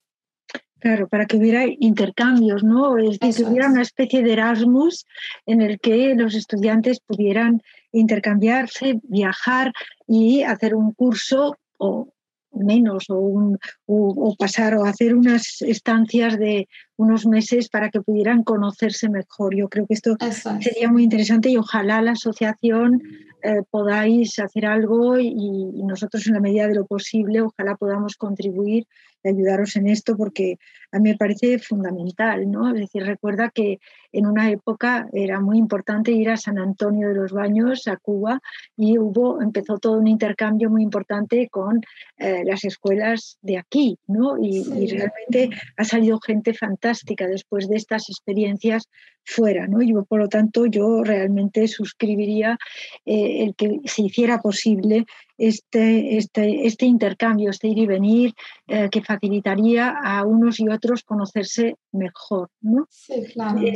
Claro, 0.83 1.07
para 1.07 1.25
que 1.25 1.37
hubiera 1.37 1.63
intercambios, 1.65 2.61
¿no? 2.61 2.97
Es 2.97 3.17
decir, 3.17 3.45
que 3.45 3.51
hubiera 3.51 3.69
una 3.69 3.83
especie 3.83 4.21
de 4.21 4.33
Erasmus 4.33 5.05
en 5.45 5.61
el 5.61 5.79
que 5.79 6.13
los 6.13 6.35
estudiantes 6.35 6.99
pudieran 6.99 7.61
intercambiarse, 7.93 8.99
viajar 9.03 9.71
y 10.07 10.43
hacer 10.43 10.75
un 10.75 10.91
curso 10.91 11.55
o 11.77 12.09
menos 12.51 13.09
o, 13.09 13.17
un, 13.17 13.57
o, 13.85 14.35
pasar 14.37 14.75
o 14.75 14.83
hacer 14.83 15.15
unas 15.15 15.61
estancias 15.61 16.37
de 16.37 16.67
unos 16.97 17.25
meses 17.25 17.69
para 17.69 17.89
que 17.89 18.01
pudieran 18.01 18.43
conocerse 18.43 19.07
mejor. 19.07 19.55
Yo 19.55 19.69
creo 19.69 19.87
que 19.87 19.93
esto 19.93 20.17
sería 20.59 20.91
muy 20.91 21.03
interesante 21.03 21.49
y 21.49 21.55
ojalá 21.55 22.01
la 22.01 22.11
asociación 22.11 23.01
eh, 23.41 23.61
podáis 23.71 24.37
hacer 24.37 24.65
algo 24.65 25.17
y, 25.17 25.81
nosotros 25.83 26.27
en 26.27 26.33
la 26.33 26.41
medida 26.41 26.67
de 26.67 26.75
lo 26.75 26.85
posible 26.85 27.41
ojalá 27.41 27.75
podamos 27.75 28.15
contribuir 28.17 28.85
ayudaros 29.29 29.75
en 29.75 29.87
esto 29.87 30.15
porque 30.17 30.57
a 30.91 30.99
mí 30.99 31.09
me 31.09 31.17
parece 31.17 31.57
fundamental, 31.57 32.49
¿no? 32.49 32.69
Es 32.73 32.81
decir, 32.81 33.03
recuerda 33.03 33.49
que 33.49 33.79
en 34.11 34.27
una 34.27 34.51
época 34.51 35.07
era 35.11 35.39
muy 35.39 35.57
importante 35.57 36.11
ir 36.11 36.29
a 36.29 36.37
San 36.37 36.59
Antonio 36.59 37.09
de 37.09 37.15
los 37.15 37.31
Baños, 37.31 37.87
a 37.87 37.97
Cuba, 37.97 38.41
y 38.77 38.99
hubo, 38.99 39.41
empezó 39.41 39.79
todo 39.79 39.97
un 39.97 40.07
intercambio 40.07 40.69
muy 40.69 40.83
importante 40.83 41.49
con 41.49 41.81
eh, 42.17 42.43
las 42.45 42.63
escuelas 42.63 43.39
de 43.41 43.57
aquí, 43.57 43.97
¿no? 44.07 44.37
Y, 44.39 44.63
realmente 44.93 45.49
ha 45.77 45.83
salido 45.83 46.19
gente 46.19 46.53
fantástica 46.53 47.25
después 47.25 47.67
de 47.67 47.77
estas 47.77 48.09
experiencias 48.09 48.87
fuera, 49.25 49.67
¿no? 49.67 49.81
Yo, 49.81 50.03
por 50.03 50.19
lo 50.19 50.29
tanto, 50.29 50.67
yo 50.67 51.03
realmente 51.03 51.67
suscribiría 51.67 52.59
eh, 53.05 53.43
el 53.45 53.55
que 53.55 53.79
se 53.85 54.03
hiciera 54.03 54.41
posible 54.41 55.05
este, 55.37 56.17
este, 56.17 56.67
este 56.67 56.85
intercambio, 56.85 57.49
este 57.49 57.67
ir 57.67 57.79
y 57.79 57.87
venir, 57.87 58.33
eh, 58.67 58.89
que 58.89 59.01
facilitaría 59.01 59.89
a 59.89 60.25
unos 60.25 60.59
y 60.59 60.69
otros 60.69 61.03
conocerse 61.03 61.75
mejor. 61.91 62.49
¿no? 62.61 62.87
Sí, 62.89 63.23
claro. 63.33 63.59
Eh, 63.61 63.73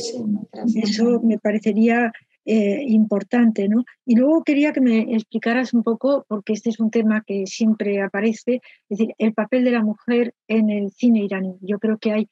eso 0.76 1.22
me 1.22 1.38
parecería 1.40 2.12
eh, 2.50 2.82
importante. 2.88 3.68
¿no? 3.68 3.84
Y 4.06 4.16
luego 4.16 4.42
quería 4.42 4.72
que 4.72 4.80
me 4.80 5.00
explicaras 5.14 5.74
un 5.74 5.84
poco, 5.84 6.26
porque 6.30 6.54
este 6.54 6.70
es 6.70 6.80
un 6.80 6.92
tema 6.92 7.22
que 7.28 7.46
siempre 7.46 8.02
aparece, 8.02 8.62
es 8.88 8.98
decir, 8.98 9.14
el 9.18 9.34
papel 9.34 9.66
de 9.66 9.72
la 9.72 9.84
mujer 9.84 10.34
en 10.48 10.70
el 10.70 10.92
cine 10.92 11.26
iraní. 11.26 11.58
Yo 11.60 11.78
creo 11.78 11.98
que 11.98 12.14
hay 12.14 12.30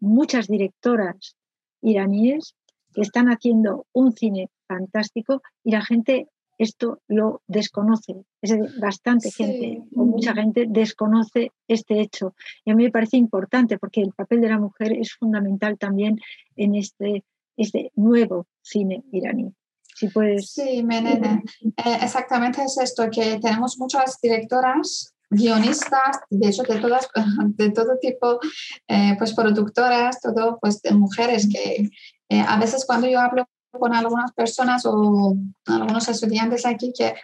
muchas 0.00 0.46
directoras 0.46 1.36
iraníes 1.82 2.54
que 2.94 3.02
están 3.02 3.26
haciendo 3.26 3.86
un 3.92 4.12
cine 4.12 4.48
fantástico 4.66 5.42
y 5.62 5.72
la 5.72 5.84
gente 5.84 6.28
esto 6.58 7.00
lo 7.08 7.42
desconoce. 7.46 8.24
Es 8.42 8.52
bastante 8.80 9.30
gente 9.30 9.82
o 9.94 10.04
mucha 10.04 10.34
gente 10.34 10.66
desconoce 10.68 11.52
este 11.68 12.00
hecho. 12.00 12.34
Y 12.64 12.72
a 12.72 12.74
mí 12.74 12.84
me 12.84 12.90
parece 12.90 13.16
importante 13.16 13.78
porque 13.78 14.02
el 14.02 14.12
papel 14.12 14.40
de 14.40 14.48
la 14.48 14.58
mujer 14.58 14.92
es 14.92 15.14
fundamental 15.14 15.78
también 15.78 16.18
en 16.56 16.74
este, 16.74 17.24
este 17.56 17.92
nuevo 17.94 18.46
cine 18.60 19.04
iraní. 19.12 19.52
Si 19.94 20.08
puedes. 20.08 20.50
Sí, 20.50 20.82
Menene. 20.82 21.42
Eh, 21.62 21.98
exactamente 22.02 22.62
es 22.62 22.78
esto, 22.78 23.08
que 23.10 23.38
tenemos 23.40 23.78
muchas 23.78 24.20
directoras 24.20 25.14
guionistas, 25.30 26.20
de 26.30 26.48
hecho 26.48 26.62
de 26.62 26.78
todas, 26.78 27.08
de 27.56 27.70
todo 27.70 27.98
tipo, 28.00 28.38
eh, 28.86 29.14
pues 29.18 29.34
productoras, 29.34 30.20
todo, 30.20 30.58
pues 30.60 30.80
de 30.82 30.92
mujeres 30.92 31.48
que 31.52 31.90
eh, 32.28 32.40
a 32.40 32.58
veces 32.58 32.84
cuando 32.86 33.08
yo 33.08 33.20
hablo 33.20 33.46
con 33.78 33.94
algunas 33.94 34.32
personas 34.32 34.84
o 34.86 35.36
algunos 35.66 36.08
estudiantes 36.08 36.66
aquí 36.66 36.92
que 36.96 37.14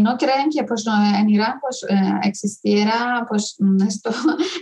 no 0.00 0.16
creen 0.16 0.48
que 0.50 0.64
pues, 0.64 0.86
en 0.86 1.28
Irán 1.28 1.58
pues, 1.60 1.84
eh, 1.88 2.20
existiera 2.22 3.26
pues, 3.28 3.56
esto, 3.86 4.10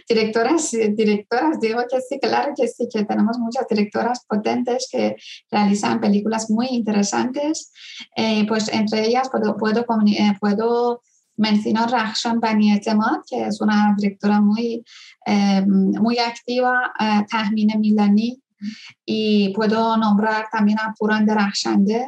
directoras, 0.08 0.72
directoras. 0.72 1.60
Digo 1.60 1.80
que 1.88 2.00
sí, 2.00 2.18
claro 2.20 2.52
que 2.56 2.66
sí, 2.66 2.88
que 2.92 3.04
tenemos 3.04 3.38
muchas 3.38 3.66
directoras 3.68 4.24
potentes 4.26 4.88
que 4.90 5.16
realizan 5.50 6.00
películas 6.00 6.50
muy 6.50 6.66
interesantes. 6.70 7.72
Eh, 8.16 8.46
pues 8.48 8.68
entre 8.68 9.06
ellas 9.06 9.28
puedo, 9.30 9.56
puedo, 9.56 9.86
eh, 10.06 10.36
puedo 10.40 11.02
mencionar 11.36 11.90
Rahshan 11.90 12.40
Bani 12.40 12.80
que 12.80 13.46
es 13.46 13.60
una 13.60 13.94
directora 13.96 14.40
muy, 14.40 14.82
muy 15.26 16.18
activa, 16.18 16.94
Tahmine 17.30 17.76
Milani, 17.76 18.42
y 19.04 19.52
puedo 19.54 19.96
nombrar 19.96 20.46
también 20.50 20.78
a 20.78 20.94
Puran 20.98 21.26
Darashande 21.26 22.06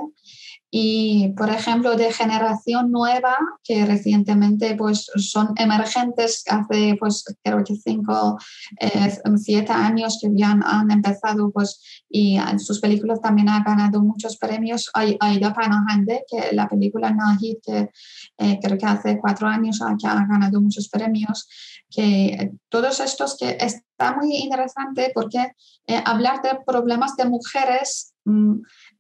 y, 0.70 1.28
por 1.30 1.48
ejemplo, 1.48 1.96
de 1.96 2.12
generación 2.12 2.92
nueva, 2.92 3.38
que 3.64 3.86
recientemente 3.86 4.74
pues, 4.76 5.10
son 5.16 5.54
emergentes, 5.56 6.44
hace 6.46 6.94
pues, 7.00 7.24
creo 7.42 7.64
que 7.64 7.74
cinco, 7.74 8.36
eh, 8.78 9.18
siete 9.36 9.72
años 9.72 10.18
que 10.20 10.28
ya 10.34 10.50
han, 10.50 10.90
empezado, 10.90 11.50
pues, 11.50 11.80
y 12.10 12.38
sus 12.58 12.80
películas 12.80 13.20
también 13.22 13.48
han 13.48 13.64
ganado 13.64 14.02
muchos 14.02 14.36
premios. 14.36 14.90
Aida 14.92 15.54
Panahande, 15.54 16.24
que 16.30 16.54
la 16.54 16.68
película 16.68 17.12
Nahid, 17.12 17.56
que 17.62 17.90
eh, 18.36 18.58
creo 18.62 18.76
que 18.76 18.86
hace 18.86 19.18
cuatro 19.18 19.48
años 19.48 19.80
ha, 19.80 19.92
ha 19.92 20.26
ganado 20.26 20.60
muchos 20.60 20.88
premios, 20.90 21.48
que 21.90 22.52
todos 22.68 23.00
estos 23.00 23.36
que 23.36 23.56
está 23.60 24.16
muy 24.16 24.36
interesante 24.36 25.10
porque 25.14 25.52
eh, 25.86 26.02
hablar 26.04 26.42
de 26.42 26.58
problemas 26.66 27.16
de 27.16 27.24
mujeres, 27.24 28.14
mm, 28.24 28.54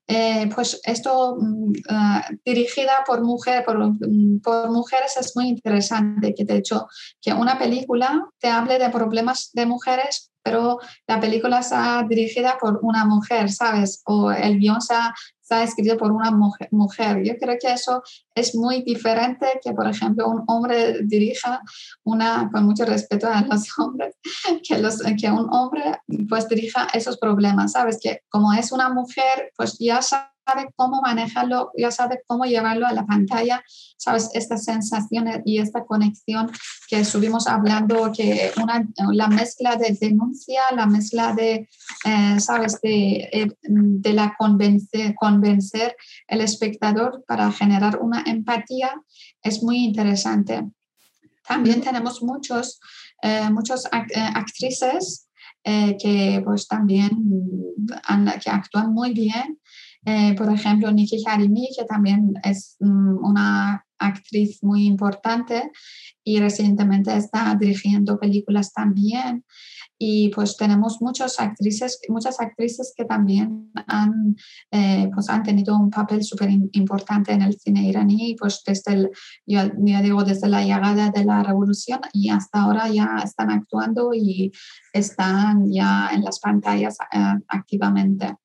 eh, 0.06 0.50
pues 0.54 0.80
esto 0.84 1.36
mm, 1.38 1.72
ah, 1.90 2.28
dirigida 2.44 3.04
por, 3.06 3.22
mujer, 3.22 3.64
mm, 3.68 4.38
por, 4.38 4.70
mujeres 4.70 5.16
es 5.18 5.36
muy 5.36 5.48
interesante, 5.48 6.34
que 6.34 6.44
de 6.44 6.56
hecho 6.56 6.86
que 7.20 7.32
una 7.32 7.58
película 7.58 8.24
te 8.38 8.48
hable 8.48 8.78
de 8.78 8.88
problemas 8.88 9.50
de 9.52 9.66
mujeres, 9.66 10.32
pero 10.42 10.78
la 11.06 11.20
película 11.20 11.58
está 11.58 12.02
dirigida 12.08 12.56
por 12.58 12.80
una 12.82 13.04
mujer, 13.04 13.50
¿sabes? 13.50 14.00
O 14.06 14.30
el 14.30 14.58
guion 14.58 14.78
está, 14.78 15.14
está 15.48 15.62
escrito 15.62 15.96
por 15.96 16.12
una 16.12 16.30
mujer. 16.30 17.22
Yo 17.24 17.38
creo 17.38 17.56
que 17.58 17.72
eso 17.72 18.02
es 18.34 18.54
muy 18.54 18.82
diferente 18.82 19.46
que, 19.64 19.72
por 19.72 19.88
ejemplo, 19.88 20.28
un 20.28 20.44
hombre 20.46 20.98
dirija 21.04 21.62
una, 22.04 22.50
con 22.52 22.66
mucho 22.66 22.84
respeto 22.84 23.28
a 23.28 23.40
los 23.40 23.66
hombres, 23.78 24.14
que, 24.66 24.78
los, 24.78 25.00
que 25.18 25.30
un 25.30 25.48
hombre 25.50 26.00
pues 26.28 26.46
dirija 26.48 26.88
esos 26.92 27.16
problemas, 27.16 27.72
¿sabes? 27.72 27.98
Que 28.02 28.20
como 28.28 28.52
es 28.52 28.72
una 28.72 28.90
mujer, 28.90 29.52
pues 29.56 29.78
ya 29.78 30.02
sabe 30.02 30.28
sabe 30.48 30.70
cómo 30.76 31.00
manejarlo, 31.00 31.72
ya 31.76 31.90
sabe 31.90 32.20
cómo 32.26 32.44
llevarlo 32.44 32.86
a 32.86 32.92
la 32.92 33.04
pantalla, 33.04 33.62
sabes, 33.96 34.30
esta 34.34 34.56
sensación 34.56 35.26
y 35.44 35.58
esta 35.58 35.84
conexión 35.84 36.50
que 36.88 37.00
estuvimos 37.00 37.46
hablando, 37.46 38.10
que 38.12 38.52
una, 38.62 38.86
la 39.12 39.28
mezcla 39.28 39.76
de 39.76 39.96
denuncia, 40.00 40.62
la 40.74 40.86
mezcla 40.86 41.34
de, 41.34 41.68
eh, 42.04 42.40
sabes, 42.40 42.80
de, 42.80 43.28
eh, 43.32 43.48
de 43.62 44.12
la 44.12 44.34
convencer, 44.38 45.14
convencer 45.38 45.96
el 46.26 46.40
espectador 46.40 47.24
para 47.26 47.50
generar 47.52 47.98
una 48.00 48.22
empatía 48.26 48.90
es 49.42 49.62
muy 49.62 49.78
interesante. 49.78 50.64
También 51.46 51.80
tenemos 51.80 52.22
muchos, 52.22 52.80
eh, 53.22 53.48
muchos 53.50 53.86
actrices 53.90 55.24
que 55.64 56.40
pues 56.44 56.66
también 56.66 57.10
que 58.42 58.50
actúan 58.50 58.92
muy 58.94 59.12
bien 59.12 59.58
eh, 60.04 60.34
por 60.34 60.50
ejemplo, 60.52 60.90
Nikki 60.90 61.22
Harimi, 61.26 61.68
que 61.76 61.84
también 61.84 62.32
es 62.42 62.76
mm, 62.80 63.24
una 63.24 63.84
actriz 63.98 64.62
muy 64.62 64.86
importante 64.86 65.70
y 66.24 66.38
recientemente 66.38 67.14
está 67.16 67.54
dirigiendo 67.60 68.18
películas 68.18 68.72
también. 68.72 69.44
Y 69.98 70.30
pues 70.30 70.56
tenemos 70.56 70.98
muchas 71.00 71.40
actrices, 71.40 72.00
muchas 72.08 72.40
actrices 72.40 72.94
que 72.96 73.04
también 73.04 73.72
han, 73.88 74.36
eh, 74.70 75.10
pues 75.12 75.28
han 75.28 75.42
tenido 75.42 75.76
un 75.76 75.90
papel 75.90 76.22
súper 76.22 76.50
importante 76.72 77.32
en 77.32 77.42
el 77.42 77.58
cine 77.58 77.88
iraní, 77.88 78.36
pues 78.38 78.62
desde, 78.64 78.92
el, 78.92 79.10
yo, 79.44 79.62
digo, 79.74 80.22
desde 80.22 80.48
la 80.48 80.62
llegada 80.62 81.10
de 81.10 81.24
la 81.24 81.42
revolución 81.42 82.00
y 82.12 82.30
hasta 82.30 82.62
ahora 82.62 82.88
ya 82.88 83.16
están 83.24 83.50
actuando 83.50 84.10
y 84.14 84.52
están 84.92 85.70
ya 85.72 86.10
en 86.12 86.22
las 86.22 86.38
pantallas 86.38 86.96
eh, 87.12 87.34
activamente. 87.48 88.36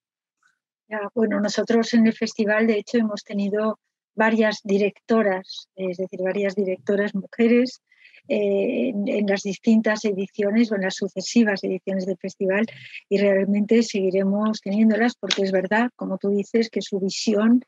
Bueno, 1.16 1.40
nosotros 1.40 1.94
en 1.94 2.08
el 2.08 2.14
festival, 2.14 2.68
de 2.68 2.78
hecho, 2.78 2.98
hemos 2.98 3.24
tenido 3.24 3.80
varias 4.16 4.60
directoras, 4.64 5.70
es 5.76 5.98
decir, 5.98 6.22
varias 6.22 6.56
directoras 6.56 7.16
mujeres 7.16 7.82
eh, 8.30 8.90
en, 8.90 9.28
las 9.28 9.44
distintas 9.44 10.06
ediciones 10.06 10.72
o 10.72 10.76
en 10.76 10.82
las 10.82 10.96
sucesivas 10.96 11.64
ediciones 11.64 12.06
del 12.06 12.18
festival 12.18 12.66
y 13.10 13.18
realmente 13.18 13.84
seguiremos 13.84 14.62
teniéndolas 14.62 15.16
porque 15.16 15.42
es 15.42 15.52
verdad, 15.52 15.90
como 15.96 16.18
tú 16.18 16.30
dices, 16.30 16.70
que 16.70 16.82
su 16.82 17.00
visión 17.00 17.66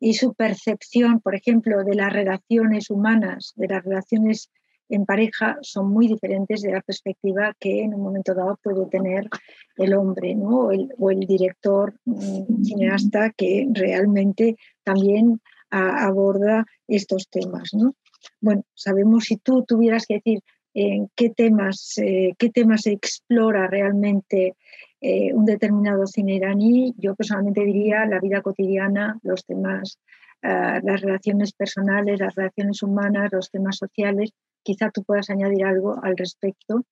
y 0.00 0.14
su 0.14 0.34
percepción, 0.34 1.20
por 1.20 1.36
ejemplo, 1.36 1.84
de 1.84 1.94
las 1.94 2.12
relaciones 2.12 2.90
humanas, 2.90 3.52
de 3.54 3.68
las 3.68 3.84
relaciones 3.84 4.50
en 4.88 5.06
pareja 5.06 5.56
son 5.62 5.88
muy 5.88 6.08
diferentes 6.08 6.62
de 6.62 6.72
la 6.72 6.80
perspectiva 6.80 7.54
que 7.58 7.82
en 7.82 7.94
un 7.94 8.02
momento 8.02 8.34
dado 8.34 8.58
puede 8.62 8.84
tener 8.86 9.28
el 9.76 9.94
hombre 9.94 10.34
¿no? 10.34 10.68
o, 10.98 11.10
el, 11.10 11.20
director 11.20 11.94
mm, 12.04 12.64
cineasta 12.64 13.30
que 13.30 13.68
realmente 13.72 14.56
también 14.82 15.40
aborda 15.70 16.66
estos 16.86 17.28
temas. 17.30 17.70
¿no? 17.72 17.94
Bueno, 18.40 18.64
sabemos 18.74 19.24
si 19.24 19.36
tú 19.36 19.64
tuvieras 19.64 20.06
que 20.06 20.14
decir 20.14 20.40
en 20.74 21.10
qué 21.14 21.30
temas, 21.30 21.98
eh, 21.98 22.34
qué 22.38 22.50
temas 22.50 22.86
explora 22.86 23.66
realmente 23.66 24.56
eh, 25.00 25.34
un 25.34 25.44
determinado 25.44 26.06
cine 26.06 26.34
iraní, 26.34 26.94
yo 26.96 27.14
personalmente 27.14 27.64
diría 27.64 28.06
la 28.06 28.20
vida 28.20 28.40
cotidiana, 28.40 29.18
los 29.22 29.44
temas, 29.44 29.98
ah, 30.42 30.80
las 30.82 31.00
relaciones 31.00 31.52
personales, 31.52 32.20
las 32.20 32.34
relaciones 32.34 32.82
humanas, 32.82 33.30
los 33.32 33.50
temas 33.50 33.76
sociales, 33.76 34.32
Quizá 34.62 34.90
tú 34.90 35.02
puedas 35.02 35.28
añadir 35.30 35.64
algo 35.64 35.98
al 36.02 36.16
respecto. 36.16 36.84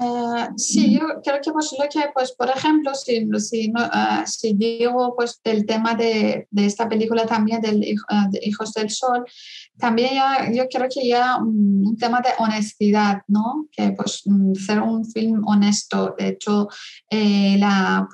Uh, 0.00 0.56
sí, 0.56 0.94
yo 0.94 1.20
creo 1.24 1.40
que 1.42 1.50
pues 1.50 1.74
lo 1.76 1.88
que, 1.88 2.08
pues, 2.14 2.30
por 2.30 2.48
ejemplo, 2.48 2.94
si, 2.94 3.28
si, 3.40 3.68
no, 3.68 3.84
uh, 3.84 4.24
si 4.26 4.54
digo 4.54 5.14
pues 5.16 5.40
el 5.42 5.66
tema 5.66 5.96
de, 5.96 6.46
de, 6.52 6.66
esta 6.66 6.88
película 6.88 7.26
también 7.26 7.60
del 7.60 7.78
uh, 7.78 8.30
de 8.30 8.38
Hijos 8.44 8.72
del 8.74 8.90
Sol, 8.90 9.24
también 9.76 10.10
ya, 10.14 10.52
yo 10.52 10.68
creo 10.68 10.86
que 10.88 11.04
ya 11.04 11.38
un, 11.38 11.84
un, 11.84 11.96
tema 11.96 12.20
de 12.20 12.30
honestidad, 12.38 13.22
¿no? 13.26 13.66
Que 13.72 13.90
pues 13.90 14.22
ser 14.64 14.80
un 14.82 15.04
film 15.04 15.42
honesto, 15.48 16.14
de 16.16 16.28
hecho, 16.28 16.68
eh, 17.10 17.56
la, 17.58 18.08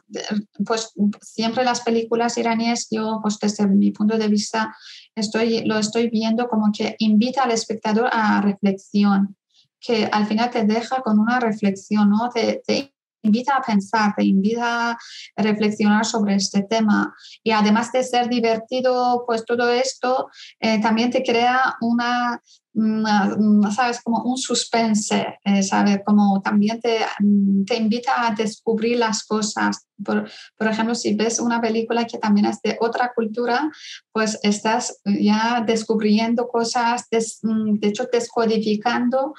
pues 0.64 0.94
siempre 1.20 1.64
las 1.64 1.82
películas 1.82 2.38
iraníes, 2.38 2.88
yo 2.90 3.18
pues 3.20 3.38
desde 3.38 3.66
mi 3.66 3.90
punto 3.90 4.16
de 4.16 4.28
vista 4.28 4.74
estoy, 5.14 5.66
lo 5.66 5.78
estoy 5.78 6.08
viendo 6.08 6.48
como 6.48 6.72
que 6.72 6.96
invita 6.98 7.42
al 7.42 7.50
espectador 7.50 8.08
a 8.10 8.40
reflexión 8.40 9.36
que 9.84 10.08
al 10.10 10.26
final 10.26 10.50
te 10.50 10.64
deja 10.64 11.02
con 11.02 11.18
una 11.18 11.40
reflexión, 11.40 12.10
¿no? 12.10 12.30
Te, 12.30 12.62
te, 12.66 12.94
invita 13.24 13.56
a 13.56 13.62
pensar, 13.62 14.14
te 14.14 14.24
invita 14.24 14.92
a 14.92 14.98
reflexionar 15.36 16.04
sobre 16.04 16.36
este 16.36 16.62
tema. 16.62 17.14
Y 17.42 17.50
además 17.50 17.90
de 17.90 18.04
ser 18.04 18.28
divertido, 18.28 19.24
pues 19.26 19.44
todo 19.44 19.70
esto 19.70 20.28
eh, 20.60 20.80
también 20.80 21.10
te 21.10 21.22
crea 21.22 21.76
una, 21.80 22.40
una, 22.74 23.70
¿sabes? 23.74 24.02
Como 24.02 24.22
un 24.24 24.36
suspense, 24.36 25.38
eh, 25.44 25.62
¿sabes? 25.62 26.00
Como 26.04 26.42
también 26.42 26.80
te, 26.80 26.98
mm, 27.20 27.64
te, 27.64 27.76
invita 27.76 28.26
a 28.26 28.34
descubrir 28.34 28.98
las 28.98 29.24
cosas. 29.24 29.86
Por, 30.04 30.28
por, 30.58 30.68
ejemplo, 30.68 30.94
si 30.94 31.14
ves 31.14 31.40
una 31.40 31.60
película 31.60 32.04
que 32.04 32.18
también 32.18 32.46
es 32.46 32.60
de 32.62 32.76
otra 32.80 33.12
cultura, 33.14 33.70
pues 34.12 34.38
estás 34.42 35.00
ya 35.04 35.62
descubriendo 35.66 36.48
cosas, 36.48 37.08
des, 37.10 37.38
mm, 37.42 37.78
de 37.78 37.88
hecho 37.88 38.06
descodificando 38.12 39.34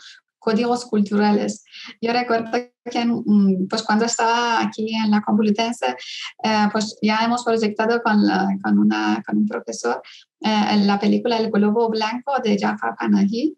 códigos 0.46 0.86
culturales. 0.86 1.66
Yo 2.00 2.14
recuerdo 2.14 2.52
que 2.86 3.04
mm, 3.04 3.68
pues 3.68 3.82
cuando 3.82 4.06
estaba 4.06 4.62
aquí 4.62 4.96
en 4.96 5.10
la 5.10 5.22
Complutense, 5.22 5.96
eh, 6.44 6.68
pues 6.72 6.98
ya 7.02 7.26
hemos 7.26 7.44
proyectado 7.44 8.02
con, 8.04 8.22
con, 8.64 8.78
una, 8.78 9.24
con 9.26 9.38
un 9.38 9.48
profesor 9.48 10.02
eh, 10.42 10.78
la 10.86 11.00
película 11.00 11.38
El 11.38 11.50
Globo 11.50 11.90
Blanco 11.90 12.34
de 12.44 12.58
Jafar 12.60 12.96
Panahi. 13.00 13.58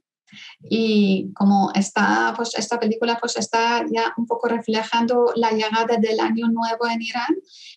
Y 0.70 1.32
como 1.34 1.72
está, 1.74 2.34
pues 2.36 2.56
esta 2.56 2.80
película 2.80 3.18
pues 3.20 3.38
está 3.38 3.86
ya 3.92 4.14
un 4.18 4.26
poco 4.26 4.48
reflejando 4.48 5.32
la 5.36 5.52
llegada 5.52 5.98
del 5.98 6.20
año 6.20 6.48
nuevo 6.48 6.88
en 6.88 7.02
Irán, 7.02 7.36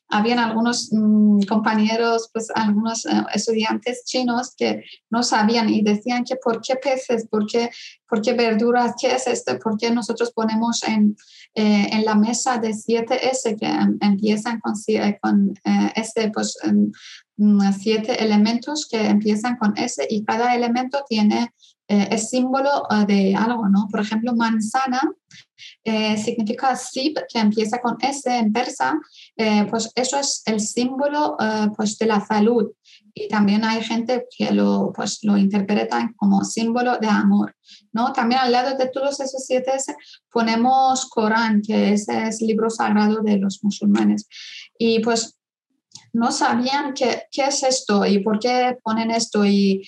habían 0.08 0.38
algunos 0.38 0.88
mmm, 0.92 1.40
compañeros, 1.48 2.30
pues 2.32 2.48
algunos 2.54 3.04
uh, 3.04 3.26
estudiantes 3.32 4.04
chinos 4.04 4.54
que 4.56 4.84
no 5.08 5.22
sabían 5.22 5.68
y 5.68 5.82
decían 5.82 6.24
que 6.24 6.36
por 6.36 6.61
qué 6.61 6.76
peces, 6.76 7.26
por 7.28 7.46
qué, 7.46 7.70
por 8.08 8.20
qué 8.20 8.32
verduras, 8.32 8.94
qué 9.00 9.14
es 9.14 9.26
esto, 9.26 9.58
por 9.58 9.78
qué 9.78 9.90
nosotros 9.90 10.32
ponemos 10.32 10.82
en, 10.82 11.16
eh, 11.54 11.88
en 11.92 12.04
la 12.04 12.14
mesa 12.14 12.58
de 12.58 12.70
7S 12.70 13.58
que 13.58 13.66
um, 13.66 13.98
empiezan 14.00 14.61
con, 14.61 14.74
con 15.20 15.54
eh, 15.64 15.92
este, 15.94 16.30
pues 16.30 16.56
um, 16.64 16.90
siete 17.78 18.22
elementos 18.22 18.86
que 18.86 19.06
empiezan 19.06 19.56
con 19.56 19.76
S 19.78 20.06
y 20.11 20.24
cada 20.24 20.54
elemento 20.54 21.04
tiene 21.08 21.52
eh, 21.91 22.09
es 22.12 22.30
símbolo 22.30 22.84
uh, 22.88 23.05
de 23.05 23.34
algo, 23.34 23.68
¿no? 23.68 23.88
Por 23.91 24.01
ejemplo, 24.01 24.32
manzana 24.36 25.03
eh, 25.82 26.16
significa 26.16 26.76
sib, 26.76 27.14
que 27.28 27.41
empieza 27.41 27.80
con 27.80 27.97
S 28.01 28.30
en 28.30 28.53
persa, 28.53 28.99
eh, 29.36 29.66
pues 29.68 29.91
eso 29.97 30.18
es 30.18 30.43
el 30.47 30.61
símbolo 30.61 31.36
eh, 31.41 31.68
pues 31.76 31.99
de 31.99 32.07
la 32.07 32.24
salud. 32.24 32.70
Y 33.12 33.26
también 33.26 33.64
hay 33.64 33.82
gente 33.82 34.26
que 34.36 34.53
lo, 34.53 34.93
pues, 34.95 35.18
lo 35.24 35.36
interpreta 35.36 36.12
como 36.16 36.45
símbolo 36.45 36.99
de 36.99 37.09
amor. 37.09 37.57
¿no? 37.93 38.12
También 38.12 38.41
al 38.41 38.53
lado 38.53 38.76
de 38.78 38.88
todos 38.88 39.18
esos 39.18 39.45
siete 39.45 39.72
S 39.74 39.93
ponemos 40.30 41.07
Corán, 41.07 41.61
que 41.61 41.93
ese 41.93 42.28
es 42.28 42.41
el 42.41 42.47
libro 42.47 42.70
sagrado 42.70 43.20
de 43.22 43.36
los 43.38 43.64
musulmanes. 43.64 44.28
Y 44.78 45.01
pues 45.01 45.41
no 46.12 46.32
sabían 46.32 46.93
qué, 46.95 47.24
qué, 47.30 47.47
es 47.47 47.62
esto 47.62 48.05
y 48.05 48.18
por 48.20 48.38
qué 48.38 48.76
ponen 48.82 49.11
esto 49.11 49.45
y 49.45 49.86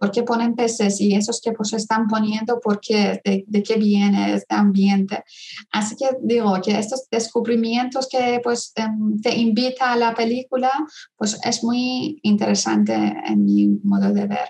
¿Por 0.00 0.10
qué 0.10 0.22
ponen 0.22 0.54
peces? 0.54 1.00
Y 1.00 1.14
esos 1.14 1.40
que 1.40 1.52
pues 1.52 1.72
están 1.72 2.08
poniendo, 2.08 2.58
¿por 2.60 2.80
qué? 2.80 3.20
¿De, 3.24 3.44
de 3.46 3.62
qué 3.62 3.76
viene 3.76 4.34
este 4.34 4.54
ambiente? 4.54 5.22
Así 5.70 5.94
que 5.96 6.16
digo 6.22 6.60
que 6.62 6.78
estos 6.78 7.08
descubrimientos 7.10 8.08
que 8.08 8.40
pues 8.42 8.72
em, 8.74 9.20
te 9.20 9.36
invita 9.36 9.92
a 9.92 9.96
la 9.96 10.14
película, 10.14 10.70
pues 11.16 11.38
es 11.44 11.62
muy 11.62 12.18
interesante 12.22 12.94
en 12.94 13.44
mi 13.44 13.68
modo 13.84 14.12
de 14.12 14.26
ver. 14.26 14.48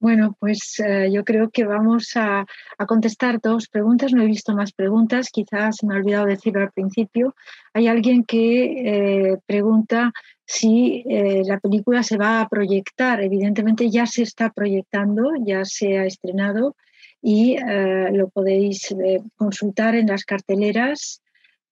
Bueno, 0.00 0.36
pues 0.38 0.76
uh, 0.78 1.12
yo 1.12 1.24
creo 1.24 1.50
que 1.50 1.64
vamos 1.64 2.12
a, 2.14 2.46
a, 2.78 2.86
contestar 2.86 3.40
dos 3.40 3.68
preguntas. 3.68 4.12
No 4.12 4.22
he 4.22 4.26
visto 4.26 4.54
más 4.54 4.72
preguntas, 4.72 5.30
quizás 5.32 5.82
me 5.82 5.94
ha 5.94 5.98
olvidado 5.98 6.26
decirlo 6.26 6.60
al 6.60 6.70
principio. 6.70 7.34
Hay 7.74 7.88
alguien 7.88 8.24
que 8.24 9.32
eh, 9.32 9.38
pregunta 9.44 10.12
si 10.50 11.04
eh, 11.06 11.42
la 11.44 11.60
película 11.60 12.02
se 12.02 12.16
va 12.16 12.40
a 12.40 12.48
proyectar. 12.48 13.22
Evidentemente 13.22 13.90
ya 13.90 14.06
se 14.06 14.22
está 14.22 14.50
proyectando, 14.50 15.32
ya 15.44 15.66
se 15.66 15.98
ha 15.98 16.06
estrenado 16.06 16.74
y 17.20 17.56
eh, 17.58 18.10
lo 18.12 18.30
podéis 18.30 18.90
eh, 18.92 19.20
consultar 19.36 19.94
en 19.94 20.06
las 20.06 20.24
carteleras, 20.24 21.20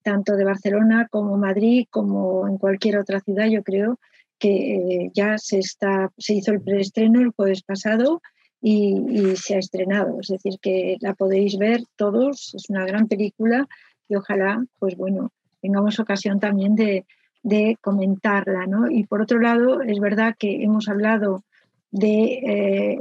tanto 0.03 0.37
de 0.37 0.45
Barcelona 0.45 1.09
como 1.11 1.39
Madrid, 1.39 1.87
como 1.89 2.47
en 2.47 2.59
cualquier 2.59 2.99
otra 2.99 3.21
ciudad, 3.21 3.47
yo 3.47 3.63
creo 3.63 3.99
que 4.39 5.11
ya 5.15 5.39
se, 5.39 5.59
está, 5.61 6.13
se 6.19 6.35
hizo 6.35 6.53
el 6.53 6.61
preestreno 6.61 7.21
el 7.21 7.31
jueves 7.31 7.63
pasado 7.63 8.21
y, 8.61 8.95
y 9.09 9.37
se 9.37 9.55
ha 9.55 9.59
estrenado. 9.59 10.19
Es 10.21 10.29
decir, 10.29 10.59
que 10.61 10.99
la 11.01 11.15
podéis 11.15 11.57
ver 11.57 11.81
todos, 11.97 12.55
es 12.55 12.69
una 12.69 12.85
gran 12.85 13.09
película 13.09 13.67
y 14.07 14.17
ojalá, 14.17 14.63
pues 14.79 14.97
bueno, 14.99 15.31
tengamos 15.63 15.99
ocasión 15.99 16.41
también 16.41 16.75
de, 16.77 17.07
de 17.47 17.79
comentarla. 17.81 18.67
¿no? 18.67 18.91
Y 18.91 19.05
por 19.05 19.23
otro 19.23 19.39
lado, 19.39 19.81
es 19.81 20.01
verdad 20.01 20.35
que 20.37 20.65
hemos 20.65 20.89
hablado 20.89 21.45
de, 21.93 22.41
eh, 22.45 22.99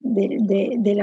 de 0.00 0.94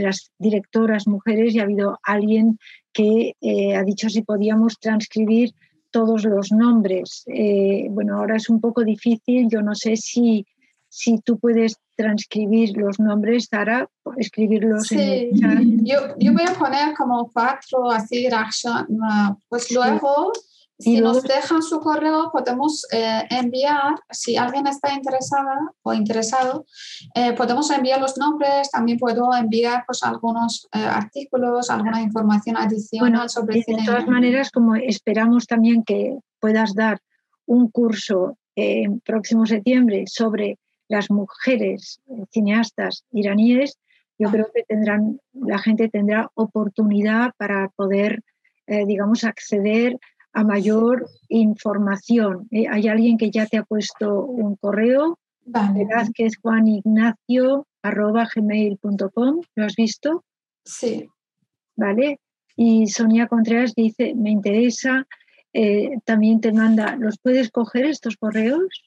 las, 0.00 0.30
directoras 0.38 1.08
mujeres 1.08 1.52
y 1.52 1.58
ha 1.58 1.64
habido 1.64 1.98
alguien 2.04 2.58
que 2.92 3.34
eh, 3.40 3.74
ha 3.74 3.82
dicho 3.82 4.08
si 4.08 4.22
podíamos 4.22 4.78
transcribir 4.78 5.50
todos 5.90 6.24
los 6.24 6.52
nombres. 6.52 7.24
Eh, 7.26 7.88
bueno, 7.90 8.18
ahora 8.18 8.36
es 8.36 8.48
un 8.48 8.60
poco 8.60 8.84
difícil, 8.84 9.48
yo 9.48 9.62
no 9.62 9.74
sé 9.74 9.96
si, 9.96 10.46
si 10.88 11.18
tú 11.20 11.38
puedes 11.38 11.76
transcribir 11.96 12.76
los 12.76 12.98
nombres, 12.98 13.48
Sara, 13.50 13.88
escribirlos 14.16 14.88
sí. 14.88 14.96
en 14.98 15.10
el 15.10 15.40
chat. 15.40 15.58
Yo, 15.82 16.14
yo 16.18 16.32
voy 16.32 16.44
a 16.48 16.54
poner 16.54 16.94
como 16.94 17.30
cuatro 17.32 17.90
así, 17.90 18.28
pues 19.48 19.70
luego... 19.70 20.32
Sí. 20.34 20.40
Si 20.78 21.00
nos 21.00 21.22
dejan 21.22 21.62
su 21.62 21.80
correo, 21.80 22.30
podemos 22.30 22.86
eh, 22.92 23.22
enviar, 23.30 23.94
si 24.10 24.36
alguien 24.36 24.66
está 24.66 24.92
interesada 24.92 25.72
o 25.82 25.94
interesado, 25.94 26.66
eh, 27.14 27.32
podemos 27.32 27.70
enviar 27.70 27.98
los 27.98 28.18
nombres, 28.18 28.70
también 28.70 28.98
puedo 28.98 29.34
enviar 29.34 29.84
pues, 29.86 30.02
algunos 30.02 30.68
eh, 30.74 30.78
artículos, 30.80 31.70
alguna 31.70 32.02
información 32.02 32.58
adicional 32.58 33.10
bueno, 33.10 33.28
sobre 33.30 33.62
cine. 33.62 33.80
De 33.80 33.86
todas 33.86 34.06
maneras, 34.06 34.50
como 34.50 34.74
esperamos 34.74 35.46
también 35.46 35.82
que 35.82 36.18
puedas 36.40 36.74
dar 36.74 37.00
un 37.46 37.70
curso 37.70 38.36
en 38.54 39.00
próximo 39.00 39.46
septiembre 39.46 40.04
sobre 40.06 40.58
las 40.88 41.10
mujeres 41.10 42.00
cineastas 42.30 43.04
iraníes, 43.12 43.78
yo 44.18 44.30
creo 44.30 44.50
que 44.54 44.62
tendrán, 44.62 45.20
la 45.34 45.58
gente 45.58 45.88
tendrá 45.88 46.30
oportunidad 46.34 47.32
para 47.36 47.68
poder, 47.76 48.22
eh, 48.66 48.86
digamos, 48.86 49.24
acceder 49.24 49.98
a 50.32 50.44
mayor 50.44 51.06
información. 51.28 52.48
Eh, 52.50 52.66
hay 52.70 52.88
alguien 52.88 53.18
que 53.18 53.30
ya 53.30 53.46
te 53.46 53.58
ha 53.58 53.64
puesto 53.64 54.24
un 54.24 54.56
correo, 54.56 55.18
vale. 55.44 55.86
que 56.14 56.26
es 56.26 56.38
Juan 56.38 56.66
Ignacio 56.66 57.66
arroba 57.82 58.28
gmail.com, 58.34 59.40
¿lo 59.54 59.64
has 59.64 59.76
visto? 59.76 60.24
Sí. 60.64 61.08
Vale. 61.76 62.20
Y 62.56 62.86
Sonia 62.86 63.28
Contreras 63.28 63.74
dice, 63.74 64.14
me 64.14 64.30
interesa, 64.30 65.06
eh, 65.52 65.98
también 66.04 66.40
te 66.40 66.52
manda, 66.52 66.96
¿los 66.96 67.18
puedes 67.18 67.50
coger 67.50 67.84
estos 67.84 68.16
correos? 68.16 68.82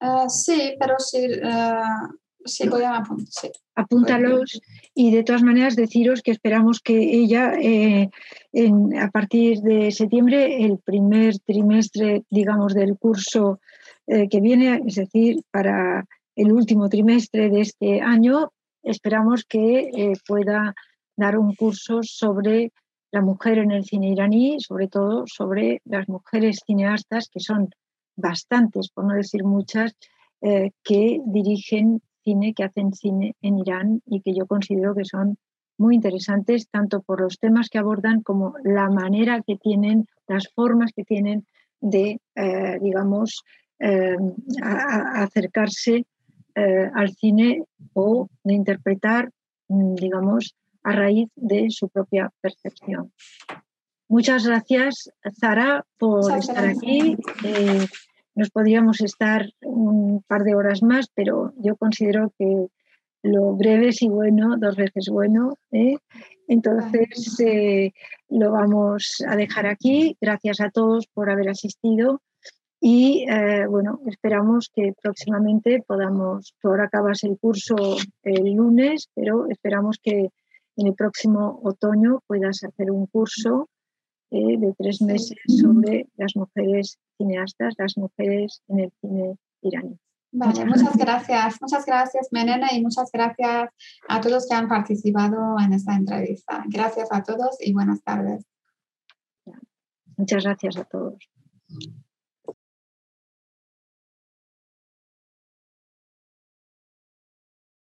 Uh, 0.00 0.28
sí, 0.28 0.76
pero 0.78 0.94
sí, 0.98 1.26
uh, 1.42 2.70
voy 2.70 2.82
a 2.82 2.96
apuntar. 2.96 3.50
Apúntalos 3.74 4.60
y 4.94 5.10
de 5.10 5.22
todas 5.22 5.42
maneras 5.42 5.76
deciros 5.76 6.22
que 6.22 6.30
esperamos 6.30 6.80
que 6.80 6.96
ella 6.96 7.52
eh, 7.60 8.10
en, 8.52 8.98
a 8.98 9.10
partir 9.10 9.60
de 9.60 9.90
septiembre, 9.90 10.64
el 10.64 10.78
primer 10.78 11.38
trimestre, 11.40 12.24
digamos, 12.30 12.74
del 12.74 12.96
curso 12.98 13.60
eh, 14.06 14.28
que 14.28 14.40
viene, 14.40 14.82
es 14.86 14.96
decir, 14.96 15.42
para 15.50 16.06
el 16.36 16.52
último 16.52 16.88
trimestre 16.88 17.48
de 17.50 17.60
este 17.60 18.00
año, 18.00 18.52
esperamos 18.82 19.44
que 19.44 19.90
eh, 19.94 20.12
pueda 20.26 20.74
dar 21.16 21.38
un 21.38 21.54
curso 21.54 22.02
sobre 22.02 22.72
la 23.12 23.20
mujer 23.20 23.58
en 23.58 23.72
el 23.72 23.84
cine 23.84 24.10
iraní, 24.10 24.60
sobre 24.60 24.88
todo 24.88 25.24
sobre 25.26 25.80
las 25.84 26.08
mujeres 26.08 26.60
cineastas, 26.66 27.28
que 27.28 27.40
son 27.40 27.68
bastantes, 28.20 28.88
por 28.90 29.04
no 29.04 29.14
decir 29.14 29.44
muchas, 29.44 29.96
eh, 30.40 30.70
que 30.82 31.20
dirigen 31.26 32.02
cine, 32.22 32.54
que 32.54 32.64
hacen 32.64 32.92
cine 32.92 33.34
en 33.40 33.58
Irán 33.58 34.02
y 34.06 34.20
que 34.20 34.34
yo 34.34 34.46
considero 34.46 34.94
que 34.94 35.04
son 35.04 35.38
muy 35.78 35.94
interesantes, 35.94 36.68
tanto 36.68 37.00
por 37.00 37.20
los 37.20 37.38
temas 37.38 37.68
que 37.68 37.78
abordan 37.78 38.22
como 38.22 38.54
la 38.62 38.90
manera 38.90 39.42
que 39.46 39.56
tienen, 39.56 40.06
las 40.28 40.48
formas 40.54 40.92
que 40.94 41.04
tienen 41.04 41.46
de, 41.80 42.20
eh, 42.34 42.78
digamos, 42.80 43.42
eh, 43.78 44.16
acercarse 44.62 46.04
al 46.94 47.14
cine 47.14 47.64
o 47.94 48.28
de 48.44 48.52
interpretar, 48.52 49.30
mm, 49.68 49.94
digamos, 49.94 50.54
a 50.82 50.92
raíz 50.92 51.30
de 51.36 51.70
su 51.70 51.88
propia 51.88 52.30
percepción. 52.42 53.12
Muchas 54.08 54.44
gracias, 54.44 55.10
Zara, 55.38 55.86
por 55.96 56.36
estar 56.36 56.66
aquí. 56.66 57.16
Nos 58.34 58.50
podríamos 58.50 59.00
estar 59.00 59.46
un 59.62 60.22
par 60.26 60.44
de 60.44 60.54
horas 60.54 60.82
más, 60.82 61.08
pero 61.14 61.52
yo 61.56 61.76
considero 61.76 62.32
que 62.38 62.68
lo 63.22 63.54
breve 63.54 63.88
es 63.88 64.02
y 64.02 64.08
bueno, 64.08 64.56
dos 64.58 64.76
veces 64.76 65.08
bueno. 65.10 65.54
¿eh? 65.72 65.96
Entonces, 66.48 67.38
eh, 67.40 67.92
lo 68.28 68.52
vamos 68.52 69.22
a 69.26 69.36
dejar 69.36 69.66
aquí. 69.66 70.16
Gracias 70.20 70.60
a 70.60 70.70
todos 70.70 71.06
por 71.08 71.30
haber 71.30 71.48
asistido. 71.48 72.22
Y 72.80 73.26
eh, 73.28 73.66
bueno, 73.68 74.00
esperamos 74.06 74.70
que 74.74 74.94
próximamente 75.02 75.84
podamos, 75.86 76.54
tú 76.60 76.68
ahora 76.68 76.84
acabas 76.84 77.22
el 77.24 77.38
curso 77.38 77.76
el 78.22 78.54
lunes, 78.54 79.10
pero 79.14 79.48
esperamos 79.50 79.98
que 80.02 80.30
en 80.76 80.86
el 80.86 80.94
próximo 80.94 81.60
otoño 81.62 82.20
puedas 82.26 82.64
hacer 82.64 82.90
un 82.90 83.06
curso 83.06 83.68
de 84.30 84.74
tres 84.78 85.02
meses 85.02 85.36
sobre 85.46 86.08
las 86.16 86.36
mujeres 86.36 86.98
cineastas, 87.18 87.74
las 87.78 87.96
mujeres 87.96 88.62
en 88.68 88.80
el 88.80 88.92
cine 89.00 89.36
iraní. 89.62 89.98
Vale, 90.32 90.64
muchas 90.64 90.96
gracias. 90.96 91.60
Muchas 91.60 91.84
gracias, 91.84 92.28
Menena, 92.30 92.68
y 92.72 92.82
muchas 92.82 93.10
gracias 93.12 93.70
a 94.08 94.20
todos 94.20 94.46
que 94.48 94.54
han 94.54 94.68
participado 94.68 95.56
en 95.58 95.72
esta 95.72 95.96
entrevista. 95.96 96.62
Gracias 96.68 97.08
a 97.10 97.22
todos 97.22 97.56
y 97.60 97.72
buenas 97.72 98.02
tardes. 98.02 98.44
Muchas 100.16 100.44
gracias 100.44 100.76
a 100.76 100.84
todos. 100.84 101.18